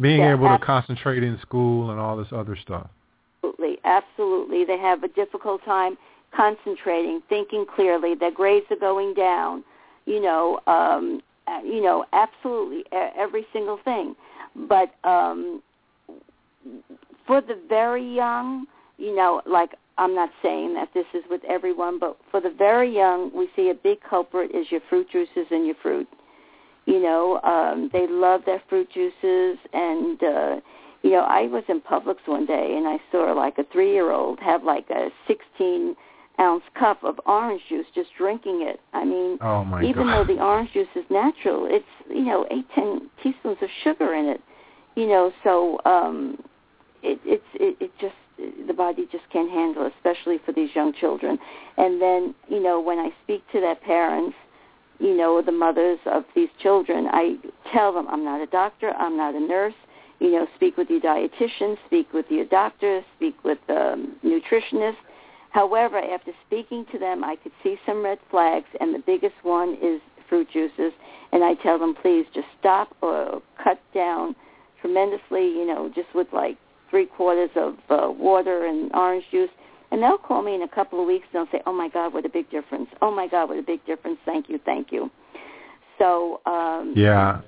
being 0.00 0.20
yeah, 0.20 0.32
able 0.32 0.46
ab- 0.46 0.58
to 0.58 0.64
concentrate 0.64 1.22
in 1.22 1.38
school 1.40 1.90
and 1.90 2.00
all 2.00 2.16
this 2.16 2.32
other 2.32 2.56
stuff. 2.56 2.88
Absolutely. 3.88 4.64
They 4.64 4.78
have 4.78 5.02
a 5.02 5.08
difficult 5.08 5.64
time 5.64 5.96
concentrating, 6.36 7.22
thinking 7.28 7.64
clearly. 7.74 8.14
Their 8.14 8.30
grades 8.30 8.66
are 8.70 8.76
going 8.76 9.14
down. 9.14 9.64
You 10.04 10.20
know, 10.20 10.60
um, 10.66 11.22
you 11.64 11.82
know, 11.82 12.04
absolutely 12.12 12.84
every 12.92 13.46
single 13.52 13.78
thing. 13.82 14.14
But 14.68 14.94
um, 15.04 15.62
for 17.26 17.40
the 17.40 17.58
very 17.68 18.14
young, 18.14 18.66
you 18.98 19.16
know, 19.16 19.40
like 19.46 19.74
I'm 19.96 20.14
not 20.14 20.30
saying 20.42 20.74
that 20.74 20.90
this 20.92 21.06
is 21.14 21.22
with 21.30 21.42
everyone, 21.44 21.98
but 21.98 22.18
for 22.30 22.40
the 22.40 22.50
very 22.50 22.94
young, 22.94 23.30
we 23.34 23.48
see 23.56 23.70
a 23.70 23.74
big 23.74 23.98
culprit 24.02 24.54
is 24.54 24.70
your 24.70 24.80
fruit 24.88 25.08
juices 25.10 25.46
and 25.50 25.66
your 25.66 25.76
fruit. 25.82 26.08
You 26.84 27.02
know, 27.02 27.40
um, 27.42 27.90
they 27.92 28.06
love 28.08 28.42
their 28.46 28.62
fruit 28.68 28.88
juices, 28.92 29.58
and 29.72 30.22
uh, 30.22 30.56
you 31.02 31.12
know, 31.12 31.20
I 31.20 31.42
was 31.42 31.64
in 31.68 31.80
Publix 31.80 32.16
one 32.26 32.46
day 32.46 32.74
and 32.76 32.86
I 32.86 32.98
saw 33.12 33.32
like 33.32 33.58
a 33.58 33.64
three-year-old 33.72 34.40
have 34.40 34.64
like 34.64 34.88
a 34.90 35.10
16 35.26 35.94
ounce 36.40 36.62
cup 36.78 37.02
of 37.02 37.18
orange 37.26 37.62
juice 37.68 37.86
just 37.94 38.10
drinking 38.16 38.62
it. 38.62 38.80
I 38.92 39.04
mean, 39.04 39.38
Oh 39.40 39.64
even 39.82 40.06
God. 40.06 40.28
though 40.28 40.34
the 40.34 40.40
orange 40.40 40.72
juice 40.72 40.88
is 40.94 41.04
natural, 41.10 41.66
it's 41.68 41.84
you 42.08 42.24
know 42.24 42.46
eight 42.50 42.66
ten 42.74 43.10
teaspoons 43.22 43.58
of 43.60 43.68
sugar 43.82 44.14
in 44.14 44.26
it. 44.26 44.40
You 44.94 45.06
know, 45.06 45.32
so 45.44 45.78
um, 45.84 46.38
it, 47.02 47.18
it's 47.24 47.44
it, 47.54 47.76
it 47.80 47.90
just 48.00 48.14
the 48.66 48.72
body 48.72 49.08
just 49.10 49.24
can't 49.32 49.50
handle, 49.50 49.86
it, 49.86 49.92
especially 49.96 50.38
for 50.44 50.52
these 50.52 50.70
young 50.74 50.92
children. 51.00 51.38
And 51.76 52.00
then 52.00 52.34
you 52.48 52.62
know 52.62 52.80
when 52.80 52.98
I 52.98 53.10
speak 53.24 53.42
to 53.52 53.60
their 53.60 53.76
parents, 53.76 54.36
you 54.98 55.16
know 55.16 55.42
the 55.42 55.52
mothers 55.52 55.98
of 56.06 56.24
these 56.34 56.50
children, 56.62 57.08
I 57.10 57.36
tell 57.72 57.92
them 57.92 58.06
I'm 58.08 58.24
not 58.24 58.40
a 58.40 58.46
doctor, 58.46 58.90
I'm 58.90 59.16
not 59.16 59.34
a 59.34 59.40
nurse. 59.40 59.74
You 60.20 60.32
know, 60.32 60.46
speak 60.56 60.76
with 60.76 60.90
your 60.90 61.00
dietitian, 61.00 61.76
speak 61.86 62.12
with 62.12 62.26
your 62.28 62.44
doctor, 62.46 63.02
speak 63.16 63.36
with 63.44 63.58
um, 63.68 64.16
nutritionist. 64.24 64.96
However, 65.50 65.98
after 65.98 66.32
speaking 66.46 66.84
to 66.92 66.98
them, 66.98 67.24
I 67.24 67.36
could 67.36 67.52
see 67.62 67.76
some 67.86 68.04
red 68.04 68.18
flags, 68.30 68.66
and 68.80 68.94
the 68.94 68.98
biggest 68.98 69.36
one 69.42 69.76
is 69.80 70.00
fruit 70.28 70.48
juices. 70.52 70.92
And 71.32 71.44
I 71.44 71.54
tell 71.54 71.78
them, 71.78 71.94
please 71.94 72.26
just 72.34 72.48
stop 72.58 72.96
or 73.00 73.40
cut 73.62 73.80
down 73.94 74.34
tremendously, 74.80 75.46
you 75.46 75.66
know, 75.66 75.90
just 75.94 76.08
with 76.14 76.26
like 76.32 76.56
three 76.90 77.06
quarters 77.06 77.50
of 77.56 77.74
uh, 77.90 78.10
water 78.10 78.66
and 78.66 78.90
orange 78.94 79.24
juice. 79.30 79.50
And 79.90 80.02
they'll 80.02 80.18
call 80.18 80.42
me 80.42 80.54
in 80.54 80.62
a 80.62 80.68
couple 80.68 81.00
of 81.00 81.06
weeks 81.06 81.26
and 81.32 81.46
they'll 81.46 81.52
say, 81.58 81.62
oh 81.66 81.72
my 81.72 81.88
God, 81.88 82.12
what 82.12 82.26
a 82.26 82.28
big 82.28 82.50
difference. 82.50 82.88
Oh 83.00 83.10
my 83.14 83.26
God, 83.26 83.48
what 83.48 83.58
a 83.58 83.62
big 83.62 83.84
difference. 83.86 84.18
Thank 84.24 84.48
you, 84.48 84.58
thank 84.64 84.92
you. 84.92 85.10
So 85.98 86.40
um, 86.46 86.92
Yeah. 86.94 87.40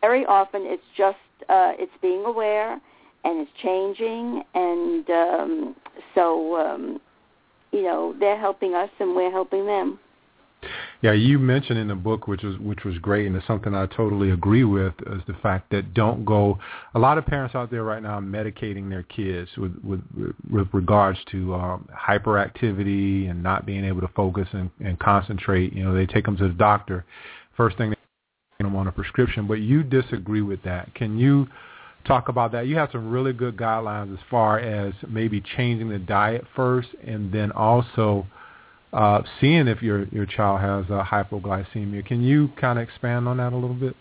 very 0.00 0.26
often 0.26 0.62
it's 0.64 0.82
just 0.96 1.18
uh, 1.48 1.72
it's 1.78 1.92
being 2.02 2.24
aware 2.24 2.80
and 3.24 3.40
it's 3.40 3.50
changing 3.62 4.42
and 4.54 5.10
um, 5.10 5.76
so 6.14 6.56
um, 6.56 7.00
you 7.72 7.82
know 7.82 8.14
they're 8.20 8.38
helping 8.38 8.74
us 8.74 8.90
and 9.00 9.14
we're 9.14 9.30
helping 9.30 9.66
them 9.66 9.98
Yeah, 11.02 11.12
you 11.12 11.38
mentioned 11.38 11.78
in 11.78 11.88
the 11.88 11.94
book, 11.94 12.26
which 12.26 12.42
was 12.42 12.56
which 12.58 12.84
was 12.84 12.96
great, 12.98 13.26
and 13.26 13.36
it's 13.36 13.46
something 13.46 13.74
I 13.74 13.86
totally 13.86 14.30
agree 14.30 14.64
with, 14.64 14.94
is 15.06 15.20
the 15.26 15.34
fact 15.42 15.70
that 15.70 15.92
don't 15.94 16.24
go. 16.24 16.58
A 16.94 16.98
lot 16.98 17.18
of 17.18 17.26
parents 17.26 17.54
out 17.54 17.70
there 17.70 17.84
right 17.84 18.02
now 18.02 18.18
are 18.18 18.22
medicating 18.22 18.88
their 18.88 19.02
kids 19.02 19.50
with 19.56 19.74
with, 19.82 20.00
with 20.50 20.68
regards 20.72 21.18
to 21.32 21.54
um, 21.54 21.88
hyperactivity 21.92 23.30
and 23.30 23.42
not 23.42 23.66
being 23.66 23.84
able 23.84 24.00
to 24.00 24.08
focus 24.08 24.48
and, 24.52 24.70
and 24.80 24.98
concentrate. 24.98 25.72
You 25.72 25.84
know, 25.84 25.94
they 25.94 26.06
take 26.06 26.24
them 26.24 26.36
to 26.38 26.48
the 26.48 26.54
doctor. 26.54 27.04
First 27.56 27.76
thing 27.76 27.94
them 28.58 28.76
on 28.76 28.86
a 28.86 28.92
prescription, 28.92 29.46
but 29.46 29.54
you 29.54 29.82
disagree 29.82 30.42
with 30.42 30.62
that. 30.62 30.94
Can 30.94 31.18
you 31.18 31.46
talk 32.06 32.28
about 32.28 32.52
that? 32.52 32.66
You 32.66 32.76
have 32.76 32.90
some 32.92 33.10
really 33.10 33.32
good 33.32 33.56
guidelines 33.56 34.12
as 34.12 34.20
far 34.30 34.58
as 34.58 34.94
maybe 35.08 35.42
changing 35.56 35.88
the 35.88 35.98
diet 35.98 36.44
first, 36.54 36.88
and 37.04 37.32
then 37.32 37.50
also 37.52 38.26
uh, 38.92 39.22
seeing 39.40 39.66
if 39.66 39.82
your 39.82 40.04
your 40.06 40.26
child 40.26 40.60
has 40.60 40.84
uh, 40.90 41.02
hypoglycemia. 41.04 42.06
Can 42.06 42.22
you 42.22 42.48
kind 42.60 42.78
of 42.78 42.88
expand 42.88 43.26
on 43.26 43.38
that 43.38 43.52
a 43.52 43.56
little 43.56 43.74
bit? 43.74 43.96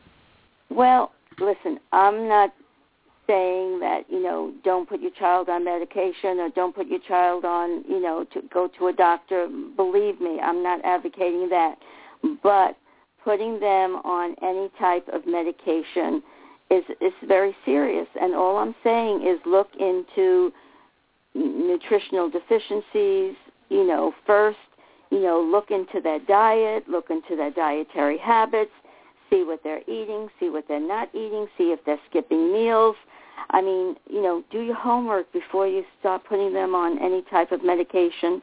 well 0.75 1.11
listen 1.39 1.79
i'm 1.91 2.27
not 2.27 2.53
saying 3.27 3.79
that 3.79 4.01
you 4.09 4.21
know 4.21 4.53
don't 4.63 4.87
put 4.87 4.99
your 4.99 5.11
child 5.11 5.49
on 5.49 5.63
medication 5.63 6.39
or 6.39 6.49
don't 6.55 6.75
put 6.75 6.87
your 6.87 6.99
child 7.07 7.45
on 7.45 7.83
you 7.87 8.01
know 8.01 8.25
to 8.33 8.41
go 8.53 8.67
to 8.77 8.87
a 8.87 8.93
doctor 8.93 9.47
believe 9.75 10.19
me 10.19 10.39
i'm 10.41 10.61
not 10.61 10.83
advocating 10.83 11.47
that 11.49 11.75
but 12.41 12.77
putting 13.23 13.59
them 13.59 13.95
on 14.03 14.35
any 14.41 14.69
type 14.79 15.07
of 15.13 15.25
medication 15.25 16.21
is 16.69 16.83
is 17.01 17.13
very 17.27 17.55
serious. 17.65 18.07
And 18.19 18.33
all 18.33 18.57
i'm 18.57 18.75
saying 18.83 19.25
is 19.25 19.39
look 19.45 19.69
into 19.79 20.51
nutritional 21.35 22.29
deficiencies 22.29 23.35
you 23.69 23.85
know 23.87 24.13
first 24.25 24.57
you 25.09 25.21
know 25.21 25.41
look 25.41 25.71
into 25.71 25.99
their 26.01 26.19
diet 26.19 26.87
look 26.87 27.09
into 27.09 27.35
their 27.35 27.51
dietary 27.51 28.17
habits 28.17 28.71
see 29.29 29.43
what 29.43 29.59
they're 29.63 29.81
eating 29.87 30.27
see 30.39 30.49
what 30.49 30.65
they're 30.67 30.79
not 30.79 31.09
eating 31.13 31.47
see 31.57 31.71
if 31.71 31.83
they're 31.85 31.99
skipping 32.09 32.53
meals. 32.53 32.95
I 33.49 33.61
mean 33.61 33.95
you 34.09 34.21
know 34.21 34.43
do 34.51 34.61
your 34.61 34.75
homework 34.75 35.31
before 35.33 35.67
you 35.67 35.83
start 35.99 36.23
putting 36.27 36.53
them 36.53 36.75
on 36.75 36.99
any 36.99 37.23
type 37.29 37.51
of 37.51 37.63
medication 37.63 38.41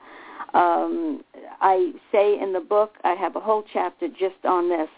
um, 0.54 1.22
i 1.60 1.92
say 2.12 2.38
in 2.40 2.52
the 2.52 2.60
book 2.60 2.94
i 3.04 3.12
have 3.12 3.36
a 3.36 3.40
whole 3.40 3.64
chapter 3.72 4.08
just 4.08 4.44
on 4.44 4.68
this 4.68 4.88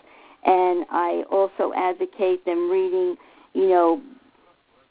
and 0.44 0.84
i 0.90 1.22
also 1.30 1.72
advocate 1.76 2.44
them 2.44 2.70
reading 2.70 3.16
you 3.54 3.68
know 3.68 4.00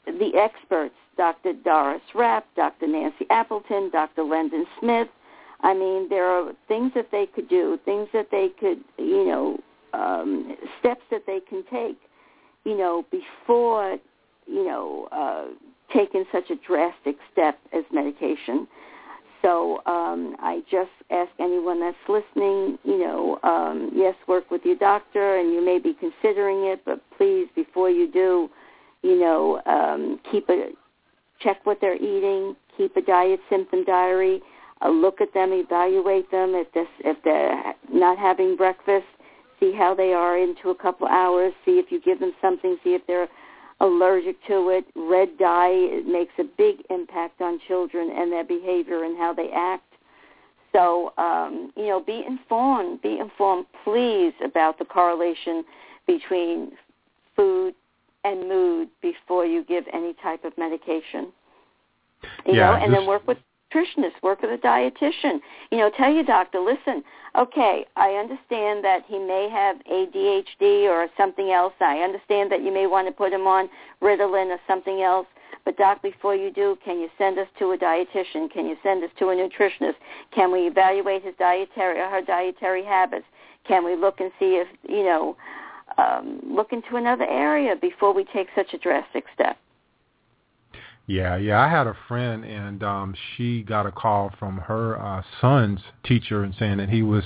the 0.06 0.32
experts 0.36 0.94
dr 1.16 1.52
doris 1.64 2.02
rapp 2.14 2.46
dr 2.56 2.86
nancy 2.86 3.26
appleton 3.30 3.90
dr 3.90 4.22
Lendon 4.22 4.66
smith 4.80 5.08
I 5.62 5.74
mean, 5.74 6.08
there 6.08 6.26
are 6.26 6.52
things 6.68 6.92
that 6.94 7.10
they 7.12 7.26
could 7.26 7.48
do, 7.48 7.78
things 7.84 8.08
that 8.12 8.28
they 8.30 8.48
could, 8.58 8.82
you 8.98 9.24
know, 9.24 9.58
um, 9.92 10.56
steps 10.80 11.02
that 11.10 11.24
they 11.26 11.40
can 11.40 11.62
take, 11.70 11.98
you 12.64 12.76
know, 12.76 13.04
before, 13.10 13.98
you 14.46 14.64
know, 14.64 15.08
uh, 15.12 15.44
taking 15.94 16.24
such 16.32 16.50
a 16.50 16.56
drastic 16.66 17.16
step 17.30 17.58
as 17.72 17.84
medication. 17.92 18.66
So 19.42 19.82
um, 19.86 20.36
I 20.38 20.62
just 20.70 20.90
ask 21.10 21.30
anyone 21.40 21.80
that's 21.80 21.96
listening, 22.08 22.78
you 22.84 22.98
know, 22.98 23.38
um, 23.42 23.90
yes, 23.94 24.14
work 24.28 24.50
with 24.50 24.62
your 24.64 24.76
doctor, 24.76 25.36
and 25.36 25.52
you 25.52 25.64
may 25.64 25.78
be 25.78 25.94
considering 25.98 26.64
it, 26.66 26.82
but 26.84 27.00
please, 27.18 27.48
before 27.56 27.90
you 27.90 28.10
do, 28.10 28.48
you 29.02 29.18
know, 29.18 29.60
um, 29.66 30.20
keep 30.30 30.48
a 30.48 30.70
check 31.40 31.66
what 31.66 31.78
they're 31.80 31.96
eating, 31.96 32.54
keep 32.76 32.96
a 32.96 33.02
diet 33.02 33.40
symptom 33.50 33.84
diary, 33.84 34.40
uh, 34.80 34.88
look 34.88 35.20
at 35.20 35.34
them, 35.34 35.52
evaluate 35.52 36.30
them. 36.30 36.54
If 36.54 36.72
this, 36.72 36.86
if 37.00 37.16
they're 37.24 37.74
not 37.92 38.18
having 38.18 38.56
breakfast, 38.56 39.06
see 39.58 39.72
how 39.72 39.94
they 39.94 40.12
are 40.12 40.38
into 40.38 40.70
a 40.70 40.74
couple 40.74 41.08
hours. 41.08 41.52
See 41.64 41.72
if 41.72 41.90
you 41.90 42.00
give 42.00 42.20
them 42.20 42.32
something. 42.40 42.76
See 42.84 42.90
if 42.90 43.02
they're 43.06 43.28
allergic 43.82 44.36
to 44.46 44.70
it. 44.70 44.84
Red 44.94 45.36
dye 45.38 45.70
it 45.70 46.06
makes 46.06 46.32
a 46.38 46.44
big 46.56 46.76
impact 46.88 47.42
on 47.42 47.60
children 47.68 48.10
and 48.16 48.32
their 48.32 48.44
behavior 48.44 49.04
and 49.04 49.18
how 49.18 49.34
they 49.34 49.50
act. 49.54 49.84
So, 50.72 51.12
um, 51.18 51.72
you 51.76 51.88
know, 51.88 52.00
be 52.00 52.24
informed. 52.26 53.02
Be 53.02 53.18
informed, 53.18 53.66
please, 53.84 54.32
about 54.42 54.78
the 54.78 54.86
correlation 54.86 55.64
between 56.06 56.72
food 57.36 57.74
and 58.24 58.48
mood 58.48 58.88
before 59.02 59.44
you 59.44 59.64
give 59.64 59.84
any 59.92 60.14
type 60.22 60.44
of 60.44 60.56
medication. 60.56 61.32
You 62.46 62.54
Yeah, 62.54 62.70
know, 62.70 62.74
and 62.76 62.92
this- 62.92 63.00
then 63.00 63.06
work 63.06 63.26
with 63.26 63.38
nutritionist, 63.72 64.22
work 64.22 64.42
with 64.42 64.50
a 64.50 64.58
dietitian. 64.58 65.40
You 65.70 65.78
know, 65.78 65.90
tell 65.96 66.12
your 66.12 66.24
doctor, 66.24 66.60
listen, 66.60 67.02
okay, 67.36 67.86
I 67.96 68.10
understand 68.10 68.84
that 68.84 69.04
he 69.06 69.18
may 69.18 69.48
have 69.50 69.76
ADHD 69.90 70.84
or 70.84 71.08
something 71.16 71.50
else. 71.50 71.74
I 71.80 71.98
understand 71.98 72.50
that 72.52 72.62
you 72.62 72.72
may 72.72 72.86
want 72.86 73.08
to 73.08 73.12
put 73.12 73.32
him 73.32 73.46
on 73.46 73.68
Ritalin 74.00 74.46
or 74.46 74.58
something 74.66 75.02
else. 75.02 75.26
But 75.64 75.76
doc, 75.76 76.02
before 76.02 76.34
you 76.34 76.50
do, 76.50 76.76
can 76.84 76.98
you 76.98 77.08
send 77.16 77.38
us 77.38 77.46
to 77.58 77.72
a 77.72 77.78
dietitian? 77.78 78.50
Can 78.50 78.66
you 78.66 78.76
send 78.82 79.04
us 79.04 79.10
to 79.18 79.28
a 79.28 79.34
nutritionist? 79.34 79.94
Can 80.34 80.50
we 80.50 80.66
evaluate 80.66 81.22
his 81.22 81.34
dietary 81.38 82.00
or 82.00 82.08
her 82.08 82.22
dietary 82.22 82.84
habits? 82.84 83.26
Can 83.66 83.84
we 83.84 83.94
look 83.94 84.20
and 84.20 84.32
see 84.40 84.56
if 84.56 84.66
you 84.88 85.04
know, 85.04 85.36
um, 85.98 86.40
look 86.44 86.72
into 86.72 86.96
another 86.96 87.26
area 87.26 87.76
before 87.76 88.12
we 88.12 88.24
take 88.24 88.48
such 88.56 88.74
a 88.74 88.78
drastic 88.78 89.24
step? 89.32 89.56
Yeah, 91.12 91.36
yeah. 91.36 91.60
I 91.60 91.68
had 91.68 91.86
a 91.86 91.94
friend, 92.08 92.42
and 92.42 92.82
um, 92.82 93.14
she 93.36 93.62
got 93.64 93.84
a 93.84 93.92
call 93.92 94.32
from 94.38 94.56
her 94.56 94.98
uh, 94.98 95.22
son's 95.42 95.80
teacher 96.02 96.42
and 96.42 96.54
saying 96.58 96.78
that 96.78 96.88
he 96.88 97.02
was, 97.02 97.22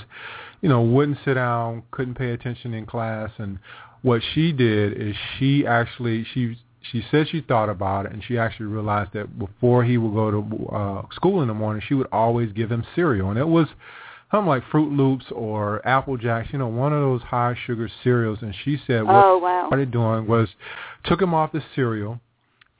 you 0.59 0.67
know, 0.67 0.81
wouldn't 0.81 1.19
sit 1.23 1.35
down, 1.35 1.83
couldn't 1.91 2.15
pay 2.15 2.31
attention 2.31 2.73
in 2.73 2.85
class, 2.85 3.31
and 3.37 3.59
what 4.01 4.21
she 4.33 4.51
did 4.51 5.01
is 5.01 5.15
she 5.39 5.65
actually 5.65 6.25
she 6.33 6.57
she 6.91 7.01
said 7.09 7.29
she 7.29 7.39
thought 7.39 7.69
about 7.69 8.07
it, 8.07 8.11
and 8.11 8.21
she 8.27 8.37
actually 8.37 8.65
realized 8.65 9.13
that 9.13 9.39
before 9.39 9.85
he 9.85 9.97
would 9.97 10.13
go 10.13 10.31
to 10.31 10.67
uh, 10.67 11.01
school 11.13 11.41
in 11.41 11.47
the 11.47 11.53
morning, 11.53 11.81
she 11.87 11.93
would 11.93 12.07
always 12.11 12.51
give 12.51 12.69
him 12.69 12.83
cereal, 12.93 13.29
and 13.29 13.39
it 13.39 13.47
was 13.47 13.69
something 14.31 14.49
like 14.49 14.63
Fruit 14.69 14.91
Loops 14.91 15.27
or 15.31 15.85
Apple 15.87 16.17
Jacks, 16.17 16.49
you 16.51 16.59
know, 16.59 16.67
one 16.67 16.91
of 16.91 16.99
those 16.99 17.21
high 17.21 17.55
sugar 17.65 17.89
cereals. 18.03 18.39
And 18.41 18.53
she 18.65 18.77
said 18.85 19.03
what 19.03 19.15
oh, 19.15 19.37
wow. 19.37 19.67
started 19.67 19.91
doing 19.91 20.27
was 20.27 20.49
took 21.05 21.21
him 21.21 21.33
off 21.33 21.53
the 21.53 21.63
cereal 21.73 22.19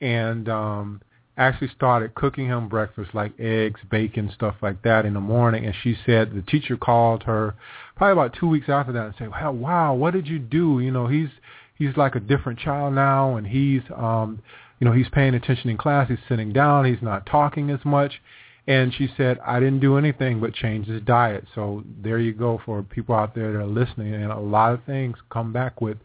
and 0.00 0.48
um 0.48 1.00
actually 1.38 1.68
started 1.68 2.14
cooking 2.14 2.46
him 2.46 2.68
breakfast 2.68 3.14
like 3.14 3.32
eggs, 3.38 3.80
bacon, 3.90 4.30
stuff 4.34 4.56
like 4.60 4.82
that 4.82 5.06
in 5.06 5.14
the 5.14 5.20
morning. 5.20 5.64
And 5.64 5.74
she 5.82 5.96
said 6.04 6.34
the 6.34 6.42
teacher 6.42 6.76
called 6.76 7.22
her 7.22 7.54
probably 7.96 8.12
about 8.12 8.36
two 8.38 8.48
weeks 8.48 8.68
after 8.68 8.92
that 8.92 9.06
and 9.06 9.14
said, 9.18 9.30
"Well, 9.30 9.54
wow, 9.54 9.94
what 9.94 10.12
did 10.12 10.26
you 10.26 10.38
do? 10.38 10.80
You 10.80 10.90
know, 10.90 11.06
he's 11.06 11.30
he's 11.76 11.96
like 11.96 12.16
a 12.16 12.20
different 12.20 12.58
child 12.58 12.94
now, 12.94 13.36
and 13.36 13.46
he's 13.46 13.82
um, 13.96 14.42
you 14.80 14.84
know, 14.84 14.92
he's 14.92 15.08
paying 15.10 15.34
attention 15.34 15.70
in 15.70 15.78
class. 15.78 16.08
He's 16.08 16.18
sitting 16.28 16.52
down. 16.52 16.84
He's 16.84 17.02
not 17.02 17.26
talking 17.26 17.70
as 17.70 17.84
much." 17.84 18.20
And 18.68 18.92
she 18.92 19.08
said, 19.16 19.38
I 19.46 19.60
didn't 19.60 19.80
do 19.80 19.96
anything 19.96 20.40
but 20.40 20.52
change 20.52 20.88
his 20.88 21.00
diet. 21.00 21.46
So 21.54 21.82
there 22.02 22.18
you 22.18 22.34
go 22.34 22.60
for 22.66 22.82
people 22.82 23.14
out 23.14 23.34
there 23.34 23.50
that 23.50 23.58
are 23.58 23.66
listening. 23.66 24.12
And 24.12 24.30
a 24.30 24.38
lot 24.38 24.74
of 24.74 24.84
things 24.84 25.16
come 25.30 25.54
back 25.54 25.80
with 25.80 25.96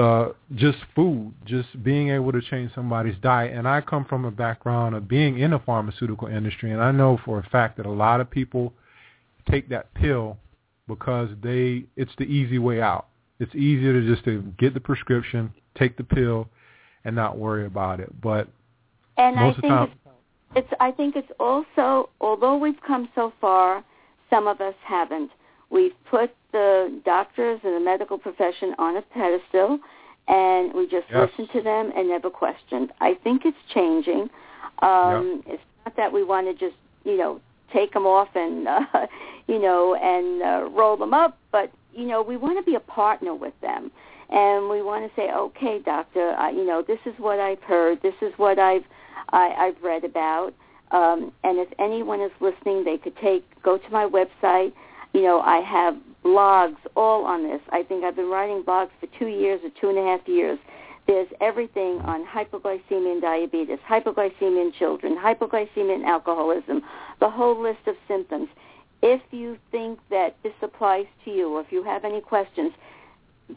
uh, 0.00 0.32
just 0.54 0.78
food, 0.94 1.32
just 1.44 1.82
being 1.82 2.10
able 2.10 2.32
to 2.32 2.40
change 2.40 2.72
somebody's 2.74 3.16
diet. 3.22 3.54
And 3.56 3.68
I 3.68 3.80
come 3.80 4.04
from 4.04 4.24
a 4.24 4.30
background 4.30 4.94
of 4.94 5.06
being 5.06 5.38
in 5.38 5.50
the 5.52 5.58
pharmaceutical 5.60 6.28
industry, 6.28 6.72
and 6.72 6.82
I 6.82 6.90
know 6.90 7.20
for 7.24 7.38
a 7.38 7.42
fact 7.50 7.76
that 7.76 7.86
a 7.86 7.90
lot 7.90 8.20
of 8.20 8.30
people 8.30 8.72
take 9.50 9.68
that 9.68 9.92
pill 9.94 10.36
because 10.88 11.28
they 11.42 11.84
it's 11.96 12.12
the 12.18 12.24
easy 12.24 12.58
way 12.58 12.80
out. 12.80 13.06
It's 13.38 13.54
easier 13.54 13.92
to 13.92 14.06
just 14.06 14.24
to 14.24 14.42
get 14.58 14.74
the 14.74 14.80
prescription, 14.80 15.52
take 15.78 15.96
the 15.96 16.04
pill, 16.04 16.48
and 17.04 17.14
not 17.14 17.38
worry 17.38 17.66
about 17.66 18.00
it. 18.00 18.12
But 18.20 18.48
and 19.16 19.36
most 19.36 19.42
I 19.42 19.48
of 19.48 19.56
the 19.56 19.60
think 19.62 19.72
time, 19.72 19.92
it's, 20.56 20.66
it's 20.66 20.72
I 20.80 20.90
think 20.90 21.16
it's 21.16 21.30
also 21.38 22.10
although 22.20 22.56
we've 22.56 22.80
come 22.86 23.08
so 23.14 23.32
far, 23.40 23.84
some 24.28 24.46
of 24.46 24.60
us 24.60 24.74
haven't. 24.84 25.30
We've 25.70 25.94
put 26.10 26.34
the 26.52 27.00
doctors 27.04 27.60
and 27.62 27.74
the 27.76 27.80
medical 27.80 28.18
profession 28.18 28.74
on 28.78 28.96
a 28.96 29.02
pedestal, 29.02 29.78
and 30.28 30.72
we 30.74 30.86
just 30.86 31.06
Yes. 31.10 31.30
listened 31.30 31.50
to 31.52 31.62
them 31.62 31.92
and 31.96 32.08
never 32.08 32.30
questioned. 32.30 32.92
I 33.00 33.14
think 33.14 33.44
it's 33.44 33.58
changing. 33.72 34.30
Um, 34.82 35.42
It's 35.46 35.62
not 35.84 35.96
that 35.96 36.12
we 36.12 36.22
want 36.24 36.46
to 36.46 36.54
just 36.54 36.76
you 37.04 37.16
know 37.16 37.40
take 37.72 37.92
them 37.92 38.06
off 38.06 38.28
and 38.34 38.66
uh, 38.76 39.06
you 39.46 39.58
know 39.58 39.94
and 39.94 40.42
uh, 40.42 40.68
roll 40.70 40.96
them 40.96 41.14
up, 41.14 41.38
but 41.52 41.70
you 41.94 42.04
know 42.06 42.22
we 42.22 42.36
want 42.36 42.58
to 42.58 42.64
be 42.64 42.74
a 42.76 42.80
partner 42.80 43.34
with 43.34 43.58
them, 43.60 43.90
and 44.30 44.68
we 44.68 44.82
want 44.82 45.08
to 45.08 45.14
say, 45.20 45.30
okay, 45.32 45.78
doctor, 45.78 46.32
I, 46.32 46.50
you 46.50 46.64
know 46.64 46.82
this 46.82 47.00
is 47.06 47.14
what 47.18 47.38
I've 47.38 47.62
heard, 47.62 48.02
this 48.02 48.14
is 48.22 48.32
what 48.36 48.58
I've 48.58 48.84
I, 49.32 49.50
I've 49.56 49.82
read 49.82 50.04
about. 50.04 50.52
Um, 50.90 51.30
and 51.44 51.58
if 51.58 51.68
anyone 51.78 52.20
is 52.20 52.32
listening, 52.40 52.82
they 52.84 52.98
could 52.98 53.16
take 53.18 53.44
go 53.62 53.78
to 53.78 53.90
my 53.90 54.06
website. 54.06 54.72
You 55.12 55.22
know, 55.22 55.40
I 55.40 55.58
have 55.58 55.96
blogs 56.24 56.76
all 56.96 57.24
on 57.24 57.42
this. 57.42 57.60
I 57.70 57.82
think 57.82 58.04
I've 58.04 58.16
been 58.16 58.30
writing 58.30 58.62
blogs 58.62 58.90
for 59.00 59.06
two 59.18 59.26
years 59.26 59.60
or 59.64 59.70
two 59.80 59.88
and 59.88 59.98
a 59.98 60.02
half 60.02 60.26
years. 60.28 60.58
There's 61.06 61.28
everything 61.40 61.98
on 62.02 62.24
hypoglycemia 62.26 63.12
and 63.12 63.22
diabetes, 63.22 63.78
hypoglycemia 63.88 64.66
in 64.66 64.72
children, 64.78 65.16
hypoglycemia 65.16 65.94
and 65.94 66.04
alcoholism, 66.04 66.82
the 67.18 67.28
whole 67.28 67.60
list 67.60 67.80
of 67.86 67.96
symptoms. 68.06 68.48
If 69.02 69.20
you 69.32 69.58
think 69.72 69.98
that 70.10 70.36
this 70.42 70.52
applies 70.62 71.06
to 71.24 71.30
you, 71.30 71.56
or 71.56 71.62
if 71.62 71.72
you 71.72 71.82
have 71.82 72.04
any 72.04 72.20
questions, 72.20 72.72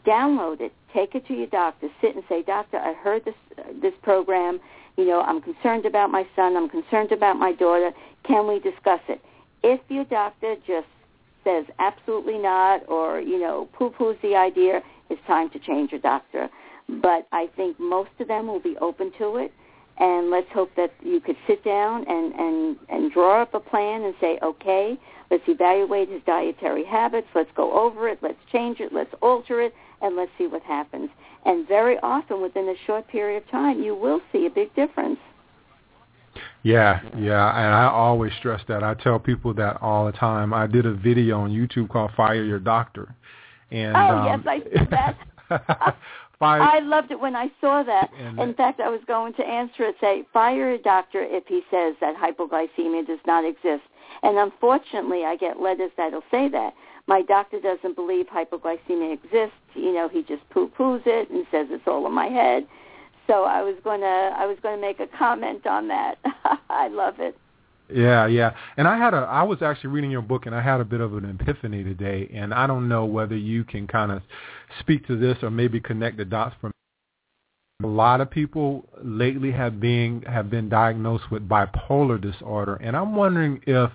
download 0.04 0.60
it, 0.60 0.72
take 0.92 1.14
it 1.14 1.26
to 1.28 1.34
your 1.34 1.46
doctor, 1.46 1.88
sit 2.00 2.16
and 2.16 2.24
say, 2.28 2.42
"Doctor, 2.42 2.78
I 2.78 2.94
heard 2.94 3.24
this 3.24 3.34
uh, 3.58 3.62
this 3.80 3.94
program. 4.02 4.58
You 4.96 5.04
know, 5.04 5.20
I'm 5.20 5.40
concerned 5.40 5.86
about 5.86 6.10
my 6.10 6.26
son. 6.34 6.56
I'm 6.56 6.68
concerned 6.68 7.12
about 7.12 7.36
my 7.36 7.52
daughter. 7.52 7.92
Can 8.24 8.48
we 8.48 8.58
discuss 8.58 9.00
it?" 9.08 9.20
If 9.62 9.80
your 9.88 10.04
doctor 10.04 10.56
just 10.66 10.88
says 11.44 11.64
absolutely 11.78 12.38
not, 12.38 12.88
or 12.88 13.20
you 13.20 13.38
know, 13.38 13.68
poo-poos 13.74 14.20
the 14.22 14.34
idea, 14.34 14.82
it's 15.10 15.20
time 15.26 15.50
to 15.50 15.58
change 15.58 15.92
your 15.92 16.00
doctor. 16.00 16.48
But 16.88 17.26
I 17.32 17.48
think 17.56 17.78
most 17.78 18.10
of 18.20 18.28
them 18.28 18.46
will 18.46 18.60
be 18.60 18.76
open 18.78 19.12
to 19.18 19.36
it, 19.36 19.52
and 19.98 20.30
let's 20.30 20.50
hope 20.52 20.70
that 20.76 20.92
you 21.02 21.20
could 21.20 21.36
sit 21.46 21.64
down 21.64 22.04
and 22.08 22.34
and 22.34 22.76
and 22.88 23.12
draw 23.12 23.42
up 23.42 23.54
a 23.54 23.60
plan 23.60 24.02
and 24.02 24.14
say, 24.20 24.38
okay, 24.42 24.98
let's 25.30 25.44
evaluate 25.46 26.08
his 26.08 26.22
dietary 26.26 26.84
habits. 26.84 27.28
Let's 27.34 27.50
go 27.54 27.72
over 27.78 28.08
it. 28.08 28.18
Let's 28.22 28.40
change 28.52 28.80
it. 28.80 28.92
Let's 28.92 29.14
alter 29.22 29.62
it, 29.62 29.74
and 30.02 30.16
let's 30.16 30.30
see 30.36 30.46
what 30.46 30.62
happens. 30.62 31.10
And 31.46 31.68
very 31.68 31.98
often, 32.02 32.40
within 32.40 32.68
a 32.68 32.74
short 32.86 33.06
period 33.08 33.42
of 33.42 33.50
time, 33.50 33.82
you 33.82 33.94
will 33.94 34.20
see 34.32 34.46
a 34.46 34.50
big 34.50 34.74
difference. 34.74 35.18
Yeah, 36.64 37.00
yeah, 37.18 37.50
and 37.56 37.74
I 37.74 37.84
always 37.86 38.32
stress 38.38 38.60
that. 38.68 38.82
I 38.82 38.94
tell 38.94 39.18
people 39.18 39.52
that 39.54 39.80
all 39.82 40.06
the 40.06 40.12
time. 40.12 40.52
I 40.54 40.66
did 40.66 40.86
a 40.86 40.94
video 40.94 41.40
on 41.40 41.50
YouTube 41.50 41.90
called 41.90 42.10
"Fire 42.16 42.42
Your 42.42 42.58
Doctor," 42.58 43.14
and 43.70 43.94
Oh, 43.94 44.00
um, 44.00 44.26
yes, 44.26 44.40
I 44.46 44.58
see 44.60 44.86
that. 44.90 45.16
fire. 46.38 46.62
I 46.62 46.80
loved 46.80 47.10
it 47.10 47.20
when 47.20 47.36
I 47.36 47.50
saw 47.60 47.82
that. 47.82 48.10
And- 48.18 48.38
In 48.40 48.54
fact, 48.54 48.80
I 48.80 48.88
was 48.88 49.00
going 49.06 49.34
to 49.34 49.44
answer 49.46 49.84
it, 49.84 49.96
say, 50.00 50.24
fire 50.32 50.72
a 50.72 50.78
doctor 50.78 51.22
if 51.22 51.44
he 51.46 51.62
says 51.70 51.94
that 52.00 52.16
hypoglycemia 52.16 53.06
does 53.06 53.20
not 53.26 53.44
exist. 53.44 53.84
And 54.22 54.38
unfortunately, 54.38 55.24
I 55.24 55.36
get 55.36 55.60
letters 55.60 55.90
that'll 55.96 56.24
say 56.30 56.48
that. 56.48 56.72
My 57.06 57.20
doctor 57.22 57.60
doesn't 57.60 57.94
believe 57.94 58.26
hypoglycemia 58.26 59.12
exists. 59.12 59.56
You 59.74 59.92
know, 59.92 60.08
he 60.08 60.22
just 60.22 60.48
poo-poos 60.50 61.02
it 61.06 61.28
and 61.30 61.46
says 61.50 61.66
it's 61.70 61.86
all 61.86 62.06
in 62.06 62.12
my 62.12 62.26
head. 62.28 62.66
So 63.26 63.44
I 63.44 63.62
was 63.62 63.76
going 63.82 64.00
to 64.00 64.06
I 64.06 64.46
was 64.46 64.58
going 64.62 64.76
to 64.76 64.80
make 64.80 65.00
a 65.00 65.06
comment 65.18 65.66
on 65.66 65.88
that. 65.88 66.16
I 66.70 66.88
love 66.88 67.14
it. 67.18 67.36
Yeah, 67.92 68.26
yeah. 68.26 68.54
And 68.76 68.88
I 68.88 68.96
had 68.96 69.14
a 69.14 69.18
I 69.18 69.42
was 69.42 69.62
actually 69.62 69.90
reading 69.90 70.10
your 70.10 70.22
book 70.22 70.46
and 70.46 70.54
I 70.54 70.62
had 70.62 70.80
a 70.80 70.84
bit 70.84 71.00
of 71.00 71.14
an 71.14 71.38
epiphany 71.40 71.84
today 71.84 72.30
and 72.32 72.52
I 72.54 72.66
don't 72.66 72.88
know 72.88 73.04
whether 73.04 73.36
you 73.36 73.64
can 73.64 73.86
kind 73.86 74.12
of 74.12 74.22
speak 74.80 75.06
to 75.06 75.18
this 75.18 75.38
or 75.42 75.50
maybe 75.50 75.80
connect 75.80 76.16
the 76.16 76.24
dots 76.24 76.54
me. 76.62 76.70
A 77.82 77.86
lot 77.86 78.20
of 78.20 78.30
people 78.30 78.88
lately 79.02 79.52
have 79.52 79.80
been 79.80 80.22
have 80.22 80.50
been 80.50 80.68
diagnosed 80.68 81.30
with 81.30 81.48
bipolar 81.48 82.20
disorder 82.20 82.76
and 82.76 82.96
I'm 82.96 83.14
wondering 83.14 83.60
if 83.66 83.90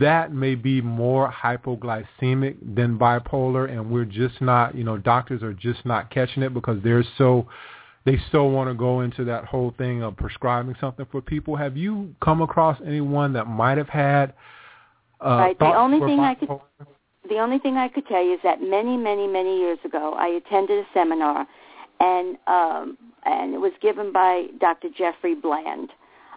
that 0.00 0.32
may 0.32 0.54
be 0.54 0.80
more 0.80 1.30
hypoglycemic 1.30 2.56
than 2.74 2.98
bipolar 2.98 3.70
and 3.70 3.90
we're 3.90 4.06
just 4.06 4.40
not, 4.40 4.74
you 4.74 4.84
know, 4.84 4.96
doctors 4.96 5.42
are 5.42 5.52
just 5.52 5.84
not 5.84 6.10
catching 6.10 6.42
it 6.42 6.54
because 6.54 6.82
they're 6.82 7.04
so 7.18 7.46
they 8.06 8.18
still 8.28 8.50
want 8.50 8.70
to 8.70 8.74
go 8.74 9.00
into 9.00 9.24
that 9.24 9.44
whole 9.44 9.74
thing 9.76 10.02
of 10.02 10.16
prescribing 10.16 10.76
something 10.80 11.06
for 11.10 11.20
people. 11.20 11.56
Have 11.56 11.76
you 11.76 12.14
come 12.22 12.40
across 12.40 12.78
anyone 12.86 13.32
that 13.34 13.46
might 13.46 13.76
have 13.76 13.88
had 13.88 14.32
uh, 15.20 15.36
Right, 15.38 15.58
the 15.58 15.74
only 15.74 15.98
thing 15.98 16.20
I 16.20 16.34
could- 16.34 16.60
the 17.28 17.38
only 17.38 17.58
thing 17.58 17.76
I 17.76 17.88
could 17.88 18.06
tell 18.06 18.22
you 18.22 18.34
is 18.34 18.40
that 18.44 18.62
many, 18.62 18.96
many, 18.96 19.26
many 19.26 19.58
years 19.58 19.78
ago, 19.84 20.14
I 20.16 20.28
attended 20.28 20.84
a 20.84 20.86
seminar, 20.94 21.46
and 21.98 22.36
um, 22.46 22.96
and 23.24 23.52
it 23.52 23.58
was 23.58 23.72
given 23.80 24.12
by 24.12 24.46
Dr. 24.60 24.88
Jeffrey 24.96 25.34
Bland. 25.34 25.90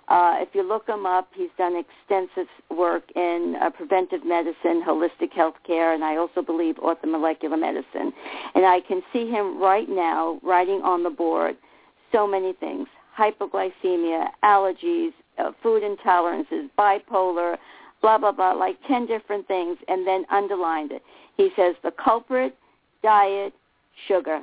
Uh, 0.10 0.38
if 0.40 0.50
you 0.54 0.64
look 0.68 0.88
him 0.88 1.06
up, 1.06 1.30
he's 1.36 1.50
done 1.58 1.76
extensive 1.76 2.48
work 2.76 3.04
in 3.16 3.56
uh, 3.62 3.70
preventive 3.70 4.26
medicine, 4.26 4.84
holistic 4.86 5.32
health 5.32 5.54
care, 5.66 5.94
and 5.94 6.04
I 6.04 6.18
also 6.18 6.42
believe 6.42 6.76
orthomolecular 6.78 7.60
medicine. 7.60 8.12
And 8.56 8.66
I 8.66 8.82
can 8.88 9.04
see 9.14 9.30
him 9.30 9.62
right 9.62 9.88
now 9.88 10.40
writing 10.42 10.82
on 10.84 11.04
the 11.04 11.12
board 11.12 11.56
so 12.12 12.26
many 12.26 12.54
things: 12.54 12.88
hypoglycemia, 13.18 14.30
allergies, 14.44 15.12
uh, 15.38 15.52
food 15.62 15.84
intolerances, 15.84 16.70
bipolar, 16.78 17.58
blah 18.02 18.18
blah 18.18 18.32
blah, 18.32 18.54
like 18.54 18.78
ten 18.88 19.06
different 19.06 19.48
things, 19.48 19.78
and 19.88 20.08
then 20.08 20.26
underlined 20.32 20.92
it. 20.92 21.04
He 21.38 21.52
says 21.56 21.76
the 21.84 21.92
culprit, 22.04 22.58
diet, 23.04 23.54
sugar, 24.08 24.42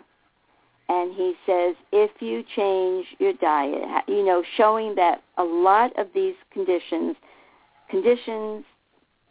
and 0.88 1.14
he 1.14 1.34
says 1.46 1.74
if 1.92 2.10
you 2.20 2.44
change 2.54 3.06
your 3.18 3.32
diet, 3.34 4.04
you 4.08 4.24
know, 4.24 4.42
showing 4.56 4.94
that 4.94 5.22
a 5.36 5.42
lot 5.42 5.98
of 5.98 6.08
these 6.14 6.34
conditions, 6.52 7.16
conditions, 7.90 8.64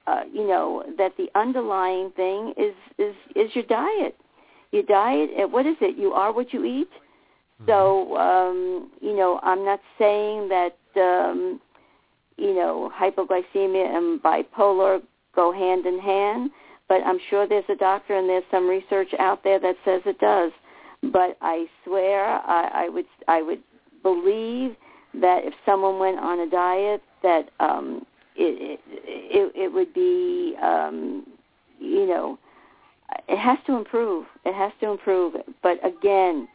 uh, 0.07 0.21
you 0.31 0.47
know, 0.47 0.83
that 0.97 1.13
the 1.17 1.29
underlying 1.35 2.11
thing 2.11 2.53
is 2.57 2.73
is 2.97 3.15
is 3.35 3.55
your 3.55 3.65
diet. 3.65 4.15
Your 4.71 4.83
diet, 4.83 5.29
uh, 5.37 5.47
what 5.47 5.65
is 5.65 5.77
it? 5.81 5.97
You 5.97 6.13
are 6.13 6.33
what 6.33 6.53
you 6.53 6.65
eat. 6.65 6.89
So, 7.65 8.17
um, 8.17 8.91
you 9.01 9.15
know, 9.15 9.39
I'm 9.43 9.63
not 9.63 9.79
saying 9.97 10.49
that. 10.49 10.77
Um, 10.97 11.61
you 12.37 12.53
know, 12.53 12.91
hypoglycemia 12.93 13.95
and 13.95 14.21
bipolar 14.21 15.01
go 15.35 15.51
hand 15.51 15.85
in 15.85 15.99
hand, 15.99 16.51
but 16.87 17.01
I'm 17.05 17.19
sure 17.29 17.47
there's 17.47 17.65
a 17.69 17.75
doctor 17.75 18.17
and 18.17 18.27
there's 18.27 18.43
some 18.51 18.67
research 18.67 19.09
out 19.19 19.43
there 19.43 19.59
that 19.59 19.75
says 19.85 20.01
it 20.05 20.19
does. 20.19 20.51
But 21.01 21.37
I 21.41 21.65
swear 21.83 22.25
I, 22.25 22.85
I 22.85 22.89
would 22.89 23.05
I 23.27 23.41
would 23.41 23.61
believe 24.03 24.75
that 25.13 25.45
if 25.45 25.53
someone 25.65 25.99
went 25.99 26.19
on 26.19 26.39
a 26.41 26.49
diet 26.49 27.01
that 27.23 27.49
um 27.59 28.05
it 28.35 28.79
it, 28.87 29.51
it 29.55 29.73
would 29.73 29.93
be 29.93 30.55
um 30.61 31.25
you 31.79 32.05
know 32.05 32.37
it 33.27 33.37
has 33.37 33.57
to 33.67 33.73
improve. 33.75 34.25
It 34.45 34.53
has 34.53 34.71
to 34.81 34.89
improve. 34.91 35.35
But 35.61 35.77
again, 35.85 36.47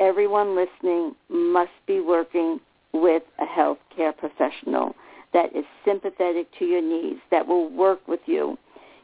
everyone 0.00 0.56
listening 0.56 1.14
must 1.28 1.70
be 1.86 2.00
working 2.00 2.60
with 2.92 3.22
a 3.38 3.44
healthcare 3.44 4.16
professional 4.16 4.94
that 5.32 5.54
is 5.54 5.64
sympathetic 5.84 6.46
to 6.58 6.64
your 6.64 6.82
needs, 6.82 7.20
that 7.30 7.46
will 7.46 7.68
work 7.68 8.06
with 8.08 8.20
you. 8.26 8.56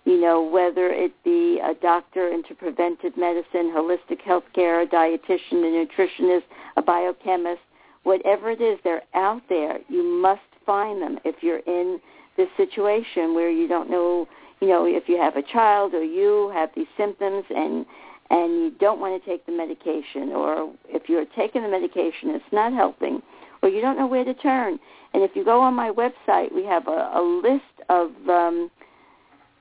You 0.05 0.21
know, 0.21 0.43
whether 0.43 0.89
it 0.89 1.13
be 1.23 1.61
a 1.63 1.75
doctor 1.75 2.29
into 2.29 2.55
preventive 2.55 3.17
medicine, 3.17 3.73
holistic 3.73 4.21
health 4.25 4.45
care, 4.53 4.81
a 4.81 4.87
dietitian, 4.87 5.53
a 5.53 5.87
nutritionist, 5.87 6.43
a 6.77 6.83
biochemist, 6.83 7.61
whatever 8.03 8.51
it 8.51 8.61
is, 8.61 8.79
they're 8.83 9.03
out 9.15 9.43
there. 9.49 9.79
You 9.89 10.03
must 10.03 10.41
find 10.67 11.01
them 11.01 11.19
if 11.25 11.37
you're 11.43 11.59
in 11.59 12.01
this 12.37 12.49
situation 12.57 13.35
where 13.35 13.51
you 13.51 13.69
don't 13.69 13.91
know, 13.91 14.27
you 14.61 14.69
know, 14.69 14.87
if 14.87 15.09
you 15.09 15.19
have 15.19 15.37
a 15.37 15.43
child 15.43 15.95
or 15.95 16.03
you 16.03 16.51
have 16.53 16.71
these 16.75 16.87
symptoms 16.97 17.45
and 17.51 17.87
and 18.31 18.53
you 18.63 18.73
don't 18.81 18.99
want 18.99 19.23
to 19.23 19.29
take 19.29 19.45
the 19.45 19.53
medication 19.53 20.31
or 20.31 20.73
if 20.89 21.09
you're 21.09 21.27
taking 21.37 21.63
the 21.63 21.69
medication 21.69 22.31
it's 22.31 22.45
not 22.51 22.73
helping 22.73 23.21
or 23.63 23.69
you 23.69 23.81
don't 23.81 23.97
know 23.97 24.07
where 24.07 24.25
to 24.25 24.35
turn. 24.35 24.79
And 25.15 25.23
if 25.23 25.33
you 25.35 25.45
go 25.45 25.61
on 25.61 25.75
my 25.75 25.91
website, 25.91 26.53
we 26.53 26.65
have 26.65 26.89
a, 26.89 27.13
a 27.15 27.41
list 27.43 27.63
of 27.89 28.11
um, 28.29 28.71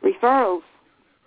referrals. 0.03 0.61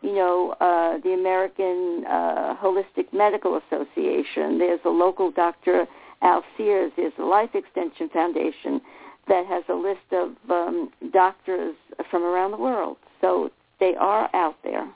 You 0.03 0.15
know, 0.15 0.55
uh, 0.61 0.99
the 1.03 1.15
American 1.15 2.05
uh, 2.07 2.57
Holistic 2.63 3.13
Medical 3.13 3.59
Association. 3.67 4.59
There's 4.59 4.81
a 4.85 4.91
local 4.91 5.31
Dr. 5.31 5.87
Al 6.21 6.43
Sears. 6.57 6.93
There's 6.97 7.15
the 7.17 7.25
Life 7.25 7.55
Extension 7.55 8.11
Foundation 8.11 8.83
that 9.29 9.47
has 9.47 9.65
a 9.71 9.75
list 9.75 10.13
of 10.13 10.33
um, 10.51 10.91
doctors 11.13 11.75
from 12.11 12.23
around 12.23 12.51
the 12.51 12.59
world. 12.59 12.99
So 13.23 13.51
they 13.81 13.95
are 13.95 14.29
out 14.35 14.57
there. 14.63 14.87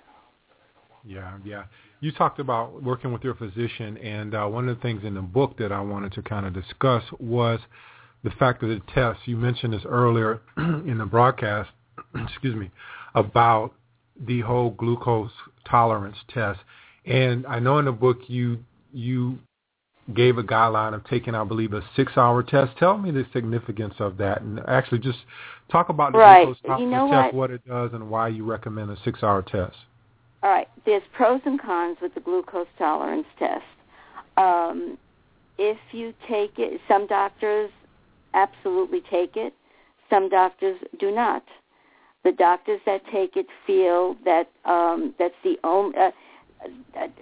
Yeah, 1.05 1.39
yeah. 1.45 1.65
You 2.01 2.13
talked 2.13 2.39
about 2.39 2.83
working 2.83 3.13
with 3.13 3.25
your 3.25 3.35
physician, 3.35 3.97
and 3.99 4.35
uh, 4.35 4.47
one 4.47 4.69
of 4.69 4.77
the 4.77 4.83
things 4.83 5.03
in 5.05 5.15
the 5.15 5.23
book 5.23 5.57
that 5.59 5.73
I 5.73 5.81
wanted 5.81 6.13
to 6.13 6.23
kind 6.23 6.47
of 6.47 6.53
discuss 6.53 7.03
was 7.19 7.61
the 8.23 8.31
fact 8.31 8.63
of 8.63 8.69
the 8.69 8.81
test. 8.95 9.21
You 9.25 9.37
mentioned 9.37 9.73
this 9.73 9.83
earlier 9.85 10.43
in 10.57 10.99
the 10.99 11.07
broadcast, 11.07 11.71
excuse 12.15 12.55
me, 12.55 12.71
about 13.19 13.73
the 14.27 14.41
whole 14.41 14.71
glucose 14.71 15.31
tolerance 15.69 16.17
test. 16.33 16.61
And 17.05 17.47
I 17.47 17.59
know 17.59 17.79
in 17.79 17.85
the 17.85 17.93
book 17.93 18.19
you 18.29 18.59
you 18.93 19.39
gave 20.15 20.39
a 20.39 20.43
guideline 20.43 20.95
of 20.95 21.05
taking, 21.05 21.35
I 21.35 21.45
believe, 21.45 21.75
a 21.75 21.83
six-hour 21.95 22.43
test. 22.45 22.77
Tell 22.79 22.97
me 22.97 23.11
the 23.11 23.27
significance 23.33 23.95
of 23.99 24.17
that, 24.17 24.41
and 24.41 24.61
actually 24.67 25.01
just 25.01 25.19
talk 25.71 25.91
about 25.91 26.13
the 26.13 26.19
right. 26.19 26.47
glucose 26.47 26.63
tolerance 26.63 26.83
you 26.83 26.91
know 26.91 27.11
test, 27.11 27.35
what? 27.35 27.35
what 27.35 27.51
it 27.51 27.69
does, 27.69 27.91
and 27.93 28.11
why 28.11 28.29
you 28.29 28.45
recommend 28.45 28.91
a 28.91 28.97
six-hour 29.05 29.43
test. 29.43 29.77
All 30.43 30.51
right. 30.51 30.69
There's 30.87 31.03
pros 31.13 31.41
and 31.45 31.61
cons 31.61 31.99
with 32.01 32.15
the 32.15 32.21
glucose 32.21 32.69
tolerance 32.79 33.27
test. 33.39 33.65
Um, 34.37 34.97
if 35.59 35.79
you 35.93 36.15
take 36.29 36.59
it, 36.59 36.81
some 36.87 37.07
doctors 37.07 37.71
absolutely 38.35 39.03
take 39.11 39.37
it. 39.37 39.53
Some 40.09 40.29
doctors 40.29 40.79
do 40.99 41.11
not. 41.11 41.43
The 42.25 42.33
doctors 42.33 42.81
that 42.85 43.03
take 43.13 43.37
it 43.37 43.47
feel 43.67 44.17
that 44.25 44.51
um, 44.65 45.15
that's 45.19 45.35
the 45.45 45.57
only. 45.65 45.97
Uh, 45.97 46.11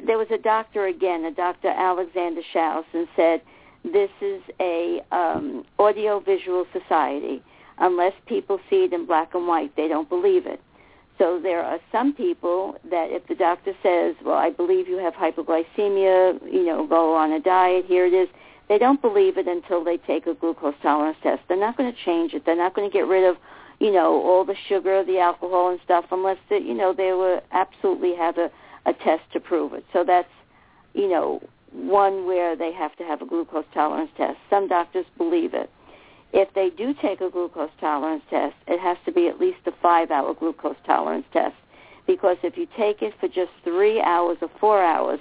there 0.06 0.16
was 0.16 0.28
a 0.30 0.38
doctor 0.38 0.86
again, 0.86 1.24
a 1.26 1.30
Dr. 1.30 1.68
Alexander 1.68 2.40
Schauss, 2.52 2.84
and 2.94 3.06
said 3.14 3.42
this 3.84 4.10
is 4.20 4.42
a 4.58 5.00
um, 5.12 5.64
audiovisual 5.78 6.66
society. 6.72 7.42
Unless 7.78 8.14
people 8.26 8.58
see 8.70 8.84
it 8.84 8.92
in 8.94 9.04
black 9.04 9.34
and 9.34 9.46
white, 9.46 9.76
they 9.76 9.86
don't 9.86 10.08
believe 10.08 10.46
it. 10.46 10.60
So 11.18 11.40
there 11.42 11.62
are 11.62 11.78
some 11.92 12.12
people 12.12 12.76
that 12.90 13.10
if 13.10 13.26
the 13.26 13.34
doctor 13.34 13.72
says, 13.82 14.14
well, 14.24 14.36
I 14.36 14.50
believe 14.50 14.88
you 14.88 14.98
have 14.98 15.14
hypoglycemia, 15.14 16.52
you 16.52 16.64
know, 16.64 16.86
go 16.86 17.14
on 17.14 17.32
a 17.32 17.40
diet, 17.40 17.86
here 17.86 18.06
it 18.06 18.12
is, 18.12 18.28
they 18.68 18.78
don't 18.78 19.00
believe 19.00 19.38
it 19.38 19.46
until 19.46 19.82
they 19.84 19.96
take 19.98 20.26
a 20.26 20.34
glucose 20.34 20.74
tolerance 20.82 21.16
test. 21.22 21.42
They're 21.48 21.58
not 21.58 21.76
going 21.76 21.90
to 21.90 21.98
change 22.04 22.34
it. 22.34 22.44
They're 22.44 22.56
not 22.56 22.74
going 22.74 22.88
to 22.90 22.92
get 22.92 23.06
rid 23.06 23.24
of, 23.24 23.36
you 23.78 23.92
know, 23.92 24.22
all 24.22 24.44
the 24.44 24.56
sugar, 24.68 25.04
the 25.04 25.18
alcohol 25.18 25.70
and 25.70 25.80
stuff 25.84 26.06
unless, 26.10 26.38
they, 26.48 26.58
you 26.58 26.74
know, 26.74 26.94
they 26.94 27.12
were 27.12 27.40
absolutely 27.52 28.14
have 28.16 28.38
a, 28.38 28.50
a 28.86 28.92
test 28.92 29.22
to 29.32 29.40
prove 29.40 29.74
it. 29.74 29.84
So 29.92 30.04
that's, 30.04 30.28
you 30.94 31.08
know, 31.08 31.42
one 31.72 32.26
where 32.26 32.56
they 32.56 32.72
have 32.72 32.96
to 32.96 33.04
have 33.04 33.20
a 33.20 33.26
glucose 33.26 33.66
tolerance 33.74 34.10
test. 34.16 34.38
Some 34.48 34.66
doctors 34.68 35.04
believe 35.18 35.52
it. 35.52 35.70
If 36.32 36.52
they 36.54 36.70
do 36.70 36.94
take 37.02 37.20
a 37.20 37.30
glucose 37.30 37.70
tolerance 37.80 38.22
test, 38.30 38.54
it 38.66 38.80
has 38.80 38.96
to 39.04 39.12
be 39.12 39.28
at 39.28 39.38
least 39.38 39.58
a 39.66 39.72
five-hour 39.82 40.34
glucose 40.34 40.76
tolerance 40.86 41.26
test. 41.32 41.54
Because 42.06 42.36
if 42.42 42.56
you 42.56 42.66
take 42.76 43.02
it 43.02 43.14
for 43.20 43.28
just 43.28 43.50
three 43.62 44.00
hours 44.00 44.38
or 44.40 44.50
four 44.60 44.82
hours, 44.82 45.20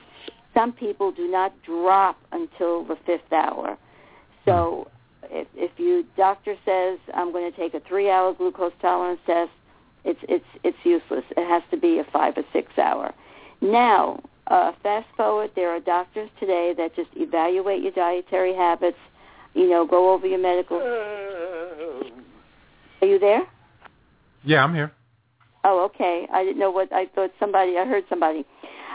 some 0.54 0.72
people 0.72 1.12
do 1.12 1.30
not 1.30 1.54
drop 1.64 2.18
until 2.32 2.86
the 2.86 2.96
fifth 3.06 3.34
hour. 3.34 3.78
So 4.46 4.88
if, 5.32 5.48
if 5.56 5.72
your 5.78 6.04
doctor 6.18 6.56
says, 6.66 7.00
I'm 7.14 7.32
going 7.32 7.52
to 7.52 7.58
take 7.58 7.74
a 7.74 7.80
three-hour 7.88 8.36
glucose 8.36 8.74
tolerance 8.82 9.20
test, 9.26 9.52
it's, 10.04 10.20
it's, 10.30 10.46
it's 10.64 10.78
useless. 10.84 11.24
It 11.36 11.48
has 11.48 11.64
to 11.72 11.78
be 11.78 12.00
a 12.00 12.04
five 12.12 12.38
or 12.38 12.44
six-hour. 12.54 13.14
Now, 13.62 14.22
uh, 14.48 14.72
fast 14.84 15.08
forward, 15.18 15.52
there 15.56 15.70
are 15.70 15.80
doctors 15.80 16.30
today 16.40 16.74
that 16.78 16.96
just 16.96 17.10
evaluate 17.16 17.82
your 17.82 17.92
dietary 17.92 18.56
habits, 18.56 18.98
you 19.54 19.70
know, 19.70 19.86
go 19.86 20.14
over 20.14 20.28
your 20.28 20.40
medical. 20.40 20.78
Are 20.78 22.04
you 23.08 23.20
there? 23.20 23.42
Yeah, 24.44 24.64
I'm 24.64 24.74
here. 24.74 24.92
Oh, 25.64 25.84
okay. 25.86 26.28
I 26.32 26.44
didn't 26.44 26.60
know 26.60 26.70
what 26.70 26.94
I 26.94 27.08
thought. 27.16 27.32
Somebody, 27.40 27.78
I 27.78 27.86
heard 27.86 28.04
somebody. 28.08 28.46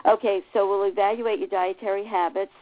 Okay, 0.07 0.43
so 0.53 0.69
we'll 0.69 0.89
evaluate 0.89 1.41
your 1.41 1.49
dietary 1.49 2.07
habits 2.07 2.53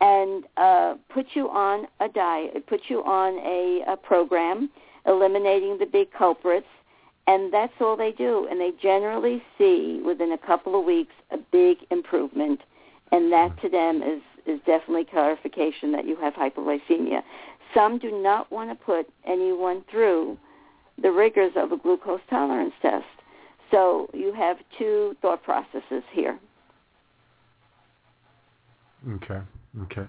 and 0.00 0.44
uh, 0.56 0.94
put 1.08 1.26
you 1.34 1.48
on 1.48 1.86
a 2.00 2.08
diet, 2.08 2.66
put 2.66 2.82
you 2.88 3.02
on 3.04 3.38
a, 3.38 3.92
a 3.92 3.96
program, 3.96 4.70
eliminating 5.06 5.78
the 5.78 5.86
big 5.86 6.12
culprits, 6.12 6.66
and 7.26 7.52
that's 7.52 7.72
all 7.80 7.96
they 7.96 8.12
do. 8.12 8.46
And 8.50 8.60
they 8.60 8.72
generally 8.82 9.42
see 9.56 10.00
within 10.04 10.32
a 10.32 10.38
couple 10.38 10.78
of 10.78 10.84
weeks 10.84 11.14
a 11.30 11.38
big 11.50 11.78
improvement, 11.90 12.60
and 13.12 13.32
that 13.32 13.60
to 13.62 13.68
them 13.68 14.02
is 14.02 14.22
is 14.46 14.60
definitely 14.64 15.04
clarification 15.04 15.90
that 15.90 16.06
you 16.06 16.16
have 16.16 16.34
hypoglycemia. 16.34 17.20
Some 17.74 17.98
do 17.98 18.12
not 18.22 18.50
want 18.52 18.70
to 18.70 18.76
put 18.76 19.08
anyone 19.26 19.84
through 19.90 20.38
the 21.02 21.10
rigors 21.10 21.52
of 21.56 21.72
a 21.72 21.76
glucose 21.76 22.20
tolerance 22.30 22.74
test. 22.80 23.04
So 23.70 24.08
you 24.14 24.32
have 24.32 24.58
two 24.78 25.16
thought 25.20 25.42
processes 25.42 26.04
here. 26.12 26.38
Okay. 29.14 29.40
Okay. 29.84 30.06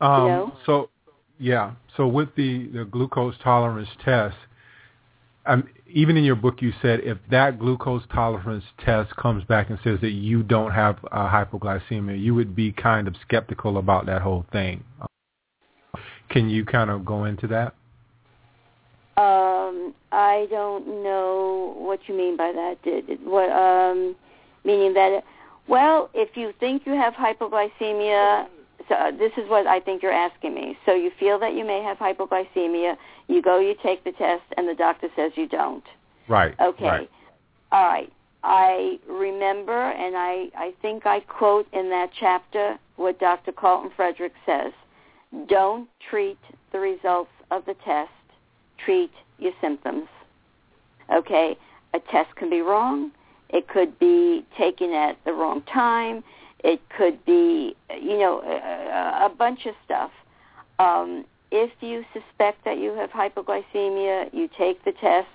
Um, 0.00 0.22
You 0.22 0.28
know? 0.28 0.54
So, 0.66 0.90
yeah. 1.38 1.72
So 1.96 2.06
with 2.06 2.34
the, 2.36 2.68
the 2.68 2.84
glucose 2.84 3.34
tolerance 3.42 3.88
test, 4.04 4.36
um, 5.46 5.68
even 5.86 6.16
in 6.16 6.24
your 6.24 6.36
book, 6.36 6.62
you 6.62 6.72
said 6.80 7.00
if 7.00 7.18
that 7.30 7.58
glucose 7.58 8.02
tolerance 8.12 8.64
test 8.84 9.14
comes 9.16 9.42
back 9.44 9.70
and 9.70 9.78
says 9.82 9.98
that 10.02 10.10
you 10.10 10.42
don't 10.42 10.70
have 10.70 10.98
uh, 11.10 11.28
hypoglycemia, 11.28 12.20
you 12.20 12.34
would 12.34 12.54
be 12.54 12.72
kind 12.72 13.08
of 13.08 13.14
skeptical 13.22 13.78
about 13.78 14.06
that 14.06 14.22
whole 14.22 14.46
thing. 14.52 14.84
Can 16.28 16.48
you 16.48 16.64
kind 16.64 16.90
of 16.90 17.04
go 17.04 17.24
into 17.24 17.46
that? 17.48 17.74
Um, 19.16 19.94
I 20.12 20.46
don't 20.50 21.02
know 21.02 21.74
what 21.76 22.00
you 22.06 22.16
mean 22.16 22.36
by 22.36 22.52
that. 22.52 22.82
Did 22.84 23.18
what? 23.26 23.50
Um, 23.50 24.14
meaning 24.64 24.94
that, 24.94 25.24
well, 25.66 26.10
if 26.14 26.36
you 26.36 26.52
think 26.60 26.86
you 26.86 26.92
have 26.92 27.14
hypoglycemia, 27.14 28.46
uh, 28.90 29.10
this 29.12 29.32
is 29.36 29.48
what 29.48 29.66
I 29.66 29.80
think 29.80 30.02
you're 30.02 30.12
asking 30.12 30.54
me. 30.54 30.76
So 30.86 30.94
you 30.94 31.10
feel 31.18 31.38
that 31.38 31.54
you 31.54 31.64
may 31.64 31.82
have 31.82 31.98
hypoglycemia, 31.98 32.96
you 33.28 33.42
go, 33.42 33.58
you 33.58 33.74
take 33.82 34.04
the 34.04 34.12
test, 34.12 34.42
and 34.56 34.68
the 34.68 34.74
doctor 34.74 35.08
says 35.16 35.32
you 35.36 35.48
don't. 35.48 35.84
Right. 36.28 36.54
Okay. 36.60 36.84
Right. 36.84 37.10
All 37.72 37.86
right. 37.86 38.12
I 38.42 38.98
remember, 39.06 39.90
and 39.90 40.16
I, 40.16 40.48
I 40.56 40.72
think 40.80 41.06
I 41.06 41.20
quote 41.20 41.66
in 41.72 41.90
that 41.90 42.10
chapter 42.18 42.78
what 42.96 43.18
Dr. 43.20 43.52
Carlton 43.52 43.90
Frederick 43.94 44.32
says. 44.46 44.72
Don't 45.46 45.88
treat 46.08 46.38
the 46.72 46.78
results 46.78 47.30
of 47.50 47.64
the 47.66 47.74
test. 47.84 48.10
Treat 48.84 49.12
your 49.38 49.52
symptoms. 49.60 50.08
Okay? 51.12 51.56
A 51.94 52.00
test 52.10 52.34
can 52.36 52.48
be 52.48 52.60
wrong. 52.60 53.10
It 53.50 53.68
could 53.68 53.98
be 53.98 54.44
taken 54.56 54.92
at 54.92 55.18
the 55.24 55.32
wrong 55.32 55.62
time. 55.62 56.22
It 56.62 56.80
could 56.96 57.24
be, 57.24 57.74
you 58.00 58.18
know, 58.18 58.42
a, 58.42 59.26
a 59.26 59.28
bunch 59.28 59.66
of 59.66 59.74
stuff. 59.84 60.10
Um, 60.78 61.24
if 61.50 61.70
you 61.80 62.04
suspect 62.12 62.64
that 62.64 62.78
you 62.78 62.94
have 62.94 63.10
hypoglycemia, 63.10 64.32
you 64.32 64.48
take 64.56 64.84
the 64.84 64.92
test. 64.92 65.28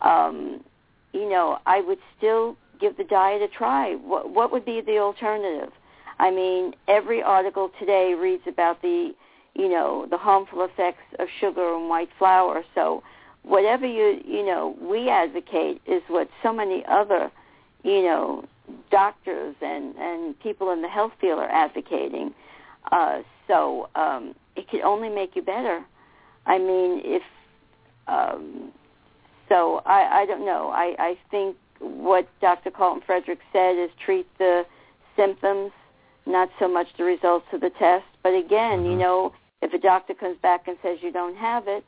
Um, 0.00 0.64
you 1.12 1.28
know, 1.28 1.58
I 1.66 1.80
would 1.80 1.98
still 2.16 2.56
give 2.80 2.96
the 2.96 3.04
diet 3.04 3.42
a 3.42 3.48
try. 3.48 3.94
What, 3.94 4.30
what 4.30 4.52
would 4.52 4.64
be 4.64 4.80
the 4.80 4.98
alternative? 4.98 5.72
I 6.18 6.30
mean, 6.30 6.74
every 6.88 7.22
article 7.22 7.70
today 7.78 8.14
reads 8.14 8.42
about 8.46 8.82
the, 8.82 9.14
you 9.54 9.68
know, 9.68 10.06
the 10.10 10.18
harmful 10.18 10.64
effects 10.64 11.04
of 11.18 11.28
sugar 11.40 11.74
and 11.76 11.88
white 11.88 12.10
flour. 12.18 12.64
So 12.74 13.02
whatever 13.42 13.86
you, 13.86 14.20
you 14.24 14.44
know, 14.44 14.76
we 14.80 15.08
advocate 15.08 15.80
is 15.86 16.02
what 16.08 16.28
so 16.42 16.52
many 16.52 16.84
other, 16.88 17.30
you 17.82 18.02
know, 18.02 18.44
doctors 18.90 19.54
and, 19.60 19.94
and 19.96 20.38
people 20.40 20.70
in 20.70 20.82
the 20.82 20.88
health 20.88 21.12
field 21.20 21.38
are 21.38 21.50
advocating. 21.50 22.34
Uh, 22.92 23.22
so 23.46 23.88
um, 23.94 24.34
it 24.56 24.68
can 24.68 24.82
only 24.82 25.08
make 25.08 25.36
you 25.36 25.42
better. 25.42 25.84
I 26.46 26.58
mean, 26.58 27.02
if 27.04 27.22
um, 28.06 28.72
so 29.48 29.82
I, 29.86 30.22
I 30.22 30.26
don't 30.26 30.44
know. 30.44 30.70
I, 30.70 30.94
I 30.98 31.18
think 31.30 31.56
what 31.80 32.28
Dr. 32.40 32.70
Carlton 32.70 33.02
Frederick 33.04 33.40
said 33.52 33.76
is 33.76 33.90
treat 34.04 34.26
the 34.38 34.64
symptoms, 35.16 35.72
not 36.26 36.50
so 36.58 36.68
much 36.68 36.88
the 36.96 37.04
results 37.04 37.46
of 37.52 37.60
the 37.60 37.70
test. 37.70 38.04
But 38.22 38.34
again, 38.34 38.80
Mm-hmm. 38.80 38.90
you 38.90 38.96
know, 38.96 39.32
if 39.62 39.72
a 39.72 39.78
doctor 39.78 40.14
comes 40.14 40.38
back 40.42 40.68
and 40.68 40.76
says 40.82 40.98
you 41.02 41.12
don't 41.12 41.36
have 41.36 41.66
it, 41.66 41.84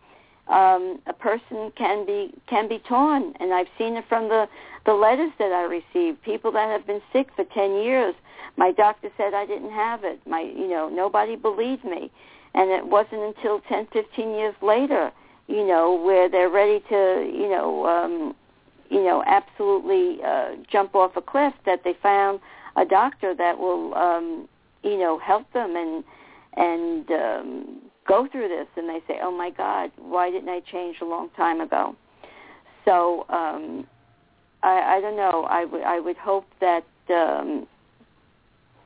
um, 0.49 1.01
a 1.07 1.13
person 1.13 1.73
can 1.77 2.07
be 2.07 2.33
can 2.47 2.69
be 2.69 2.79
torn, 2.79 3.35
and 3.39 3.53
I've 3.53 3.69
seen 3.77 3.97
it 3.97 4.05
from 4.09 4.29
the 4.29 4.49
the 4.89 4.95
letters 4.95 5.33
that 5.39 5.53
I 5.53 5.65
received. 5.65 6.23
People 6.23 6.51
that 6.53 6.71
have 6.71 6.87
been 6.87 7.03
sick 7.13 7.29
for 7.37 7.45
ten 7.45 7.75
years. 7.75 8.15
My 8.57 8.73
doctor 8.73 9.11
said 9.19 9.35
I 9.35 9.45
didn't 9.45 9.71
have 9.71 10.03
it. 10.03 10.19
My, 10.27 10.41
you 10.41 10.67
know, 10.67 10.89
nobody 10.89 11.37
believed 11.37 11.85
me, 11.85 12.11
and 12.55 12.71
it 12.71 12.87
wasn't 12.87 13.21
until 13.21 13.61
ten, 13.69 13.87
fifteen 13.93 14.31
years 14.31 14.55
later, 14.63 15.13
you 15.47 15.67
know, 15.67 15.93
where 15.93 16.31
they're 16.31 16.49
ready 16.49 16.81
to, 16.89 17.31
you 17.31 17.51
know, 17.51 17.87
um, 17.87 18.35
you 18.89 19.05
know, 19.05 19.23
absolutely 19.27 20.25
uh, 20.25 20.53
jump 20.73 20.95
off 20.95 21.15
a 21.17 21.21
cliff 21.21 21.53
that 21.67 21.85
they 21.85 21.95
found 22.03 22.41
a 22.77 22.87
doctor 22.87 23.35
that 23.35 23.59
will, 23.59 23.95
um, 23.95 24.49
you 24.83 24.99
know, 24.99 25.19
help 25.19 25.53
them 25.53 25.77
and 25.77 26.03
and 26.57 27.11
um, 27.11 27.83
go 28.07 28.27
through 28.27 28.49
this. 28.49 28.69
And 28.75 28.89
they 28.89 29.01
say, 29.07 29.19
"Oh 29.23 29.37
my 29.37 29.51
God, 29.51 29.91
why 29.99 30.31
didn't 30.31 30.49
I 30.49 30.61
change 30.61 30.97
a 31.03 31.05
long 31.05 31.29
time 31.37 31.61
ago?" 31.61 31.95
So 32.87 33.27
um, 33.29 33.87
I, 34.63 34.97
I 34.97 35.01
don't 35.01 35.17
know. 35.17 35.47
I 35.49 35.65
would 35.65 35.83
I 35.83 36.01
would 36.01 36.17
hope 36.17 36.47
that 36.61 36.85
um, 37.11 37.67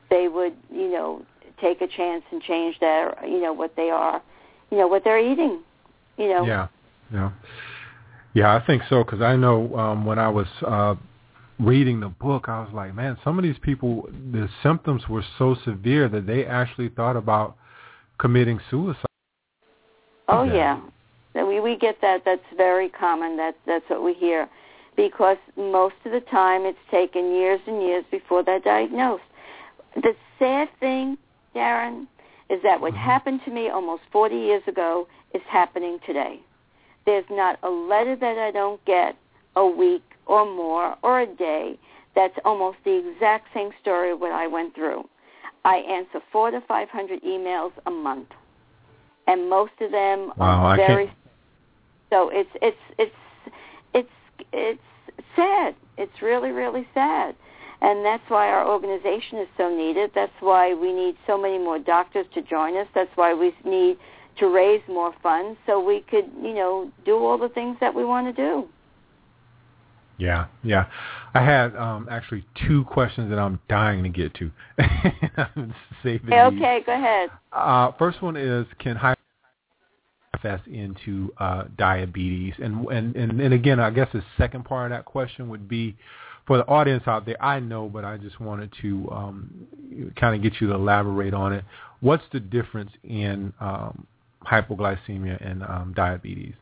they 0.09 0.27
would, 0.27 0.55
you 0.71 0.91
know, 0.91 1.25
take 1.59 1.81
a 1.81 1.87
chance 1.87 2.23
and 2.31 2.41
change 2.41 2.79
their, 2.79 3.15
you 3.25 3.41
know, 3.41 3.53
what 3.53 3.75
they 3.75 3.89
are, 3.89 4.21
you 4.71 4.77
know, 4.77 4.87
what 4.87 5.03
they're 5.03 5.19
eating, 5.19 5.61
you 6.17 6.29
know. 6.29 6.45
Yeah, 6.45 6.67
yeah, 7.11 7.31
yeah. 8.33 8.55
I 8.55 8.65
think 8.65 8.83
so 8.89 9.03
because 9.03 9.21
I 9.21 9.35
know 9.35 9.75
um, 9.75 10.05
when 10.05 10.19
I 10.19 10.29
was 10.29 10.47
uh, 10.65 10.95
reading 11.59 11.99
the 11.99 12.09
book, 12.09 12.45
I 12.47 12.61
was 12.61 12.69
like, 12.73 12.93
man, 12.93 13.17
some 13.23 13.37
of 13.39 13.43
these 13.43 13.57
people, 13.61 14.09
the 14.31 14.49
symptoms 14.61 15.07
were 15.09 15.23
so 15.37 15.55
severe 15.65 16.07
that 16.09 16.27
they 16.27 16.45
actually 16.45 16.89
thought 16.89 17.15
about 17.15 17.55
committing 18.19 18.59
suicide. 18.69 19.05
Oh 20.27 20.43
Yeah. 20.43 20.79
yeah, 21.35 21.43
we 21.43 21.59
we 21.59 21.77
get 21.77 21.99
that. 22.01 22.23
That's 22.25 22.41
very 22.55 22.89
common. 22.89 23.37
That 23.37 23.55
that's 23.65 23.83
what 23.89 24.03
we 24.03 24.13
hear, 24.13 24.47
because 24.95 25.37
most 25.57 25.95
of 26.05 26.11
the 26.11 26.21
time 26.21 26.65
it's 26.65 26.77
taken 26.91 27.33
years 27.33 27.59
and 27.67 27.81
years 27.81 28.05
before 28.11 28.43
they're 28.43 28.59
diagnosed. 28.59 29.23
The 29.95 30.15
sad 30.39 30.69
thing, 30.79 31.17
Darren, 31.55 32.07
is 32.49 32.61
that 32.63 32.81
what 32.81 32.93
Mhm. 32.93 32.97
happened 32.97 33.43
to 33.45 33.51
me 33.51 33.69
almost 33.69 34.03
40 34.11 34.37
years 34.37 34.67
ago 34.67 35.07
is 35.33 35.41
happening 35.43 35.99
today. 35.99 36.39
There's 37.05 37.29
not 37.29 37.59
a 37.63 37.69
letter 37.69 38.15
that 38.15 38.37
I 38.37 38.51
don't 38.51 38.83
get 38.85 39.15
a 39.55 39.65
week 39.65 40.03
or 40.25 40.45
more 40.45 40.95
or 41.01 41.21
a 41.21 41.25
day 41.27 41.77
that's 42.15 42.37
almost 42.45 42.77
the 42.83 42.95
exact 42.95 43.53
same 43.53 43.71
story 43.81 44.11
of 44.11 44.19
what 44.19 44.31
I 44.31 44.47
went 44.47 44.75
through. 44.75 45.07
I 45.65 45.77
answer 45.77 46.21
four 46.31 46.51
to 46.51 46.61
500 46.61 47.21
emails 47.23 47.71
a 47.85 47.91
month, 47.91 48.29
and 49.27 49.49
most 49.49 49.73
of 49.81 49.91
them 49.91 50.33
Wow, 50.37 50.65
are 50.65 50.75
very. 50.75 51.11
So 52.09 52.29
it's 52.29 52.49
it's 52.61 52.77
it's 52.97 53.15
it's 53.93 54.09
it's 54.53 54.79
sad. 55.35 55.75
It's 55.97 56.21
really 56.21 56.51
really 56.51 56.87
sad, 56.93 57.35
and 57.81 58.05
that's 58.05 58.23
why 58.29 58.47
our 58.49 58.67
organization 58.67 59.39
is 59.39 59.47
so 59.57 59.75
needed. 59.75 60.11
That's 60.15 60.31
why 60.39 60.73
we 60.73 60.93
need 60.93 61.15
so 61.27 61.37
many 61.37 61.57
more 61.57 61.79
doctors 61.79 62.25
to 62.35 62.41
join 62.41 62.77
us. 62.77 62.87
That's 62.95 63.11
why 63.15 63.33
we 63.33 63.53
need 63.65 63.97
to 64.39 64.47
raise 64.47 64.81
more 64.87 65.13
funds 65.21 65.59
so 65.65 65.83
we 65.83 66.01
could 66.09 66.25
you 66.41 66.53
know 66.53 66.91
do 67.05 67.17
all 67.17 67.37
the 67.37 67.49
things 67.49 67.77
that 67.81 67.93
we 67.93 68.05
want 68.05 68.27
to 68.27 68.33
do. 68.33 68.67
Yeah, 70.17 70.45
yeah. 70.63 70.85
I 71.33 71.43
had 71.43 71.75
um, 71.75 72.07
actually 72.09 72.45
two 72.67 72.83
questions 72.85 73.29
that 73.29 73.39
I'm 73.39 73.59
dying 73.67 74.03
to 74.03 74.09
get 74.09 74.33
to. 74.35 74.51
Okay, 76.05 76.77
these. 76.77 76.85
go 76.85 76.93
ahead. 76.93 77.29
Uh, 77.51 77.91
first 77.97 78.21
one 78.21 78.37
is 78.37 78.65
can 78.79 78.95
high 78.95 79.12
into 80.67 81.33
uh, 81.37 81.65
diabetes, 81.77 82.53
and, 82.61 82.85
and 82.87 83.15
and 83.15 83.39
and 83.39 83.53
again, 83.53 83.79
I 83.79 83.89
guess 83.89 84.07
the 84.13 84.23
second 84.37 84.65
part 84.65 84.91
of 84.91 84.97
that 84.97 85.05
question 85.05 85.49
would 85.49 85.67
be 85.67 85.95
for 86.45 86.57
the 86.57 86.67
audience 86.67 87.03
out 87.07 87.25
there. 87.25 87.41
I 87.43 87.59
know, 87.59 87.89
but 87.89 88.05
I 88.05 88.17
just 88.17 88.39
wanted 88.39 88.71
to 88.81 89.09
um, 89.11 89.67
kind 90.19 90.35
of 90.35 90.41
get 90.41 90.61
you 90.61 90.67
to 90.67 90.73
elaborate 90.73 91.33
on 91.33 91.53
it. 91.53 91.63
What's 92.01 92.23
the 92.31 92.39
difference 92.39 92.91
in 93.03 93.53
um, 93.59 94.05
hypoglycemia 94.45 95.45
and 95.45 95.63
um, 95.63 95.93
diabetes? 95.95 96.53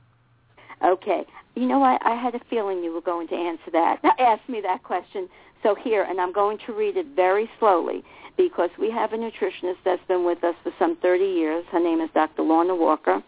Okay. 0.83 1.25
You 1.55 1.67
know 1.67 1.79
what? 1.79 2.01
I 2.05 2.15
had 2.15 2.35
a 2.35 2.39
feeling 2.49 2.83
you 2.83 2.93
were 2.93 3.01
going 3.01 3.27
to 3.29 3.35
answer 3.35 3.71
that. 3.73 3.99
Ask 4.19 4.47
me 4.47 4.61
that 4.61 4.83
question. 4.83 5.27
So 5.63 5.75
here, 5.75 6.03
and 6.03 6.19
I'm 6.19 6.33
going 6.33 6.57
to 6.65 6.73
read 6.73 6.97
it 6.97 7.07
very 7.15 7.49
slowly 7.59 8.03
because 8.37 8.69
we 8.79 8.89
have 8.91 9.13
a 9.13 9.17
nutritionist 9.17 9.77
that's 9.85 10.01
been 10.07 10.25
with 10.25 10.43
us 10.43 10.55
for 10.63 10.71
some 10.79 10.97
30 11.01 11.23
years. 11.23 11.65
Her 11.71 11.79
name 11.79 12.01
is 12.01 12.09
Dr. 12.13 12.41
Lorna 12.41 12.75
Walker. 12.75 13.21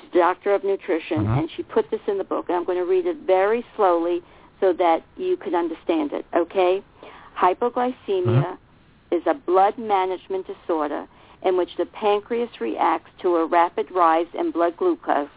She's 0.00 0.10
a 0.12 0.18
doctor 0.18 0.54
of 0.54 0.64
nutrition, 0.64 1.26
Mhm. 1.26 1.38
and 1.38 1.50
she 1.50 1.62
put 1.62 1.90
this 1.90 2.00
in 2.06 2.18
the 2.18 2.24
book. 2.24 2.46
And 2.48 2.56
I'm 2.56 2.64
going 2.64 2.78
to 2.78 2.84
read 2.84 3.06
it 3.06 3.16
very 3.18 3.64
slowly 3.76 4.22
so 4.60 4.72
that 4.74 5.02
you 5.16 5.36
can 5.36 5.54
understand 5.54 6.12
it. 6.12 6.24
Okay? 6.34 6.82
Hypoglycemia 7.36 8.58
is 9.10 9.22
a 9.26 9.34
blood 9.34 9.78
management 9.78 10.46
disorder 10.46 11.06
in 11.42 11.56
which 11.56 11.76
the 11.76 11.86
pancreas 11.86 12.60
reacts 12.60 13.10
to 13.20 13.36
a 13.36 13.46
rapid 13.46 13.90
rise 13.90 14.26
in 14.34 14.50
blood 14.50 14.76
glucose 14.76 15.28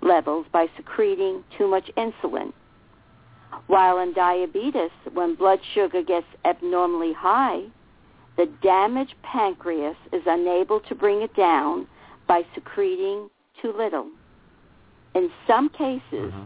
levels 0.00 0.46
by 0.52 0.68
secreting 0.76 1.44
too 1.56 1.68
much 1.68 1.90
insulin. 1.96 2.52
While 3.66 3.98
in 3.98 4.12
diabetes, 4.12 4.90
when 5.12 5.34
blood 5.34 5.60
sugar 5.74 6.02
gets 6.02 6.26
abnormally 6.44 7.12
high, 7.12 7.64
the 8.36 8.46
damaged 8.62 9.14
pancreas 9.22 9.96
is 10.12 10.22
unable 10.26 10.80
to 10.80 10.94
bring 10.94 11.20
it 11.20 11.34
down 11.34 11.86
by 12.26 12.44
secreting 12.54 13.28
too 13.62 13.72
little. 13.76 14.08
In 15.14 15.30
some 15.46 15.68
cases, 15.68 16.02
mm-hmm. 16.12 16.44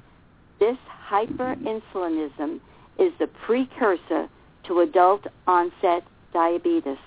this 0.60 0.76
hyperinsulinism 1.10 2.60
is 2.98 3.12
the 3.18 3.26
precursor 3.44 4.28
to 4.64 4.80
adult 4.80 5.26
onset 5.46 6.04
diabetes. 6.32 6.98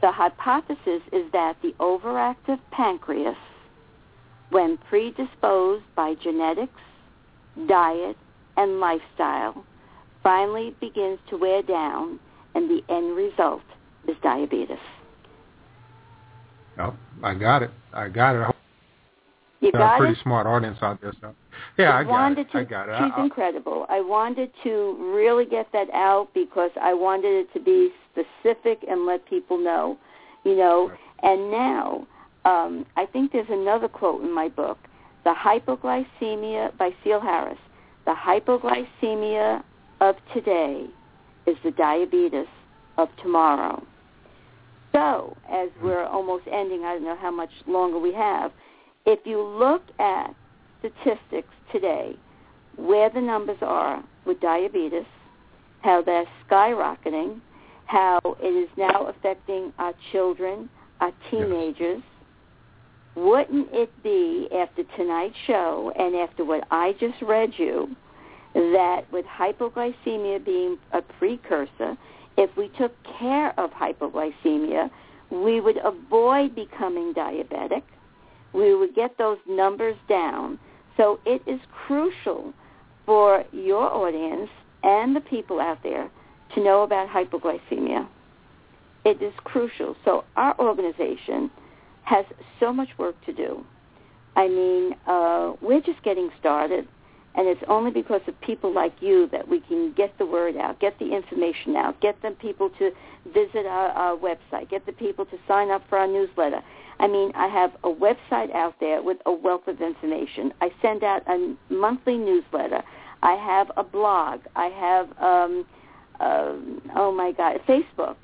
The 0.00 0.12
hypothesis 0.12 1.02
is 1.12 1.30
that 1.32 1.56
the 1.60 1.74
overactive 1.80 2.60
pancreas 2.70 3.36
when 4.50 4.78
predisposed 4.88 5.84
by 5.94 6.14
genetics, 6.14 6.80
diet, 7.66 8.16
and 8.56 8.80
lifestyle, 8.80 9.64
finally 10.22 10.74
begins 10.80 11.18
to 11.30 11.36
wear 11.36 11.62
down, 11.62 12.18
and 12.54 12.70
the 12.70 12.82
end 12.88 13.16
result 13.16 13.62
is 14.06 14.16
diabetes. 14.22 14.78
Oh, 16.78 16.94
I 17.22 17.34
got 17.34 17.62
it. 17.62 17.70
I 17.92 18.08
got 18.08 18.36
it. 18.36 18.56
You 19.60 19.72
are 19.74 19.94
a 19.94 19.98
pretty 19.98 20.12
it? 20.12 20.22
smart 20.22 20.46
audience 20.46 20.78
out 20.82 21.00
there. 21.00 21.12
So, 21.20 21.34
yeah, 21.76 21.96
I 21.96 22.04
got 22.04 22.38
it. 22.38 22.50
to, 22.52 22.58
I 22.58 22.64
got 22.64 22.88
it. 22.88 22.96
She's 22.98 23.12
I- 23.16 23.20
I- 23.20 23.24
incredible. 23.24 23.86
I 23.88 24.00
wanted 24.00 24.50
to 24.64 24.96
really 25.12 25.44
get 25.44 25.70
that 25.72 25.90
out 25.90 26.28
because 26.34 26.70
I 26.80 26.94
wanted 26.94 27.46
it 27.46 27.52
to 27.54 27.60
be 27.60 27.90
specific 28.12 28.84
and 28.88 29.06
let 29.06 29.26
people 29.26 29.58
know, 29.58 29.98
you 30.44 30.56
know. 30.56 30.90
Right. 30.90 30.98
And 31.22 31.50
now, 31.50 32.06
um, 32.44 32.86
I 32.96 33.06
think 33.06 33.32
there's 33.32 33.50
another 33.50 33.88
quote 33.88 34.22
in 34.22 34.32
my 34.32 34.48
book, 34.48 34.78
"The 35.24 35.34
hypoglycemia" 35.34 36.76
by 36.78 36.94
Seale 37.02 37.20
Harris. 37.20 37.58
The 38.04 38.14
hypoglycemia 38.14 39.62
of 40.00 40.16
today 40.32 40.86
is 41.46 41.56
the 41.64 41.72
diabetes 41.72 42.46
of 42.96 43.08
tomorrow. 43.16 43.82
So, 44.92 45.36
as 45.50 45.68
we're 45.82 46.04
almost 46.04 46.44
ending, 46.50 46.84
I 46.84 46.94
don't 46.94 47.04
know 47.04 47.16
how 47.16 47.30
much 47.30 47.50
longer 47.66 47.98
we 47.98 48.12
have. 48.12 48.52
If 49.10 49.20
you 49.24 49.42
look 49.42 49.80
at 49.98 50.34
statistics 50.80 51.48
today, 51.72 52.14
where 52.76 53.08
the 53.08 53.22
numbers 53.22 53.56
are 53.62 54.04
with 54.26 54.38
diabetes, 54.38 55.06
how 55.80 56.02
they're 56.02 56.26
skyrocketing, 56.46 57.40
how 57.86 58.20
it 58.38 58.48
is 58.48 58.68
now 58.76 59.06
affecting 59.06 59.72
our 59.78 59.94
children, 60.12 60.68
our 61.00 61.10
teenagers, 61.30 62.02
wouldn't 63.14 63.68
it 63.72 63.90
be 64.02 64.46
after 64.54 64.84
tonight's 64.94 65.38
show 65.46 65.90
and 65.98 66.14
after 66.14 66.44
what 66.44 66.68
I 66.70 66.92
just 67.00 67.22
read 67.22 67.54
you 67.56 67.96
that 68.52 69.10
with 69.10 69.24
hypoglycemia 69.24 70.44
being 70.44 70.76
a 70.92 71.00
precursor, 71.00 71.96
if 72.36 72.54
we 72.58 72.68
took 72.76 72.92
care 73.18 73.58
of 73.58 73.70
hypoglycemia, 73.70 74.90
we 75.30 75.62
would 75.62 75.78
avoid 75.78 76.54
becoming 76.54 77.14
diabetic. 77.14 77.84
We 78.52 78.74
would 78.74 78.94
get 78.94 79.18
those 79.18 79.38
numbers 79.46 79.96
down. 80.08 80.58
So 80.96 81.20
it 81.24 81.42
is 81.46 81.60
crucial 81.86 82.52
for 83.06 83.44
your 83.52 83.82
audience 83.82 84.50
and 84.82 85.14
the 85.14 85.20
people 85.20 85.60
out 85.60 85.82
there 85.82 86.10
to 86.54 86.62
know 86.62 86.82
about 86.82 87.08
hypoglycemia. 87.08 88.06
It 89.04 89.22
is 89.22 89.32
crucial. 89.44 89.96
So 90.04 90.24
our 90.36 90.58
organization 90.58 91.50
has 92.02 92.24
so 92.58 92.72
much 92.72 92.88
work 92.98 93.14
to 93.26 93.32
do. 93.32 93.64
I 94.36 94.48
mean, 94.48 94.94
uh, 95.06 95.52
we're 95.60 95.80
just 95.80 96.02
getting 96.02 96.30
started, 96.38 96.86
And 97.34 97.46
it's 97.46 97.62
only 97.68 97.90
because 97.90 98.22
of 98.26 98.40
people 98.40 98.72
like 98.72 98.94
you 99.00 99.28
that 99.30 99.46
we 99.46 99.60
can 99.60 99.92
get 99.92 100.16
the 100.18 100.26
word 100.26 100.56
out, 100.56 100.80
get 100.80 100.98
the 100.98 101.14
information 101.14 101.76
out, 101.76 102.00
get 102.00 102.20
the 102.22 102.30
people 102.32 102.70
to 102.78 102.90
visit 103.32 103.66
our, 103.66 103.90
our 103.90 104.16
website, 104.16 104.70
get 104.70 104.86
the 104.86 104.92
people 104.92 105.24
to 105.26 105.38
sign 105.46 105.70
up 105.70 105.82
for 105.88 105.98
our 105.98 106.08
newsletter. 106.08 106.60
I 106.98 107.06
mean, 107.06 107.30
I 107.34 107.46
have 107.46 107.72
a 107.84 107.88
website 107.88 108.52
out 108.54 108.74
there 108.80 109.02
with 109.02 109.18
a 109.24 109.32
wealth 109.32 109.68
of 109.68 109.80
information. 109.80 110.52
I 110.60 110.70
send 110.82 111.04
out 111.04 111.22
a 111.28 111.54
monthly 111.70 112.16
newsletter. 112.16 112.82
I 113.22 113.34
have 113.34 113.70
a 113.76 113.84
blog. 113.84 114.40
I 114.56 114.66
have, 114.66 115.06
um, 115.22 115.66
uh, 116.18 116.54
oh 116.96 117.12
my 117.12 117.32
God, 117.32 117.60
Facebook. 117.68 118.16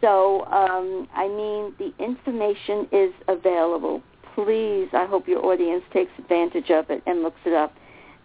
So, 0.00 0.44
um, 0.46 1.08
I 1.14 1.28
mean, 1.28 1.74
the 1.78 1.92
information 2.02 2.88
is 2.92 3.12
available. 3.28 4.02
Please, 4.34 4.88
I 4.92 5.06
hope 5.06 5.26
your 5.26 5.44
audience 5.44 5.82
takes 5.92 6.12
advantage 6.18 6.70
of 6.70 6.90
it 6.90 7.02
and 7.06 7.22
looks 7.22 7.40
it 7.44 7.52
up 7.52 7.74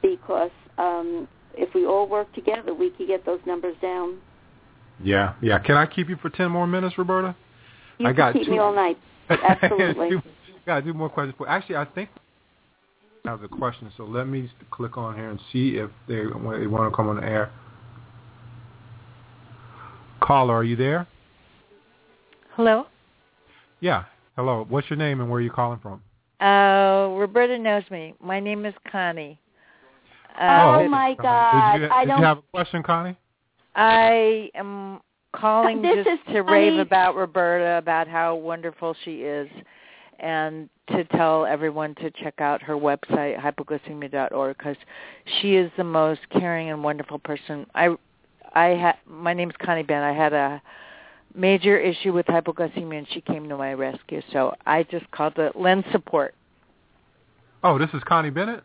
because 0.03 0.51
um, 0.77 1.27
if 1.55 1.73
we 1.73 1.87
all 1.87 2.07
work 2.07 2.31
together, 2.35 2.73
we 2.73 2.91
can 2.91 3.07
get 3.07 3.25
those 3.25 3.39
numbers 3.47 3.75
down. 3.81 4.19
Yeah, 5.03 5.33
yeah. 5.41 5.57
Can 5.57 5.75
I 5.75 5.87
keep 5.87 6.09
you 6.09 6.17
for 6.17 6.29
10 6.29 6.51
more 6.51 6.67
minutes, 6.67 6.97
Roberta? 6.97 7.35
You 7.97 8.07
I 8.07 8.09
can 8.09 8.17
got 8.17 8.33
keep 8.33 8.45
two. 8.45 8.51
me 8.51 8.59
all 8.59 8.75
night. 8.75 8.97
Absolutely. 9.29 10.09
two, 10.09 10.21
got 10.65 10.83
two 10.83 10.93
more 10.93 11.09
questions. 11.09 11.33
For, 11.37 11.49
actually, 11.49 11.77
I 11.77 11.85
think 11.85 12.09
that 13.23 13.39
was 13.39 13.49
a 13.51 13.55
question, 13.55 13.91
so 13.97 14.03
let 14.03 14.27
me 14.27 14.51
click 14.69 14.97
on 14.97 15.15
here 15.15 15.29
and 15.29 15.39
see 15.51 15.77
if 15.77 15.89
they, 16.07 16.15
they 16.17 16.67
want 16.67 16.91
to 16.91 16.95
come 16.95 17.07
on 17.07 17.15
the 17.15 17.23
air. 17.23 17.51
Caller, 20.21 20.55
are 20.55 20.63
you 20.63 20.75
there? 20.75 21.07
Hello. 22.55 22.85
Yeah. 23.79 24.03
Hello. 24.35 24.65
What's 24.69 24.89
your 24.89 24.97
name 24.97 25.21
and 25.21 25.29
where 25.29 25.39
are 25.39 25.41
you 25.41 25.51
calling 25.51 25.79
from? 25.79 26.01
Uh, 26.39 27.15
Roberta 27.17 27.57
knows 27.57 27.83
me. 27.89 28.13
My 28.21 28.39
name 28.39 28.65
is 28.65 28.73
Connie. 28.91 29.39
Oh, 30.39 30.43
Uh, 30.85 30.87
my 30.89 31.09
Did 31.09 31.17
God. 31.19 31.75
you, 31.81 31.89
I 31.89 32.05
did 32.05 32.09
don't. 32.11 32.19
you 32.19 32.25
have 32.25 32.37
a 32.39 32.43
question, 32.53 32.83
Connie? 32.83 33.17
I 33.75 34.49
am 34.55 34.99
calling 35.35 35.81
This 35.81 36.05
just 36.05 36.09
is 36.27 36.33
to 36.33 36.41
rave 36.41 36.79
about 36.79 37.15
Roberta, 37.15 37.77
about 37.77 38.07
how 38.07 38.35
wonderful 38.35 38.95
she 39.03 39.23
is, 39.23 39.49
and 40.19 40.69
to 40.89 41.03
tell 41.05 41.45
everyone 41.45 41.95
to 41.95 42.11
check 42.11 42.39
out 42.39 42.61
her 42.61 42.75
website, 42.75 43.39
hypoglycemia.org, 43.39 44.57
because 44.57 44.77
she 45.41 45.55
is 45.55 45.71
the 45.77 45.83
most 45.83 46.21
caring 46.31 46.69
and 46.69 46.83
wonderful 46.83 47.19
person. 47.19 47.65
I, 47.73 47.95
I 48.53 48.67
had 48.69 48.95
my 49.07 49.33
name's 49.33 49.55
Connie 49.59 49.83
Ben. 49.83 50.03
I 50.03 50.13
had 50.13 50.33
a 50.33 50.61
major 51.35 51.79
issue 51.79 52.13
with 52.13 52.25
hypoglycemia, 52.27 52.99
and 52.99 53.07
she 53.11 53.21
came 53.21 53.49
to 53.49 53.57
my 53.57 53.73
rescue. 53.73 54.21
So 54.31 54.53
I 54.65 54.83
just 54.83 55.09
called 55.11 55.37
it 55.39 55.55
lend 55.55 55.83
support. 55.91 56.35
Oh, 57.63 57.77
this 57.79 57.89
is 57.93 58.03
Connie 58.03 58.29
Bennett? 58.29 58.63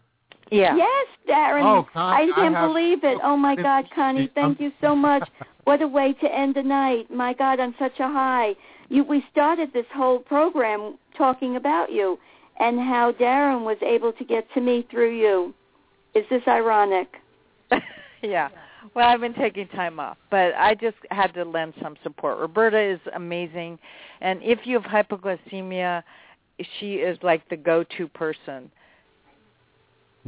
Yeah. 0.51 0.77
Yes, 0.77 1.07
Darren. 1.29 1.63
Oh, 1.65 1.87
Connie, 1.93 2.33
I 2.33 2.35
can't 2.35 2.57
I 2.57 2.61
have- 2.61 2.69
believe 2.69 3.05
it. 3.05 3.19
Oh 3.23 3.37
my 3.37 3.55
God, 3.55 3.87
Connie, 3.95 4.31
thank 4.35 4.61
you 4.61 4.73
so 4.81 4.95
much. 4.97 5.29
What 5.65 5.83
a 5.83 5.89
way 5.89 6.15
to 6.15 6.35
end 6.35 6.55
the 6.55 6.63
night. 6.63 7.11
My 7.11 7.35
God, 7.35 7.61
on 7.61 7.75
such 7.79 7.99
a 8.01 8.09
high. 8.09 8.55
You, 8.89 9.05
we 9.05 9.23
started 9.31 9.71
this 9.73 9.85
whole 9.95 10.19
program 10.19 10.97
talking 11.17 11.57
about 11.57 11.93
you 11.93 12.19
and 12.59 12.79
how 12.79 13.13
Darren 13.13 13.65
was 13.65 13.77
able 13.83 14.13
to 14.15 14.25
get 14.25 14.47
to 14.55 14.61
me 14.61 14.87
through 14.91 15.17
you. 15.17 15.55
Is 16.15 16.25
this 16.31 16.43
ironic? 16.49 17.09
yeah. 18.23 18.49
Well, 18.95 19.07
I've 19.07 19.21
been 19.21 19.35
taking 19.35 19.69
time 19.69 20.01
off, 20.01 20.17
but 20.31 20.55
I 20.55 20.75
just 20.75 20.97
had 21.11 21.35
to 21.35 21.45
lend 21.45 21.75
some 21.83 21.97
support. 22.03 22.39
Roberta 22.39 22.81
is 22.81 23.01
amazing, 23.15 23.79
and 24.23 24.43
if 24.43 24.61
you 24.65 24.81
have 24.81 24.91
hypoglycemia, 24.91 26.03
she 26.81 26.95
is 26.95 27.19
like 27.23 27.47
the 27.51 27.57
go-to 27.57 28.09
person. 28.09 28.71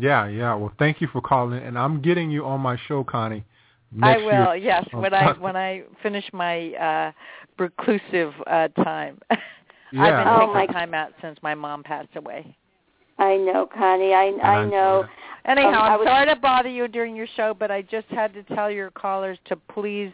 Yeah, 0.00 0.26
yeah. 0.28 0.54
Well, 0.54 0.72
thank 0.78 1.00
you 1.00 1.08
for 1.12 1.20
calling, 1.20 1.62
and 1.62 1.78
I'm 1.78 2.00
getting 2.00 2.30
you 2.30 2.44
on 2.46 2.60
my 2.60 2.76
show, 2.88 3.04
Connie. 3.04 3.44
I 4.02 4.16
will. 4.18 4.54
Year. 4.54 4.56
Yes, 4.56 4.88
Oh, 4.92 5.00
when 5.00 5.12
I 5.14 5.32
when 5.32 5.56
I 5.56 5.82
finish 6.02 6.24
my 6.32 6.72
uh 6.74 7.12
reclusive 7.58 8.32
uh 8.46 8.68
time. 8.68 9.18
Yeah. 9.92 10.02
I've 10.04 10.24
been 10.24 10.28
Oh, 10.28 10.38
taking 10.54 10.54
my- 10.54 10.66
time 10.80 10.94
out 10.94 11.10
since 11.20 11.36
my 11.42 11.52
mom 11.56 11.82
passed 11.82 12.14
away. 12.14 12.56
I 13.18 13.36
know, 13.36 13.66
Connie. 13.66 14.14
I 14.14 14.26
I 14.40 14.48
I 14.58 14.64
know. 14.64 15.04
Anyhow, 15.44 15.68
Um, 15.68 15.74
I 15.74 15.88
I'm 15.94 15.98
was- 15.98 16.06
sorry 16.06 16.26
to 16.26 16.36
bother 16.36 16.68
you 16.68 16.86
during 16.86 17.16
your 17.16 17.26
show, 17.34 17.54
but 17.54 17.72
I 17.72 17.82
just 17.82 18.06
had 18.06 18.32
to 18.34 18.44
tell 18.54 18.70
your 18.70 18.92
callers 18.92 19.36
to 19.46 19.56
please. 19.56 20.12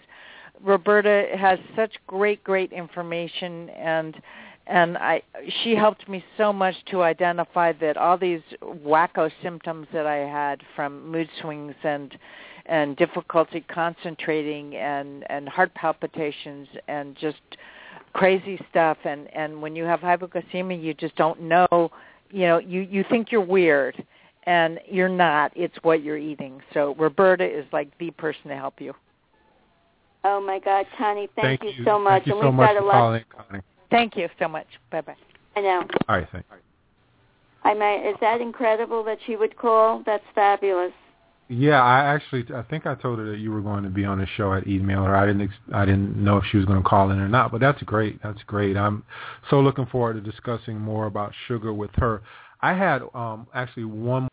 Roberta 0.62 1.26
has 1.36 1.58
such 1.76 1.92
great, 2.06 2.42
great 2.42 2.72
information, 2.72 3.68
and 3.68 4.16
and 4.66 4.98
I 4.98 5.22
she 5.62 5.74
helped 5.76 6.08
me 6.08 6.24
so 6.36 6.52
much 6.52 6.74
to 6.90 7.02
identify 7.02 7.72
that 7.72 7.96
all 7.96 8.18
these 8.18 8.40
wacko 8.62 9.30
symptoms 9.42 9.86
that 9.92 10.06
I 10.06 10.16
had 10.16 10.60
from 10.74 11.10
mood 11.10 11.28
swings 11.40 11.74
and 11.84 12.16
and 12.66 12.96
difficulty 12.96 13.64
concentrating 13.72 14.76
and 14.76 15.24
and 15.30 15.48
heart 15.48 15.72
palpitations 15.74 16.68
and 16.88 17.16
just 17.16 17.38
crazy 18.12 18.58
stuff 18.70 18.98
and 19.04 19.32
and 19.34 19.60
when 19.60 19.76
you 19.76 19.84
have 19.84 20.00
hypoglycemia 20.00 20.82
you 20.82 20.94
just 20.94 21.14
don't 21.16 21.40
know 21.40 21.90
you 22.30 22.46
know 22.46 22.58
you 22.58 22.80
you 22.80 23.04
think 23.08 23.30
you're 23.30 23.40
weird 23.40 24.04
and 24.44 24.80
you're 24.90 25.08
not 25.08 25.52
it's 25.54 25.76
what 25.82 26.02
you're 26.02 26.18
eating 26.18 26.60
so 26.74 26.94
roberta 26.98 27.44
is 27.44 27.64
like 27.72 27.88
the 27.98 28.10
person 28.12 28.48
to 28.48 28.56
help 28.56 28.80
you 28.80 28.92
Oh 30.28 30.40
my 30.40 30.58
God, 30.58 30.86
Connie, 30.98 31.28
thank, 31.36 31.62
you 31.62 31.70
so 31.84 32.00
much. 32.00 32.24
Thank 32.24 32.26
you 32.26 32.32
and 32.32 32.40
so 32.42 32.46
we've 32.48 32.54
much 32.56 32.70
got 32.70 32.76
a 32.76 32.80
for 32.80 32.86
lot. 32.86 32.92
calling, 32.92 33.24
Connie. 33.30 33.62
Thank 33.96 34.16
you 34.16 34.28
so 34.38 34.46
much 34.48 34.66
bye 34.90 35.00
bye 35.00 35.16
I 35.56 35.60
know. 35.60 35.82
All 36.08 36.16
right, 36.16 36.28
thanks. 36.30 36.48
I 37.64 37.74
mean, 37.74 38.06
is 38.06 38.16
that 38.20 38.40
incredible 38.40 39.02
that 39.04 39.18
she 39.26 39.36
would 39.36 39.56
call? 39.56 40.02
That's 40.04 40.22
fabulous. 40.34 40.92
Yeah, 41.48 41.82
I 41.82 42.04
actually 42.04 42.44
I 42.54 42.62
think 42.62 42.86
I 42.86 42.94
told 42.94 43.18
her 43.18 43.30
that 43.30 43.38
you 43.38 43.50
were 43.50 43.62
going 43.62 43.84
to 43.84 43.88
be 43.88 44.04
on 44.04 44.18
the 44.18 44.26
show. 44.36 44.52
I'd 44.52 44.66
email 44.66 45.04
her. 45.04 45.16
I 45.16 45.26
didn't 45.26 45.42
ex- 45.42 45.72
I 45.72 45.84
didn't 45.84 46.16
know 46.16 46.36
if 46.36 46.44
she 46.50 46.58
was 46.58 46.66
going 46.66 46.82
to 46.82 46.88
call 46.88 47.10
in 47.10 47.18
or 47.18 47.28
not, 47.28 47.50
but 47.50 47.60
that's 47.60 47.82
great. 47.82 48.22
That's 48.22 48.42
great. 48.44 48.76
I'm 48.76 49.04
so 49.48 49.60
looking 49.60 49.86
forward 49.86 50.14
to 50.14 50.20
discussing 50.20 50.78
more 50.78 51.06
about 51.06 51.32
sugar 51.46 51.72
with 51.72 51.92
her. 51.94 52.22
I 52.60 52.74
had 52.74 53.02
um 53.14 53.46
actually 53.54 53.84
one 53.84 54.28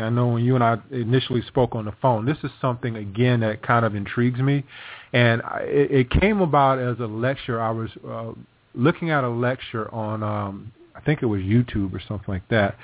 I 0.00 0.08
know 0.08 0.28
when 0.28 0.42
you 0.42 0.54
and 0.54 0.64
I 0.64 0.78
initially 0.90 1.42
spoke 1.42 1.74
on 1.74 1.84
the 1.84 1.92
phone, 2.00 2.24
this 2.24 2.38
is 2.42 2.50
something 2.62 2.96
again 2.96 3.40
that 3.40 3.60
kind 3.60 3.84
of 3.84 3.94
intrigues 3.94 4.40
me, 4.40 4.64
and 5.12 5.42
I, 5.42 5.64
it, 5.66 6.10
came 6.10 6.40
about 6.40 6.78
as 6.78 6.98
a 6.98 7.04
lecture. 7.04 7.60
I 7.60 7.72
was 7.72 7.90
uh, 8.08 8.32
looking 8.74 9.10
at 9.10 9.22
a 9.22 9.28
lecture 9.28 9.94
on, 9.94 10.22
um, 10.22 10.72
I 10.94 11.02
think 11.02 11.22
it 11.22 11.26
was 11.26 11.42
YouTube 11.42 11.92
or 11.92 12.00
something 12.08 12.26
like 12.26 12.48
that, 12.48 12.78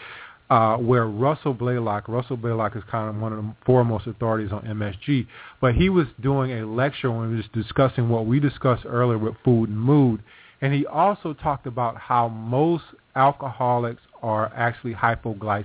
uh, 0.50 0.76
where 0.76 1.06
Russell 1.06 1.54
Blaylock, 1.54 2.08
Russell 2.08 2.36
Blaylock 2.36 2.76
is 2.76 2.82
kind 2.90 3.08
of 3.08 3.18
one 3.22 3.32
of 3.32 3.42
the 3.42 3.54
foremost 3.64 4.06
authorities 4.06 4.52
on 4.52 4.60
MSG, 4.64 5.26
but 5.62 5.74
he 5.74 5.88
was 5.88 6.08
doing 6.20 6.60
a 6.60 6.66
lecture 6.66 7.10
when 7.10 7.30
he 7.30 7.36
was 7.36 7.46
discussing 7.54 8.10
what 8.10 8.26
we 8.26 8.38
discussed 8.38 8.84
earlier 8.84 9.16
with 9.16 9.34
food 9.42 9.70
and 9.70 9.80
mood, 9.80 10.22
and 10.60 10.74
he 10.74 10.84
also 10.84 11.32
talked 11.32 11.66
about 11.66 11.96
how 11.96 12.28
most 12.28 12.84
alcoholics 13.16 14.02
are 14.22 14.52
actually 14.54 14.92
hypoglycemic. 14.92 15.64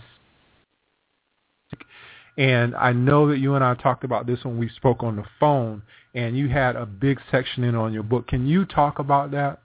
And 2.38 2.76
I 2.76 2.93
know 2.93 3.30
that 3.30 3.38
you 3.38 3.55
and 3.55 3.63
I 3.63 3.76
talked 3.76 4.03
about 4.03 4.26
this 4.26 4.43
when 4.43 4.57
we 4.57 4.69
spoke 4.69 5.03
on 5.03 5.15
the 5.15 5.26
phone, 5.39 5.84
and 6.15 6.38
you 6.38 6.49
had 6.49 6.76
a 6.76 6.86
big 6.86 7.19
section 7.30 7.63
in 7.63 7.76
on 7.76 7.93
your 7.93 8.03
book. 8.03 8.28
Can 8.28 8.47
you 8.47 8.65
talk 8.65 8.99
about 8.99 9.32
that? 9.32 9.59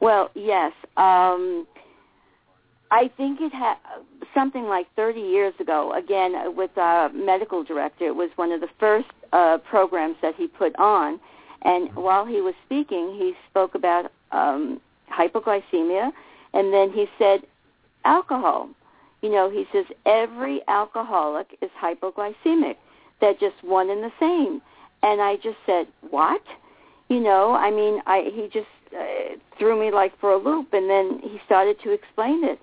Well, 0.00 0.30
yes. 0.34 0.72
Um, 0.96 1.66
I 2.90 3.10
think 3.16 3.40
it 3.40 3.52
had 3.52 3.76
something 4.34 4.64
like 4.64 4.86
30 4.96 5.20
years 5.20 5.54
ago. 5.60 5.92
Again, 5.92 6.34
uh, 6.34 6.50
with 6.50 6.76
our 6.76 7.10
medical 7.10 7.64
director, 7.64 8.06
it 8.06 8.16
was 8.16 8.30
one 8.36 8.52
of 8.52 8.60
the 8.60 8.68
first 8.78 9.08
uh, 9.32 9.58
programs 9.68 10.16
that 10.22 10.34
he 10.36 10.46
put 10.46 10.74
on. 10.78 11.20
And 11.62 11.94
while 11.94 12.24
he 12.24 12.40
was 12.40 12.54
speaking, 12.64 13.14
he 13.18 13.34
spoke 13.50 13.74
about 13.74 14.12
um, 14.32 14.80
hypoglycemia, 15.12 16.12
and 16.54 16.72
then 16.72 16.90
he 16.92 17.06
said 17.18 17.40
alcohol. 18.04 18.70
You 19.22 19.30
know, 19.30 19.50
he 19.50 19.66
says 19.72 19.86
every 20.06 20.60
alcoholic 20.68 21.58
is 21.60 21.70
hypoglycemic. 21.80 22.76
They're 23.20 23.34
just 23.34 23.62
one 23.62 23.90
and 23.90 24.02
the 24.02 24.12
same. 24.20 24.62
And 25.02 25.20
I 25.20 25.36
just 25.36 25.58
said, 25.66 25.88
what? 26.10 26.42
You 27.08 27.20
know, 27.20 27.54
I 27.54 27.70
mean, 27.70 28.00
I 28.06 28.30
he 28.34 28.48
just 28.52 28.68
uh, 28.94 29.36
threw 29.58 29.78
me 29.78 29.90
like 29.90 30.18
for 30.20 30.32
a 30.32 30.36
loop, 30.36 30.72
and 30.72 30.88
then 30.90 31.20
he 31.22 31.40
started 31.46 31.80
to 31.82 31.90
explain 31.90 32.44
it. 32.44 32.60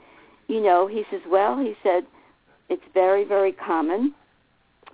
You 0.47 0.61
know, 0.61 0.87
he 0.87 1.03
says, 1.09 1.21
well, 1.27 1.57
he 1.57 1.75
said, 1.81 2.05
it's 2.69 2.83
very, 2.93 3.23
very 3.23 3.51
common. 3.51 4.13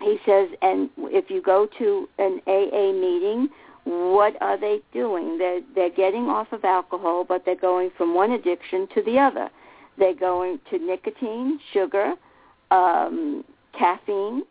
He 0.01 0.17
says, 0.25 0.49
and 0.61 0.89
if 0.97 1.29
you 1.29 1.41
go 1.41 1.67
to 1.77 2.09
an 2.17 2.41
AA 2.47 2.91
meeting, 2.93 3.49
what 3.83 4.39
are 4.41 4.57
they 4.57 4.81
doing? 4.93 5.37
They're 5.37 5.61
they're 5.75 5.89
getting 5.89 6.27
off 6.27 6.51
of 6.51 6.63
alcohol, 6.63 7.23
but 7.23 7.45
they're 7.45 7.55
going 7.55 7.91
from 7.97 8.13
one 8.13 8.31
addiction 8.31 8.87
to 8.93 9.01
the 9.01 9.19
other. 9.19 9.49
They're 10.01 10.45
into 10.45 10.83
nicotine, 10.83 11.59
sugar, 11.73 12.15
um, 12.71 13.45
caffeine, 13.77 14.41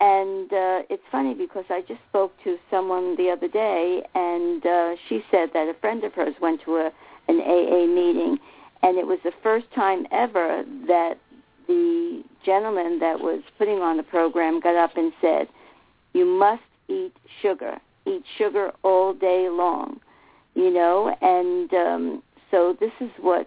and 0.00 0.50
uh, 0.50 0.82
it's 0.88 1.02
funny 1.12 1.34
because 1.34 1.66
I 1.68 1.82
just 1.82 2.00
spoke 2.08 2.32
to 2.44 2.56
someone 2.70 3.14
the 3.16 3.28
other 3.28 3.48
day, 3.48 4.02
and 4.14 4.64
uh, 4.64 4.96
she 5.08 5.22
said 5.30 5.50
that 5.52 5.68
a 5.68 5.74
friend 5.78 6.02
of 6.04 6.14
hers 6.14 6.34
went 6.40 6.62
to 6.64 6.76
a 6.76 6.90
an 7.28 7.40
AA 7.40 7.86
meeting, 7.86 8.38
and 8.82 8.96
it 8.96 9.06
was 9.06 9.18
the 9.24 9.32
first 9.42 9.66
time 9.74 10.06
ever 10.10 10.64
that 10.88 11.18
the 11.68 12.24
gentleman 12.44 12.98
that 12.98 13.20
was 13.20 13.42
putting 13.58 13.78
on 13.80 13.98
the 13.98 14.02
program 14.02 14.58
got 14.58 14.74
up 14.74 14.96
and 14.96 15.12
said, 15.20 15.48
"You 16.14 16.24
must 16.24 16.62
eat 16.88 17.14
sugar. 17.42 17.76
Eat 18.06 18.24
sugar 18.38 18.72
all 18.82 19.12
day 19.12 19.50
long." 19.50 20.00
You 20.54 20.70
know, 20.72 21.14
and 21.20 21.72
um, 21.74 22.22
so 22.50 22.74
this 22.80 22.92
is 23.00 23.10
what 23.20 23.46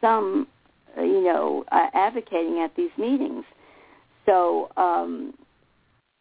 some, 0.00 0.46
you 0.96 1.22
know, 1.22 1.64
are 1.70 1.90
advocating 1.94 2.60
at 2.60 2.74
these 2.76 2.90
meetings. 2.98 3.44
So, 4.24 4.70
um, 4.76 5.34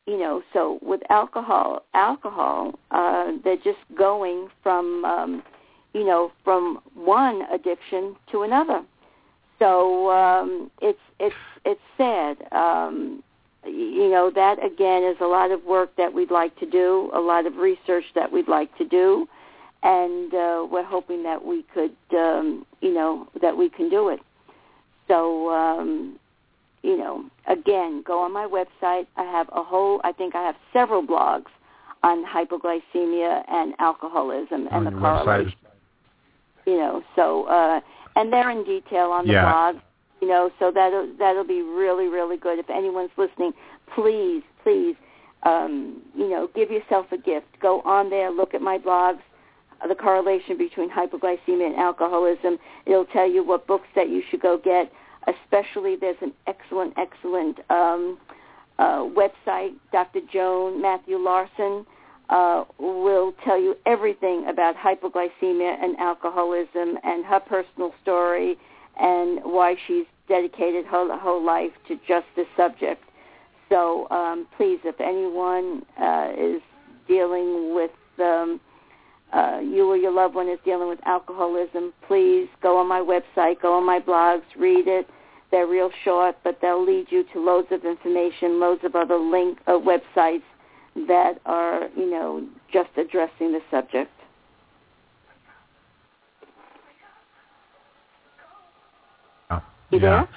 you 0.06 0.20
know, 0.20 0.44
so 0.54 0.80
with 0.82 1.02
alcohol, 1.10 1.84
alcohol, 1.94 2.78
uh, 2.92 3.32
they're 3.44 3.58
just 3.58 3.80
going 3.98 4.50
from, 4.62 5.04
um, 5.04 5.44
you 5.94 6.06
know, 6.06 6.32
from 6.44 6.80
one 6.94 7.42
addiction 7.52 8.16
to 8.32 8.44
another. 8.44 8.84
So 9.60 10.12
um, 10.12 10.70
it's 10.82 11.00
it's 11.20 11.36
it's 11.64 11.82
sad. 11.98 12.38
Um, 12.52 13.24
you 13.66 14.10
know, 14.10 14.30
that 14.36 14.64
again 14.64 15.04
is 15.04 15.18
a 15.22 15.26
lot 15.26 15.52
of 15.52 15.64
work 15.64 15.96
that 15.98 16.14
we'd 16.14 16.32
like 16.32 16.56
to 16.60 16.66
do, 16.66 17.10
a 17.14 17.20
lot 17.20 17.46
of 17.46 17.56
research 17.56 18.06
that 18.14 18.32
we'd 18.32 18.48
like 18.48 18.76
to 18.78 18.86
do, 18.86 19.28
and 19.82 20.34
uh, 20.34 20.68
we're 20.70 20.84
hoping 20.84 21.24
that 21.24 21.44
we 21.44 21.64
could, 21.74 21.96
um, 22.12 22.66
you 22.82 22.94
know, 22.94 23.28
that 23.42 23.58
we 23.58 23.70
can 23.70 23.90
do 23.90 24.10
it. 24.10 24.20
So, 25.08 25.50
um, 25.52 26.20
you 26.84 26.98
know, 26.98 27.26
again, 27.48 28.04
go 28.06 28.22
on 28.22 28.32
my 28.34 28.46
website. 28.48 29.08
I 29.18 29.24
have 29.24 29.48
a 29.54 29.64
whole, 29.64 30.02
I 30.04 30.12
think 30.12 30.36
I 30.36 30.44
have 30.44 30.56
several 30.74 31.04
blogs 31.06 31.46
on 32.04 32.24
hypoglycemia 32.26 33.44
and 33.48 33.74
alcoholism 33.80 34.68
and 34.68 34.74
On 34.74 34.84
the 34.86 34.92
correlation. 34.92 35.52
website. 35.52 36.68
You 36.68 36.78
know, 36.78 37.04
so 37.16 37.46
uh, 37.46 37.80
and 38.16 38.32
they're 38.34 38.50
in 38.50 38.64
detail 38.64 39.12
on 39.12 39.28
the 39.28 39.34
Yeah. 39.34 39.44
blog. 39.44 39.76
You 40.22 40.30
know, 40.30 40.50
so 40.60 40.72
that'll 40.72 41.08
that'll 41.20 41.44
be 41.44 41.62
really 41.62 42.08
really 42.08 42.38
good. 42.38 42.58
If 42.58 42.70
anyone's 42.70 43.12
listening, 43.18 43.54
please 43.94 44.42
please, 44.64 44.96
um, 45.44 46.02
you 46.16 46.30
know, 46.30 46.50
give 46.56 46.72
yourself 46.72 47.06
a 47.12 47.18
gift. 47.18 47.48
Go 47.62 47.82
on 47.82 48.10
there, 48.10 48.32
look 48.32 48.54
at 48.56 48.62
my 48.62 48.78
blogs 48.80 49.20
the 49.88 49.96
correlation 49.96 50.58
between 50.58 50.90
hypoglycemia 50.90 51.68
and 51.68 51.76
alcoholism. 51.76 52.58
It'll 52.86 53.06
tell 53.06 53.30
you 53.30 53.44
what 53.44 53.68
books 53.68 53.88
that 53.96 54.10
you 54.10 54.22
should 54.30 54.42
go 54.42 54.58
get. 54.58 54.92
Especially, 55.28 55.96
there's 55.96 56.18
an 56.22 56.34
excellent, 56.48 56.94
excellent 56.98 57.60
um, 57.70 58.18
uh, 58.78 59.04
website. 59.04 59.74
Dr. 59.92 60.20
Joan 60.32 60.82
Matthew 60.82 61.18
Larson 61.18 61.86
uh, 62.30 62.64
will 62.80 63.34
tell 63.44 63.60
you 63.60 63.76
everything 63.86 64.48
about 64.48 64.76
hypoglycemia 64.76 65.84
and 65.84 65.98
alcoholism 65.98 66.98
and 67.04 67.26
her 67.26 67.40
personal 67.40 67.94
story 68.02 68.58
and 69.00 69.40
why 69.44 69.76
she's 69.88 70.06
dedicated 70.28 70.86
her 70.86 71.18
whole 71.18 71.44
life 71.44 71.72
to 71.88 72.00
just 72.08 72.26
this 72.36 72.48
subject. 72.58 73.04
So 73.70 74.08
um, 74.10 74.48
please, 74.58 74.80
if 74.84 75.00
anyone 75.00 75.86
uh, 76.00 76.32
is 76.38 76.62
dealing 77.08 77.76
with 77.76 77.92
um, 78.20 78.60
uh, 79.34 79.60
you 79.62 79.88
or 79.90 79.98
your 79.98 80.12
loved 80.12 80.36
one 80.36 80.48
is 80.48 80.60
dealing 80.64 80.88
with 80.88 81.00
alcoholism, 81.06 81.94
please 82.08 82.48
go 82.62 82.78
on 82.78 82.88
my 82.88 83.00
website, 83.00 83.62
go 83.62 83.74
on 83.74 83.86
my 83.86 84.00
blogs, 84.00 84.44
read 84.58 84.88
it. 84.88 85.08
They're 85.52 85.68
real 85.68 85.92
short, 86.04 86.38
but 86.44 86.60
they'll 86.62 86.84
lead 86.84 87.08
you 87.10 87.24
to 87.34 87.40
loads 87.40 87.68
of 87.72 87.86
information, 87.86 88.60
loads 88.60 88.84
of 88.84 88.96
other 88.96 89.18
link 89.18 89.60
uh, 89.68 89.74
websites 89.74 90.44
that 91.08 91.40
are, 91.46 91.88
you 91.96 92.10
know, 92.10 92.48
just 92.72 92.90
addressing 92.98 93.52
the 93.52 93.60
subject. 93.70 94.12
Oh, 99.52 99.62
You 99.92 100.00
yeah. 100.00 100.00
there? 100.00 100.30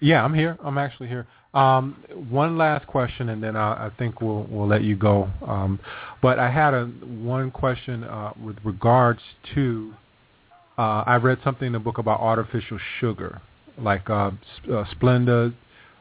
Yeah, 0.00 0.24
I'm 0.24 0.34
here. 0.34 0.56
I'm 0.62 0.78
actually 0.78 1.08
here. 1.08 1.26
Um, 1.54 1.96
one 2.28 2.58
last 2.58 2.86
question, 2.88 3.28
and 3.28 3.42
then 3.42 3.54
I, 3.54 3.86
I 3.86 3.90
think 3.96 4.20
we'll 4.20 4.46
we'll 4.50 4.66
let 4.66 4.82
you 4.82 4.96
go. 4.96 5.30
Um, 5.46 5.78
but 6.20 6.38
I 6.38 6.50
had 6.50 6.74
a 6.74 6.86
one 6.86 7.50
question 7.50 8.04
uh, 8.04 8.32
with 8.42 8.56
regards 8.64 9.20
to. 9.54 9.94
Uh, 10.76 11.04
I 11.06 11.16
read 11.16 11.38
something 11.44 11.68
in 11.68 11.72
the 11.72 11.78
book 11.78 11.98
about 11.98 12.18
artificial 12.18 12.80
sugar, 12.98 13.40
like 13.78 14.10
uh, 14.10 14.32
uh, 14.68 14.84
Splenda, 14.92 15.54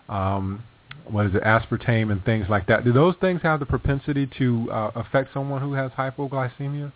um, 0.10 0.64
what 1.08 1.28
is 1.28 1.36
it, 1.36 1.44
aspartame, 1.44 2.12
and 2.12 2.26
things 2.26 2.48
like 2.50 2.66
that. 2.66 2.84
Do 2.84 2.92
those 2.92 3.14
things 3.22 3.42
have 3.44 3.60
the 3.60 3.68
propensity 3.68 4.28
to 4.40 4.72
uh, 4.72 4.92
affect 4.96 5.32
someone 5.32 5.62
who 5.62 5.74
has 5.74 5.92
hypoglycemia? 5.92 6.92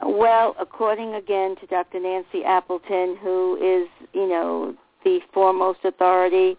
Well, 0.00 0.54
according 0.60 1.14
again 1.14 1.56
to 1.60 1.66
Dr. 1.66 1.98
Nancy 1.98 2.44
Appleton, 2.44 3.18
who 3.20 3.56
is, 3.56 3.88
you 4.12 4.28
know, 4.28 4.76
the 5.02 5.18
foremost 5.34 5.80
authority, 5.84 6.56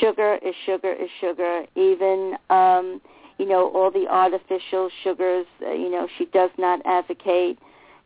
sugar 0.00 0.38
is 0.42 0.54
sugar 0.66 0.92
is 0.92 1.10
sugar. 1.20 1.64
Even, 1.74 2.36
um, 2.50 3.00
you 3.38 3.46
know, 3.46 3.70
all 3.74 3.90
the 3.90 4.06
artificial 4.08 4.90
sugars, 5.02 5.46
uh, 5.62 5.72
you 5.72 5.90
know, 5.90 6.08
she 6.18 6.26
does 6.26 6.50
not 6.58 6.80
advocate, 6.84 7.58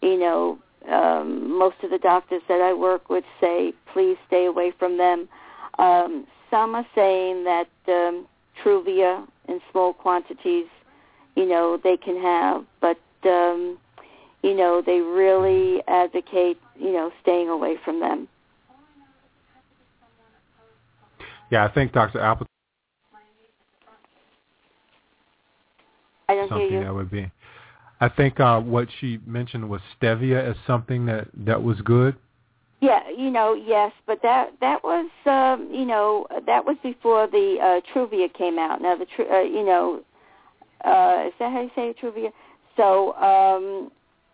you 0.02 0.18
know, 0.18 0.58
um, 0.90 1.56
most 1.58 1.76
of 1.82 1.90
the 1.90 1.98
doctors 1.98 2.42
that 2.48 2.60
I 2.60 2.72
work 2.72 3.08
with 3.08 3.24
say, 3.40 3.72
please 3.92 4.16
stay 4.26 4.46
away 4.46 4.72
from 4.78 4.98
them. 4.98 5.28
Um, 5.78 6.26
some 6.50 6.74
are 6.74 6.86
saying 6.94 7.44
that 7.44 7.68
um, 7.88 8.26
Truvia 8.62 9.26
in 9.48 9.60
small 9.70 9.92
quantities, 9.92 10.66
you 11.36 11.46
know, 11.46 11.78
they 11.82 11.96
can 11.96 12.20
have, 12.20 12.64
but 12.80 12.98
um, 13.24 13.78
you 14.42 14.54
know, 14.54 14.82
they 14.84 15.00
really 15.00 15.82
advocate, 15.86 16.58
you 16.78 16.92
know, 16.92 17.12
staying 17.22 17.48
away 17.48 17.76
from 17.84 18.00
them. 18.00 18.28
Yeah, 21.52 21.66
I 21.66 21.68
think 21.70 21.92
Dr. 21.92 22.18
Appleton 22.18 22.48
I 26.26 26.34
don't 26.34 26.48
hear 26.48 26.48
something 26.48 26.72
you. 26.78 26.84
that 26.84 26.94
would 26.94 27.10
be. 27.10 27.30
I 28.00 28.08
think 28.08 28.40
uh, 28.40 28.58
what 28.58 28.88
she 28.98 29.20
mentioned 29.26 29.68
was 29.68 29.82
stevia 30.00 30.42
as 30.42 30.56
something 30.66 31.04
that 31.06 31.28
that 31.44 31.62
was 31.62 31.78
good. 31.82 32.16
Yeah, 32.80 33.00
you 33.14 33.30
know, 33.30 33.52
yes, 33.52 33.92
but 34.06 34.22
that 34.22 34.52
that 34.62 34.82
was, 34.82 35.10
um, 35.26 35.68
you 35.70 35.84
know, 35.84 36.26
that 36.46 36.64
was 36.64 36.78
before 36.82 37.26
the 37.26 37.58
uh, 37.60 37.80
Truvia 37.92 38.32
came 38.32 38.58
out. 38.58 38.80
Now 38.80 38.96
the, 38.96 39.04
tru- 39.14 39.30
uh, 39.30 39.42
you 39.42 39.62
know, 39.62 40.02
uh, 40.86 41.26
is 41.26 41.34
that 41.38 41.52
how 41.52 41.60
you 41.60 41.70
say 41.76 41.90
it, 41.90 41.98
Truvia? 42.02 42.32
So, 42.78 43.12
um, 43.16 43.92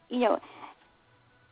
you 0.09 0.21
know, 0.21 0.39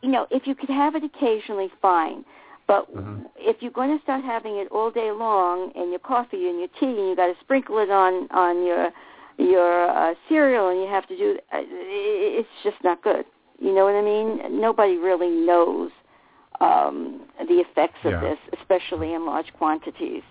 you 0.01 0.11
know, 0.11 0.29
if 0.31 0.47
you 0.47 0.55
could 0.55 0.71
have 0.71 0.95
it 0.95 1.03
occasionally, 1.03 1.73
fine. 1.83 2.25
But 2.67 2.93
Mhm. 2.95 3.27
if 3.37 3.63
you're 3.63 3.71
going 3.71 3.97
to 3.97 4.03
start 4.03 4.25
having 4.25 4.57
it 4.57 4.69
all 4.73 4.91
day 4.91 5.11
long 5.13 5.71
in 5.73 5.91
your 5.91 6.01
coffee 6.01 6.49
and 6.49 6.59
your 6.59 6.69
tea, 6.81 6.87
and 6.87 7.09
you 7.09 7.17
got 7.17 7.27
to 7.27 7.37
sprinkle 7.41 7.79
it 7.79 7.91
on 7.91 8.29
on 8.31 8.65
your 8.65 8.93
your 9.39 9.89
uh, 9.91 10.15
cereal, 10.29 10.69
and 10.69 10.81
you 10.81 10.87
have 10.87 11.07
to 11.07 11.17
do, 11.17 11.39
uh, 11.53 11.59
it's 11.63 12.49
just 12.63 12.83
not 12.83 13.03
good. 13.03 13.25
You 13.59 13.75
know 13.75 13.85
what 13.85 13.95
I 13.95 14.03
mean? 14.03 14.61
Nobody 14.61 14.97
really 14.97 15.29
knows 15.31 15.91
um, 16.61 17.21
the 17.47 17.61
effects 17.61 17.99
of 18.05 18.13
Yeah. 18.13 18.21
this, 18.21 18.39
especially 18.59 19.13
in 19.13 19.27
large 19.27 19.53
quantities. 19.55 20.23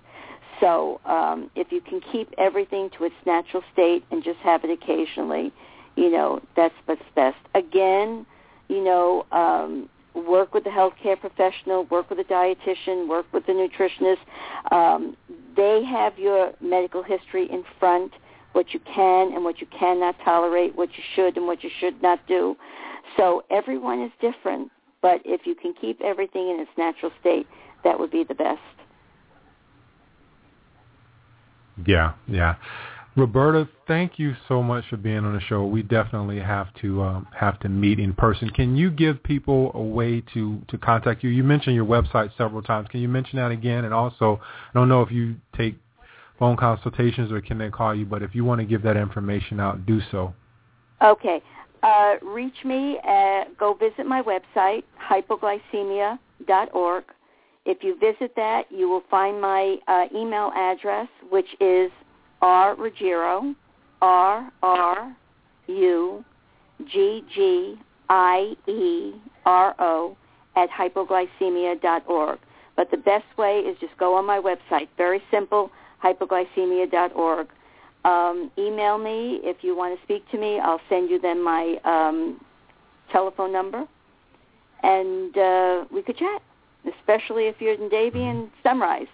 So 0.59 0.99
um, 1.05 1.51
if 1.55 1.71
you 1.71 1.81
can 1.81 2.01
keep 2.11 2.33
everything 2.37 2.89
to 2.97 3.03
its 3.05 3.15
natural 3.25 3.63
state 3.73 4.05
and 4.11 4.23
just 4.23 4.39
have 4.39 4.63
it 4.63 4.71
occasionally, 4.71 5.51
you 5.95 6.09
know, 6.09 6.41
that's 6.55 6.73
what's 6.85 7.01
best. 7.15 7.37
Again, 7.53 8.25
you 8.69 8.83
know, 8.83 9.25
um, 9.31 9.89
work 10.15 10.53
with 10.53 10.63
the 10.63 10.69
healthcare 10.69 11.19
professional, 11.19 11.85
work 11.85 12.09
with 12.09 12.19
a 12.19 12.23
dietitian, 12.23 13.07
work 13.07 13.25
with 13.33 13.45
the 13.45 13.51
nutritionist. 13.51 14.17
Um, 14.71 15.15
they 15.55 15.83
have 15.83 16.17
your 16.17 16.53
medical 16.61 17.03
history 17.03 17.49
in 17.51 17.63
front, 17.79 18.13
what 18.53 18.73
you 18.73 18.79
can 18.79 19.33
and 19.33 19.43
what 19.43 19.59
you 19.59 19.67
cannot 19.77 20.15
tolerate, 20.23 20.75
what 20.75 20.89
you 20.97 21.03
should 21.15 21.37
and 21.37 21.45
what 21.45 21.63
you 21.63 21.69
should 21.79 22.01
not 22.01 22.25
do. 22.27 22.55
So 23.17 23.43
everyone 23.51 24.01
is 24.01 24.11
different, 24.21 24.71
but 25.01 25.21
if 25.25 25.41
you 25.45 25.55
can 25.55 25.73
keep 25.79 26.01
everything 26.01 26.49
in 26.49 26.59
its 26.59 26.71
natural 26.77 27.11
state, 27.19 27.47
that 27.83 27.99
would 27.99 28.11
be 28.11 28.23
the 28.23 28.35
best. 28.35 28.59
Yeah, 31.85 32.13
yeah. 32.27 32.55
Roberta, 33.17 33.67
thank 33.87 34.19
you 34.19 34.35
so 34.49 34.61
much 34.61 34.83
for 34.89 34.97
being 34.97 35.19
on 35.19 35.33
the 35.33 35.39
show. 35.39 35.65
We 35.65 35.83
definitely 35.83 36.39
have 36.39 36.73
to 36.81 37.01
um, 37.01 37.27
have 37.33 37.57
to 37.61 37.69
meet 37.69 37.97
in 37.97 38.13
person. 38.13 38.49
Can 38.49 38.75
you 38.75 38.91
give 38.91 39.23
people 39.23 39.71
a 39.73 39.81
way 39.81 40.21
to 40.33 40.61
to 40.67 40.77
contact 40.77 41.23
you? 41.23 41.29
You 41.29 41.43
mentioned 41.43 41.75
your 41.75 41.85
website 41.85 42.35
several 42.37 42.61
times. 42.61 42.89
Can 42.89 42.99
you 42.99 43.07
mention 43.07 43.37
that 43.39 43.51
again? 43.51 43.85
And 43.85 43.93
also, 43.93 44.41
I 44.43 44.73
don't 44.73 44.89
know 44.89 45.01
if 45.01 45.11
you 45.11 45.35
take 45.55 45.75
phone 46.37 46.57
consultations 46.57 47.31
or 47.31 47.39
can 47.39 47.57
they 47.57 47.69
call 47.69 47.95
you, 47.95 48.05
but 48.05 48.21
if 48.21 48.35
you 48.35 48.43
want 48.43 48.59
to 48.59 48.65
give 48.65 48.81
that 48.81 48.97
information 48.97 49.61
out, 49.61 49.85
do 49.85 50.01
so. 50.11 50.33
Okay. 51.01 51.41
Uh, 51.83 52.15
reach 52.21 52.65
me. 52.65 52.99
At, 53.07 53.57
go 53.57 53.73
visit 53.75 54.05
my 54.05 54.21
website, 54.21 54.83
hypoglycemia.org. 55.09 57.03
If 57.65 57.83
you 57.83 57.97
visit 57.97 58.35
that, 58.35 58.63
you 58.69 58.89
will 58.89 59.03
find 59.09 59.39
my 59.39 59.77
uh, 59.87 60.05
email 60.13 60.51
address, 60.55 61.07
which 61.29 61.47
is 61.61 61.89
R 62.45 62.75
Ruggiero, 62.75 63.55
R 64.03 64.51
R 64.61 65.15
U 65.65 66.23
G 66.85 67.23
G 67.33 67.75
I 68.07 68.55
E 68.67 69.13
R 69.47 69.73
O 69.79 70.15
at 70.55 70.69
hypoglycemia.org. 70.69 72.39
But 72.75 72.91
the 72.91 72.97
best 72.97 73.25
way 73.35 73.61
is 73.61 73.75
just 73.79 73.97
go 73.97 74.13
on 74.13 74.25
my 74.27 74.39
website. 74.39 74.89
Very 74.95 75.23
simple, 75.31 75.71
hypoglycemia.org. 76.03 77.47
Um, 78.03 78.51
email 78.59 78.99
me 78.99 79.39
if 79.41 79.63
you 79.63 79.75
want 79.75 79.97
to 79.97 80.03
speak 80.05 80.29
to 80.29 80.37
me. 80.37 80.59
I'll 80.59 80.81
send 80.87 81.09
you 81.09 81.19
then 81.19 81.43
my 81.43 81.77
um, 81.83 82.39
telephone 83.11 83.51
number, 83.51 83.87
and 84.83 85.35
uh, 85.35 85.85
we 85.91 86.03
could 86.03 86.17
chat, 86.17 86.43
especially 86.99 87.47
if 87.47 87.55
you're 87.59 87.73
in 87.73 87.89
Davie 87.89 88.21
and 88.21 88.51
Sunrise. 88.61 89.07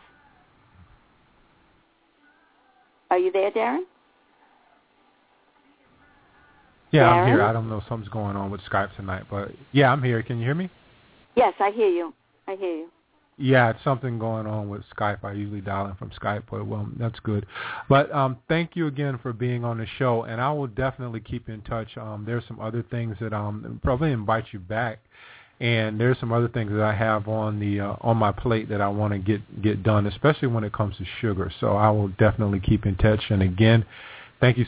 Are 3.12 3.20
you 3.20 3.30
there, 3.30 3.52
Darren? 3.52 3.82
Yeah, 6.92 7.10
I'm 7.10 7.28
here. 7.28 7.42
I 7.42 7.52
don't 7.52 7.70
know 7.70 7.84
something's 7.88 8.12
going 8.12 8.38
on 8.38 8.50
with 8.50 8.62
Skype 8.62 8.96
tonight, 8.96 9.24
but 9.30 9.52
yeah, 9.74 9.92
I'm 9.92 10.02
here. 10.02 10.24
Can 10.24 10.40
you 10.40 10.46
hear 10.46 10.56
me? 10.56 10.70
Yes, 11.36 11.54
I 11.60 11.72
hear 11.72 11.90
you. 11.90 12.14
I 12.48 12.56
hear 12.56 12.72
you. 12.72 12.88
Yeah, 13.38 13.72
it's 13.72 13.84
something 13.84 14.18
going 14.18 14.46
on 14.48 14.70
with 14.70 14.84
Skype. 14.96 15.24
I 15.24 15.34
usually 15.34 15.62
dial 15.62 15.88
in 15.88 15.96
from 15.96 16.12
Skype, 16.12 16.44
but 16.50 16.66
well, 16.66 16.88
that's 16.98 17.20
good. 17.20 17.46
But 17.90 18.12
um, 18.14 18.38
thank 18.48 18.76
you 18.76 18.88
again 18.88 19.20
for 19.22 19.34
being 19.34 19.66
on 19.66 19.78
the 19.78 19.88
show, 19.98 20.24
and 20.24 20.40
I 20.40 20.52
will 20.54 20.68
definitely 20.68 21.20
keep 21.20 21.50
in 21.50 21.62
touch. 21.62 21.98
Um, 21.98 22.24
there's 22.26 22.44
some 22.48 22.60
other 22.62 22.84
things 22.92 23.18
that 23.20 23.34
um 23.34 23.80
probably 23.84 24.12
invite 24.12 24.46
you 24.52 24.60
back, 24.60 25.00
and 25.62 26.00
there's 26.00 26.20
some 26.20 26.34
other 26.34 26.48
things 26.48 26.72
that 26.72 26.82
I 26.82 26.94
have 26.94 27.28
on 27.28 27.60
the 27.60 27.80
uh, 27.80 27.96
on 28.02 28.18
my 28.18 28.32
plate 28.32 28.68
that 28.70 28.82
I 28.82 28.88
want 28.88 29.14
to 29.14 29.20
get 29.20 29.62
get 29.62 29.84
done, 29.84 30.08
especially 30.08 30.48
when 30.48 30.64
it 30.64 30.74
comes 30.74 30.98
to 30.98 31.06
sugar. 31.22 31.52
So 31.60 31.78
I 31.78 31.92
will 31.92 32.08
definitely 32.08 32.60
keep 32.60 32.88
in 32.88 32.96
touch. 32.96 33.22
And 33.30 33.44
again, 33.44 33.86
thank 34.40 34.58
you. 34.58 34.66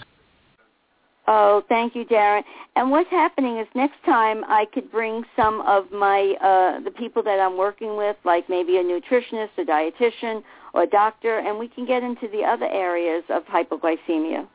Oh, 1.25 1.63
thank 1.67 1.95
you, 1.95 2.05
Darren. 2.05 2.43
And 2.75 2.91
what's 2.91 3.09
happening 3.09 3.57
is 3.57 3.67
next 3.73 3.95
time 4.05 4.43
I 4.45 4.65
could 4.71 4.91
bring 4.91 5.23
some 5.35 5.61
of 5.61 5.91
my 5.91 6.35
uh 6.39 6.83
the 6.83 6.91
people 6.91 7.23
that 7.23 7.39
I'm 7.39 7.57
working 7.57 7.97
with, 7.97 8.15
like 8.23 8.47
maybe 8.47 8.77
a 8.77 8.83
nutritionist, 8.83 9.49
a 9.57 9.63
dietitian, 9.63 10.43
or 10.75 10.83
a 10.83 10.87
doctor, 10.87 11.39
and 11.39 11.57
we 11.57 11.69
can 11.69 11.87
get 11.87 12.03
into 12.03 12.27
the 12.27 12.43
other 12.43 12.67
areas 12.67 13.23
of 13.29 13.43
hypoglycemia. 13.45 14.47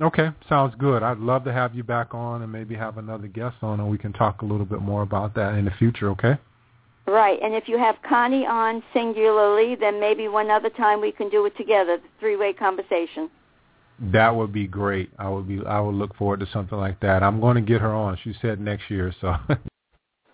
Okay, 0.00 0.30
sounds 0.48 0.74
good. 0.78 1.02
I'd 1.02 1.18
love 1.18 1.44
to 1.44 1.52
have 1.52 1.74
you 1.74 1.84
back 1.84 2.14
on 2.14 2.42
and 2.42 2.50
maybe 2.50 2.74
have 2.74 2.96
another 2.96 3.26
guest 3.26 3.56
on, 3.60 3.80
and 3.80 3.90
we 3.90 3.98
can 3.98 4.12
talk 4.12 4.40
a 4.40 4.46
little 4.46 4.64
bit 4.64 4.80
more 4.80 5.02
about 5.02 5.34
that 5.34 5.54
in 5.54 5.66
the 5.66 5.70
future. 5.72 6.08
Okay. 6.10 6.38
Right, 7.06 7.38
and 7.42 7.54
if 7.54 7.68
you 7.68 7.76
have 7.76 7.96
Connie 8.08 8.46
on 8.46 8.82
singularly, 8.94 9.74
then 9.74 10.00
maybe 10.00 10.28
one 10.28 10.50
other 10.50 10.70
time 10.70 11.00
we 11.00 11.12
can 11.12 11.28
do 11.28 11.44
it 11.46 11.56
together, 11.56 11.98
the 11.98 12.08
three-way 12.18 12.52
conversation. 12.52 13.28
That 14.12 14.34
would 14.34 14.52
be 14.52 14.66
great. 14.66 15.10
I 15.18 15.28
would 15.28 15.46
be. 15.46 15.60
I 15.66 15.80
would 15.80 15.94
look 15.94 16.16
forward 16.16 16.40
to 16.40 16.46
something 16.52 16.78
like 16.78 17.00
that. 17.00 17.22
I'm 17.22 17.40
going 17.40 17.56
to 17.56 17.60
get 17.60 17.82
her 17.82 17.92
on. 17.92 18.16
She 18.24 18.34
said 18.40 18.58
next 18.60 18.90
year, 18.90 19.14
so. 19.20 19.34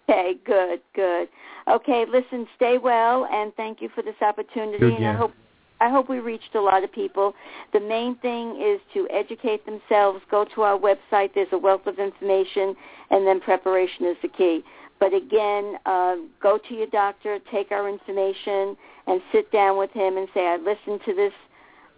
Okay, 0.09 0.35
good, 0.45 0.81
good. 0.95 1.29
Okay, 1.69 2.05
listen, 2.09 2.47
stay 2.55 2.79
well, 2.79 3.27
and 3.27 3.53
thank 3.57 3.83
you 3.83 3.89
for 3.93 4.03
this 4.03 4.15
opportunity. 4.21 4.95
And 4.95 5.05
I 5.05 5.15
hope 5.15 5.33
I 5.81 5.91
hope 5.91 6.09
we 6.09 6.19
reached 6.19 6.55
a 6.55 6.61
lot 6.61 6.85
of 6.85 6.93
people. 6.93 7.35
The 7.73 7.81
main 7.81 8.17
thing 8.17 8.61
is 8.61 8.81
to 8.95 9.07
educate 9.11 9.65
themselves. 9.67 10.21
Go 10.31 10.47
to 10.55 10.63
our 10.63 10.79
website. 10.79 11.35
There's 11.35 11.49
a 11.53 11.59
wealth 11.59 11.87
of 11.87 11.99
information, 11.99 12.75
and 13.11 13.27
then 13.27 13.41
preparation 13.41 14.07
is 14.07 14.17
the 14.23 14.29
key. 14.29 14.63
But 14.99 15.13
again, 15.13 15.77
uh, 15.85 16.17
go 16.43 16.59
to 16.69 16.75
your 16.75 16.87
doctor, 16.87 17.39
take 17.53 17.71
our 17.71 17.89
information, 17.89 18.77
and 19.07 19.21
sit 19.33 19.53
down 19.53 19.77
with 19.77 19.91
him 19.91 20.17
and 20.17 20.27
say, 20.33 20.47
I 20.47 20.57
listened 20.57 21.01
to 21.05 21.15
this 21.15 21.33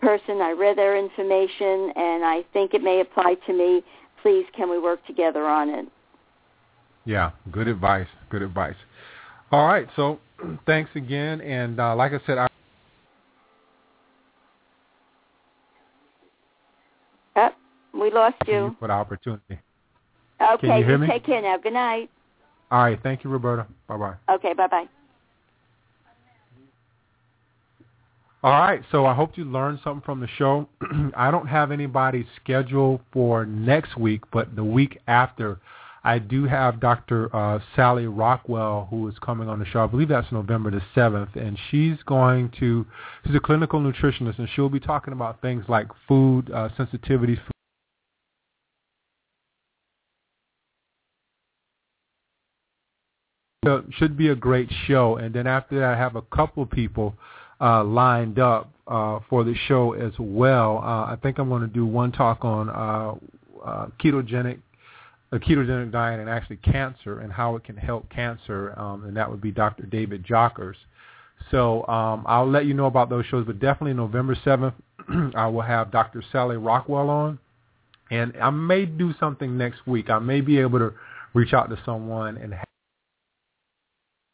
person, 0.00 0.40
I 0.40 0.50
read 0.52 0.76
their 0.76 0.96
information, 0.96 1.92
and 1.94 2.24
I 2.24 2.44
think 2.52 2.74
it 2.74 2.82
may 2.82 3.00
apply 3.00 3.36
to 3.46 3.52
me. 3.52 3.82
Please, 4.22 4.46
can 4.56 4.68
we 4.68 4.78
work 4.80 5.04
together 5.06 5.46
on 5.46 5.68
it? 5.68 5.88
yeah, 7.08 7.30
good 7.50 7.68
advice. 7.68 8.06
Good 8.28 8.42
advice. 8.42 8.76
All 9.50 9.66
right. 9.66 9.88
So, 9.96 10.18
thanks 10.66 10.90
again. 10.94 11.40
And 11.40 11.80
uh, 11.80 11.96
like 11.96 12.12
I 12.12 12.20
said, 12.26 12.36
I. 12.36 12.48
Oh, 17.36 17.48
we 17.92 18.10
lost 18.10 18.36
Thank 18.40 18.50
you 18.50 18.76
for 18.78 18.88
the 18.88 18.94
opportunity. 18.94 19.58
Okay, 20.40 20.78
you 20.78 20.84
hear 20.84 20.98
me? 20.98 21.06
take 21.06 21.24
care 21.24 21.42
now. 21.42 21.58
Good 21.58 21.72
night. 21.72 22.10
All 22.70 22.82
right. 22.82 22.98
Thank 23.02 23.24
you, 23.24 23.30
Roberta. 23.30 23.66
Bye 23.86 23.96
bye. 23.96 24.14
Okay, 24.30 24.52
bye-bye. 24.52 24.86
All 28.40 28.52
right, 28.52 28.82
so 28.92 29.04
I 29.04 29.14
hope 29.14 29.36
you 29.36 29.44
learned 29.44 29.80
something 29.82 30.04
from 30.04 30.20
the 30.20 30.28
show. 30.38 30.68
I 31.16 31.32
don't 31.32 31.48
have 31.48 31.72
anybody 31.72 32.24
scheduled 32.40 33.00
for 33.12 33.44
next 33.44 33.98
week, 33.98 34.22
but 34.32 34.54
the 34.54 34.62
week 34.62 35.00
after, 35.08 35.58
I 36.04 36.20
do 36.20 36.44
have 36.44 36.78
Dr. 36.78 37.34
Uh, 37.34 37.58
Sally 37.74 38.06
Rockwell 38.06 38.86
who 38.90 39.08
is 39.08 39.14
coming 39.20 39.48
on 39.48 39.58
the 39.58 39.64
show. 39.64 39.82
I 39.82 39.88
believe 39.88 40.06
that's 40.06 40.30
November 40.30 40.70
the 40.70 40.82
7th, 40.94 41.34
and 41.34 41.58
she's 41.68 41.96
going 42.06 42.52
to, 42.60 42.86
she's 43.26 43.34
a 43.34 43.40
clinical 43.40 43.80
nutritionist, 43.80 44.38
and 44.38 44.48
she'll 44.54 44.68
be 44.68 44.78
talking 44.78 45.12
about 45.12 45.40
things 45.40 45.64
like 45.66 45.88
food 46.06 46.48
uh, 46.52 46.68
sensitivities, 46.78 47.40
So, 53.68 53.84
should 53.98 54.16
be 54.16 54.28
a 54.28 54.34
great 54.34 54.70
show. 54.86 55.16
And 55.16 55.34
then 55.34 55.46
after 55.46 55.78
that, 55.80 55.92
I 55.92 55.98
have 55.98 56.16
a 56.16 56.22
couple 56.22 56.64
people 56.64 57.14
uh, 57.60 57.84
lined 57.84 58.38
up 58.38 58.70
uh, 58.86 59.20
for 59.28 59.44
the 59.44 59.54
show 59.66 59.92
as 59.92 60.14
well. 60.18 60.78
Uh, 60.78 61.12
I 61.12 61.18
think 61.22 61.36
I'm 61.36 61.50
going 61.50 61.60
to 61.60 61.68
do 61.68 61.84
one 61.84 62.10
talk 62.10 62.46
on 62.46 62.70
uh, 62.70 63.14
uh, 63.62 63.88
ketogenic, 64.02 64.60
a 65.32 65.38
ketogenic 65.38 65.92
diet 65.92 66.18
and 66.18 66.30
actually 66.30 66.56
cancer 66.56 67.20
and 67.20 67.30
how 67.30 67.56
it 67.56 67.64
can 67.64 67.76
help 67.76 68.08
cancer, 68.08 68.72
um, 68.78 69.04
and 69.04 69.14
that 69.18 69.30
would 69.30 69.42
be 69.42 69.50
Dr. 69.50 69.82
David 69.82 70.24
Jockers. 70.24 70.76
So 71.50 71.86
um, 71.88 72.24
I'll 72.26 72.50
let 72.50 72.64
you 72.64 72.72
know 72.72 72.86
about 72.86 73.10
those 73.10 73.26
shows, 73.26 73.44
but 73.44 73.60
definitely 73.60 73.92
November 73.92 74.34
7th, 74.46 74.72
I 75.36 75.46
will 75.48 75.60
have 75.60 75.90
Dr. 75.90 76.24
Sally 76.32 76.56
Rockwell 76.56 77.10
on. 77.10 77.38
And 78.10 78.32
I 78.40 78.48
may 78.48 78.86
do 78.86 79.12
something 79.20 79.58
next 79.58 79.86
week. 79.86 80.08
I 80.08 80.20
may 80.20 80.40
be 80.40 80.58
able 80.58 80.78
to 80.78 80.94
reach 81.34 81.52
out 81.52 81.68
to 81.68 81.78
someone 81.84 82.38
and 82.38 82.54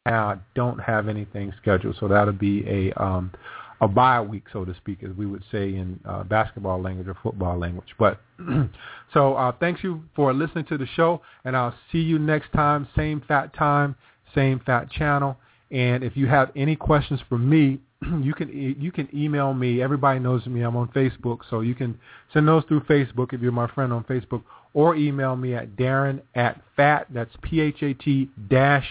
I 0.07 0.37
don't 0.55 0.79
have 0.79 1.09
anything 1.09 1.53
scheduled, 1.61 1.97
so 1.99 2.09
that'll 2.09 2.35
be 2.35 2.65
a 2.69 3.03
um, 3.03 3.33
a 3.81 3.89
bye 3.89 4.21
week, 4.21 4.45
so 4.53 4.65
to 4.65 4.75
speak, 4.75 5.03
as 5.03 5.11
we 5.17 5.27
would 5.27 5.43
say 5.51 5.75
in 5.75 5.99
uh, 6.05 6.25
basketball 6.25 6.81
language 6.81 7.09
or 7.09 7.17
football 7.23 7.59
language. 7.59 7.89
But 7.99 8.21
so 9.15 9.35
uh, 9.35 9.53
thanks 9.59 9.83
you 9.83 10.03
for 10.15 10.33
listening 10.33 10.67
to 10.67 10.79
the 10.79 10.87
show, 10.95 11.23
and 11.45 11.57
I'll 11.57 11.75
see 11.91 11.99
you 11.99 12.19
next 12.19 12.53
time, 12.53 12.87
same 12.97 13.23
fat 13.27 13.55
time, 13.55 13.97
same 14.35 14.61
fat 14.65 14.91
channel. 14.91 15.37
And 15.71 16.05
if 16.05 16.17
you 16.17 16.27
have 16.27 16.53
any 16.55 16.77
questions 16.77 17.21
for 17.29 17.39
me, 17.39 17.81
you 18.21 18.35
can 18.35 18.77
you 18.79 18.93
can 18.93 19.09
email 19.15 19.55
me. 19.55 19.83
Everybody 19.83 20.21
knows 20.21 20.45
me. 20.47 20.61
I'm 20.61 20.77
on 20.77 20.89
Facebook, 20.89 21.41
so 21.49 21.61
you 21.61 21.75
can 21.75 21.99
send 22.33 22.47
those 22.47 22.65
through 22.69 22.81
Facebook 22.83 23.33
if 23.33 23.41
you're 23.41 23.53
my 23.53 23.69
friend 23.69 23.93
on 23.93 24.05
Facebook, 24.05 24.43
or 24.75 24.97
email 24.97 25.35
me 25.35 25.55
at 25.55 25.77
Darren 25.77 26.21
at 26.35 26.61
phat. 26.77 27.07
That's 27.11 27.35
P 27.43 27.61
H 27.61 27.83
A 27.83 27.95
T 27.95 28.29
dash 28.49 28.87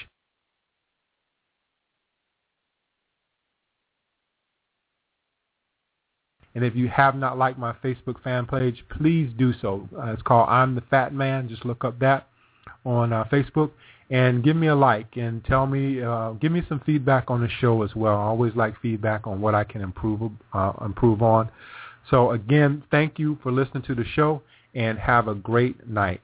And 6.56 6.64
if 6.64 6.76
you 6.76 6.88
have 6.90 7.16
not 7.16 7.38
liked 7.38 7.58
my 7.58 7.74
Facebook 7.84 8.22
fan 8.24 8.46
page, 8.46 8.84
please 8.98 9.32
do 9.38 9.54
so. 9.62 9.88
Uh, 9.98 10.12
it's 10.12 10.22
called 10.22 10.50
I'm 10.50 10.76
the 10.76 10.82
Fat 10.82 11.14
Man. 11.14 11.50
Just 11.50 11.66
look 11.66 11.84
up 11.84 12.00
that 12.00 12.28
on 12.86 13.12
uh, 13.12 13.24
Facebook 13.26 13.72
and 14.10 14.44
give 14.44 14.56
me 14.56 14.68
a 14.68 14.76
like 14.76 15.16
and 15.16 15.44
tell 15.46 15.66
me, 15.66 16.02
uh, 16.02 16.32
give 16.34 16.52
me 16.52 16.62
some 16.70 16.80
feedback 16.86 17.32
on 17.32 17.42
the 17.42 17.50
show 17.50 17.82
as 17.82 17.96
well. 17.96 18.16
I 18.16 18.26
always 18.26 18.56
like 18.56 18.80
feedback 18.82 19.26
on 19.26 19.42
what 19.42 19.56
I 19.56 19.64
can 19.64 19.82
improve 19.82 20.32
uh, 20.54 20.74
improve 20.86 21.22
on. 21.22 21.50
So 22.10 22.32
again, 22.32 22.84
thank 22.92 23.18
you 23.18 23.40
for 23.42 23.52
listening 23.52 23.84
to 23.84 23.96
the 23.96 24.06
show 24.06 24.42
and 24.76 25.00
have 25.00 25.28
a 25.28 25.36
great 25.36 25.88
night. 25.88 26.22